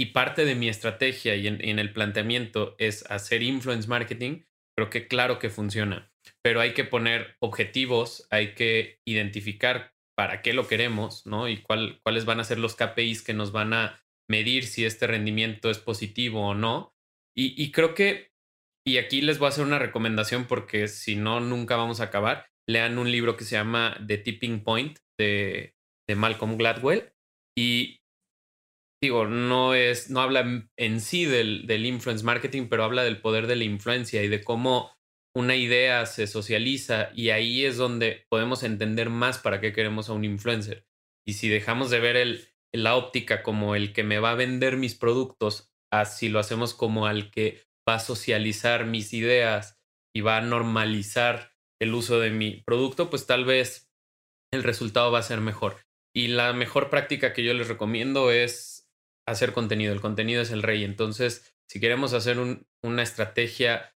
y 0.01 0.07
parte 0.07 0.45
de 0.45 0.55
mi 0.55 0.67
estrategia 0.67 1.35
y 1.35 1.45
en, 1.45 1.77
el 1.77 1.93
planteamiento 1.93 2.75
es 2.79 3.05
hacer 3.11 3.43
influence 3.43 3.87
marketing, 3.87 4.45
creo 4.75 4.89
que 4.89 5.07
claro 5.07 5.37
que 5.37 5.51
funciona, 5.51 6.11
pero 6.41 6.59
hay 6.59 6.73
que 6.73 6.85
poner 6.85 7.35
objetivos, 7.39 8.25
hay 8.31 8.55
que 8.55 8.99
identificar 9.05 9.93
para 10.17 10.41
qué 10.41 10.53
lo 10.53 10.67
queremos, 10.67 11.27
¿no? 11.27 11.47
Y 11.47 11.61
cuál, 11.61 11.99
cuáles 12.01 12.25
van 12.25 12.39
a 12.39 12.43
ser 12.43 12.57
los 12.57 12.75
KPIs 12.75 13.21
que 13.21 13.35
nos 13.35 13.51
van 13.51 13.73
a 13.73 14.03
medir 14.27 14.65
si 14.65 14.85
este 14.85 15.05
rendimiento 15.05 15.69
es 15.69 15.77
positivo 15.77 16.47
o 16.47 16.55
no. 16.55 16.95
Y, 17.37 17.71
creo 17.71 17.93
que, 17.93 18.31
y 18.83 18.97
aquí 18.97 19.21
les 19.21 19.37
voy 19.37 19.45
a 19.45 19.49
hacer 19.49 19.63
una 19.63 19.77
recomendación 19.77 20.45
porque 20.45 20.87
si 20.87 21.15
no, 21.15 21.41
nunca 21.41 21.75
vamos 21.75 22.01
a 22.01 22.05
acabar. 22.05 22.47
Lean 22.67 22.97
un 22.97 23.11
libro 23.11 23.37
que 23.37 23.43
se 23.43 23.55
llama 23.55 24.03
The 24.05 24.17
Tipping 24.17 24.63
Point 24.63 24.97
de, 25.19 25.75
de 26.09 26.15
Malcolm 26.15 26.57
Gladwell. 26.57 27.13
Y 27.55 28.00
digo, 29.01 29.25
no 29.25 29.73
es, 29.73 30.09
no 30.09 30.21
habla 30.21 30.69
en 30.77 31.01
sí 31.01 31.25
del, 31.25 31.65
del 31.65 31.85
influence 31.85 32.23
marketing, 32.23 32.67
pero 32.69 32.83
habla 32.83 33.03
del 33.03 33.19
poder 33.19 33.47
de 33.47 33.55
la 33.55 33.63
influencia 33.63 34.21
y 34.23 34.27
de 34.27 34.43
cómo 34.43 34.91
una 35.35 35.55
idea 35.55 36.05
se 36.05 36.27
socializa 36.27 37.09
y 37.15 37.29
ahí 37.29 37.65
es 37.65 37.77
donde 37.77 38.25
podemos 38.29 38.63
entender 38.63 39.09
más 39.09 39.39
para 39.39 39.61
qué 39.61 39.73
queremos 39.73 40.09
a 40.09 40.13
un 40.13 40.25
influencer. 40.25 40.85
Y 41.25 41.33
si 41.33 41.49
dejamos 41.49 41.89
de 41.89 41.99
ver 41.99 42.15
el, 42.15 42.47
la 42.73 42.95
óptica 42.95 43.43
como 43.43 43.75
el 43.75 43.93
que 43.93 44.03
me 44.03 44.19
va 44.19 44.31
a 44.31 44.35
vender 44.35 44.77
mis 44.77 44.95
productos, 44.95 45.71
así 45.91 46.29
lo 46.29 46.39
hacemos 46.39 46.73
como 46.73 47.07
al 47.07 47.31
que 47.31 47.63
va 47.87 47.95
a 47.95 47.99
socializar 47.99 48.85
mis 48.85 49.13
ideas 49.13 49.81
y 50.13 50.21
va 50.21 50.37
a 50.37 50.41
normalizar 50.41 51.53
el 51.81 51.93
uso 51.93 52.19
de 52.19 52.29
mi 52.29 52.61
producto, 52.65 53.09
pues 53.09 53.25
tal 53.25 53.45
vez 53.45 53.89
el 54.53 54.63
resultado 54.63 55.11
va 55.11 55.19
a 55.19 55.23
ser 55.23 55.41
mejor. 55.41 55.77
Y 56.13 56.27
la 56.27 56.53
mejor 56.53 56.89
práctica 56.89 57.33
que 57.33 57.43
yo 57.43 57.53
les 57.53 57.69
recomiendo 57.69 58.31
es 58.31 58.80
hacer 59.31 59.53
contenido. 59.53 59.93
El 59.93 60.01
contenido 60.01 60.41
es 60.41 60.51
el 60.51 60.63
rey. 60.63 60.83
Entonces, 60.83 61.55
si 61.69 61.79
queremos 61.79 62.13
hacer 62.13 62.37
una 62.83 63.03
estrategia 63.03 63.95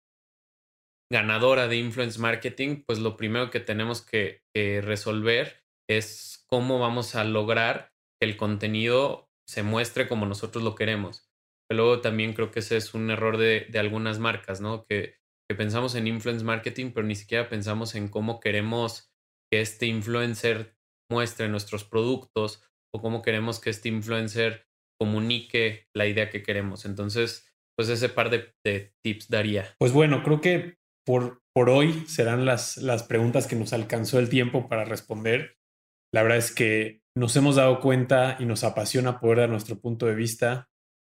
ganadora 1.10 1.68
de 1.68 1.76
influence 1.76 2.18
marketing, 2.18 2.82
pues 2.86 2.98
lo 2.98 3.16
primero 3.16 3.50
que 3.50 3.60
tenemos 3.60 4.02
que, 4.02 4.42
resolver 4.54 5.62
es 5.88 6.44
cómo 6.48 6.78
vamos 6.78 7.14
a 7.14 7.24
lograr 7.24 7.92
que 8.18 8.26
el 8.26 8.38
contenido 8.38 9.28
se 9.46 9.62
muestre 9.62 10.08
como 10.08 10.24
nosotros 10.24 10.64
lo 10.64 10.74
queremos. 10.74 11.30
Pero 11.68 11.84
luego 11.84 12.00
también 12.00 12.32
creo 12.32 12.50
que 12.50 12.60
ese 12.60 12.78
es 12.78 12.94
un 12.94 13.10
error 13.10 13.36
de, 13.36 13.68
algunas 13.78 14.18
marcas, 14.18 14.62
¿no? 14.62 14.86
Que, 14.86 15.18
que 15.48 15.54
pensamos 15.54 15.94
en 15.94 16.06
influence 16.06 16.44
marketing, 16.44 16.92
pero 16.92 17.06
ni 17.06 17.14
siquiera 17.14 17.48
pensamos 17.50 17.94
en 17.94 18.08
cómo 18.08 18.40
queremos 18.40 19.12
que 19.52 19.60
este 19.60 19.86
influencer 19.86 20.76
muestre 21.10 21.48
nuestros 21.48 21.84
productos 21.84 22.64
o 22.94 23.00
cómo 23.02 23.20
queremos 23.20 23.60
que 23.60 23.70
este 23.70 23.90
influencer 23.90 24.66
comunique 24.98 25.86
la 25.94 26.06
idea 26.06 26.30
que 26.30 26.42
queremos. 26.42 26.84
Entonces, 26.84 27.46
pues 27.76 27.88
ese 27.88 28.08
par 28.08 28.30
de, 28.30 28.92
tips 29.04 29.28
daría. 29.28 29.74
Pues 29.78 29.92
bueno, 29.92 30.22
creo 30.22 30.40
que 30.40 30.76
por, 31.04 31.42
por 31.54 31.70
hoy 31.70 32.04
serán 32.06 32.44
las, 32.44 32.78
las 32.78 33.02
preguntas 33.02 33.46
que 33.46 33.56
nos 33.56 33.72
alcanzó 33.72 34.18
el 34.18 34.28
tiempo 34.28 34.68
para 34.68 34.84
responder. 34.84 35.56
La 36.12 36.22
verdad 36.22 36.38
es 36.38 36.52
que 36.52 37.02
nos 37.16 37.36
hemos 37.36 37.56
dado 37.56 37.80
cuenta 37.80 38.36
y 38.38 38.46
nos 38.46 38.64
apasiona 38.64 39.20
poder 39.20 39.38
dar 39.38 39.50
nuestro 39.50 39.78
punto 39.80 40.06
de 40.06 40.14
vista. 40.14 40.68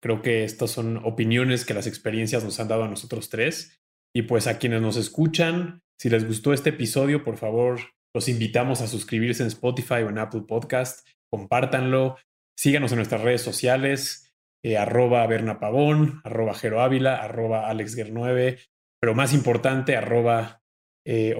Creo 0.02 0.22
que 0.22 0.44
estas 0.44 0.70
son 0.70 0.98
opiniones 0.98 1.64
que 1.64 1.74
las 1.74 1.86
experiencias 1.86 2.44
nos 2.44 2.60
han 2.60 2.68
dado 2.68 2.84
a 2.84 2.88
nosotros 2.88 3.28
tres. 3.28 3.80
Y 4.14 4.22
pues 4.22 4.46
a 4.46 4.58
quienes 4.58 4.80
nos 4.80 4.96
escuchan, 4.96 5.82
si 6.00 6.08
les 6.08 6.26
gustó 6.26 6.52
este 6.52 6.70
episodio, 6.70 7.24
por 7.24 7.36
favor, 7.36 7.80
los 8.14 8.28
invitamos 8.28 8.80
a 8.80 8.86
suscribirse 8.86 9.42
en 9.42 9.48
Spotify 9.48 10.02
o 10.04 10.08
en 10.08 10.18
Apple 10.18 10.42
Podcast. 10.46 11.06
Compártanlo, 11.30 12.16
Síganos 12.58 12.90
en 12.90 12.96
nuestras 12.96 13.20
redes 13.20 13.40
sociales, 13.40 14.34
eh, 14.64 14.76
arroba 14.76 15.24
Berna 15.28 15.60
Pavón, 15.60 16.20
arroba 16.24 16.54
Jero 16.54 16.80
Ávila, 16.80 17.14
arroba 17.14 17.70
AlexGer9, 17.72 18.58
pero 19.00 19.14
más 19.14 19.32
importante, 19.32 19.96
arroba 19.96 20.60
eh, 21.06 21.36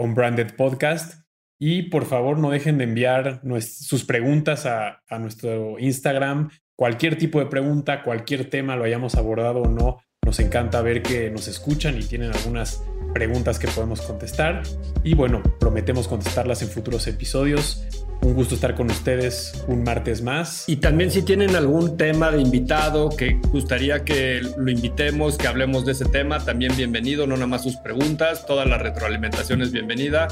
Podcast. 0.56 1.26
Y 1.60 1.90
por 1.90 2.06
favor 2.06 2.38
no 2.38 2.50
dejen 2.50 2.78
de 2.78 2.84
enviar 2.84 3.42
sus 3.62 4.04
preguntas 4.04 4.64
a, 4.64 5.02
a 5.08 5.18
nuestro 5.18 5.80
Instagram. 5.80 6.50
Cualquier 6.76 7.18
tipo 7.18 7.40
de 7.40 7.46
pregunta, 7.46 8.04
cualquier 8.04 8.48
tema 8.48 8.76
lo 8.76 8.84
hayamos 8.84 9.16
abordado 9.16 9.62
o 9.62 9.68
no, 9.68 9.98
nos 10.24 10.38
encanta 10.38 10.82
ver 10.82 11.02
que 11.02 11.30
nos 11.30 11.48
escuchan 11.48 11.98
y 11.98 12.04
tienen 12.04 12.30
algunas 12.30 12.84
preguntas 13.12 13.58
que 13.58 13.68
podemos 13.68 14.00
contestar. 14.02 14.62
Y 15.02 15.14
bueno, 15.14 15.42
prometemos 15.58 16.08
contestarlas 16.08 16.62
en 16.62 16.68
futuros 16.68 17.06
episodios. 17.06 17.84
Un 18.20 18.34
gusto 18.34 18.56
estar 18.56 18.74
con 18.74 18.90
ustedes 18.90 19.64
un 19.68 19.84
martes 19.84 20.22
más. 20.22 20.68
Y 20.68 20.76
también 20.76 21.10
si 21.10 21.22
tienen 21.22 21.54
algún 21.54 21.96
tema 21.96 22.30
de 22.30 22.40
invitado 22.40 23.10
que 23.10 23.40
gustaría 23.52 24.04
que 24.04 24.40
lo 24.56 24.70
invitemos, 24.70 25.38
que 25.38 25.46
hablemos 25.46 25.86
de 25.86 25.92
ese 25.92 26.04
tema, 26.04 26.44
también 26.44 26.76
bienvenido, 26.76 27.26
no 27.26 27.36
nada 27.36 27.46
más 27.46 27.62
sus 27.62 27.76
preguntas, 27.76 28.44
toda 28.44 28.64
la 28.64 28.76
retroalimentación 28.76 29.62
es 29.62 29.70
bienvenida. 29.70 30.28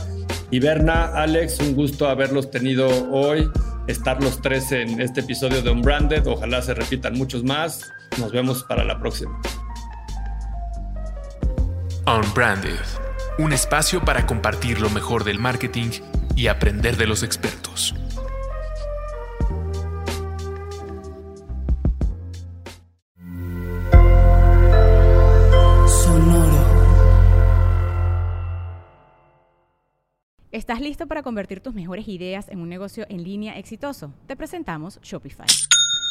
Y 0.50 0.58
Berna, 0.58 1.06
Alex, 1.14 1.60
un 1.60 1.74
gusto 1.74 2.08
haberlos 2.08 2.50
tenido 2.50 2.88
hoy, 3.12 3.48
estar 3.86 4.22
los 4.22 4.42
tres 4.42 4.72
en 4.72 5.00
este 5.00 5.20
episodio 5.20 5.62
de 5.62 5.70
Unbranded, 5.70 6.26
ojalá 6.26 6.62
se 6.62 6.74
repitan 6.74 7.14
muchos 7.14 7.44
más. 7.44 7.92
Nos 8.18 8.32
vemos 8.32 8.64
para 8.64 8.84
la 8.84 8.98
próxima. 8.98 9.40
Unbranded 12.06 13.06
un 13.38 13.52
espacio 13.52 14.02
para 14.02 14.26
compartir 14.26 14.80
lo 14.80 14.88
mejor 14.90 15.24
del 15.24 15.38
marketing 15.38 15.90
y 16.34 16.46
aprender 16.46 16.96
de 16.96 17.06
los 17.06 17.22
expertos. 17.22 17.94
¿Estás 30.52 30.80
listo 30.80 31.06
para 31.06 31.22
convertir 31.22 31.60
tus 31.60 31.74
mejores 31.74 32.08
ideas 32.08 32.48
en 32.48 32.60
un 32.60 32.70
negocio 32.70 33.04
en 33.10 33.22
línea 33.22 33.58
exitoso? 33.58 34.14
Te 34.26 34.36
presentamos 34.36 34.98
Shopify. 35.02 35.46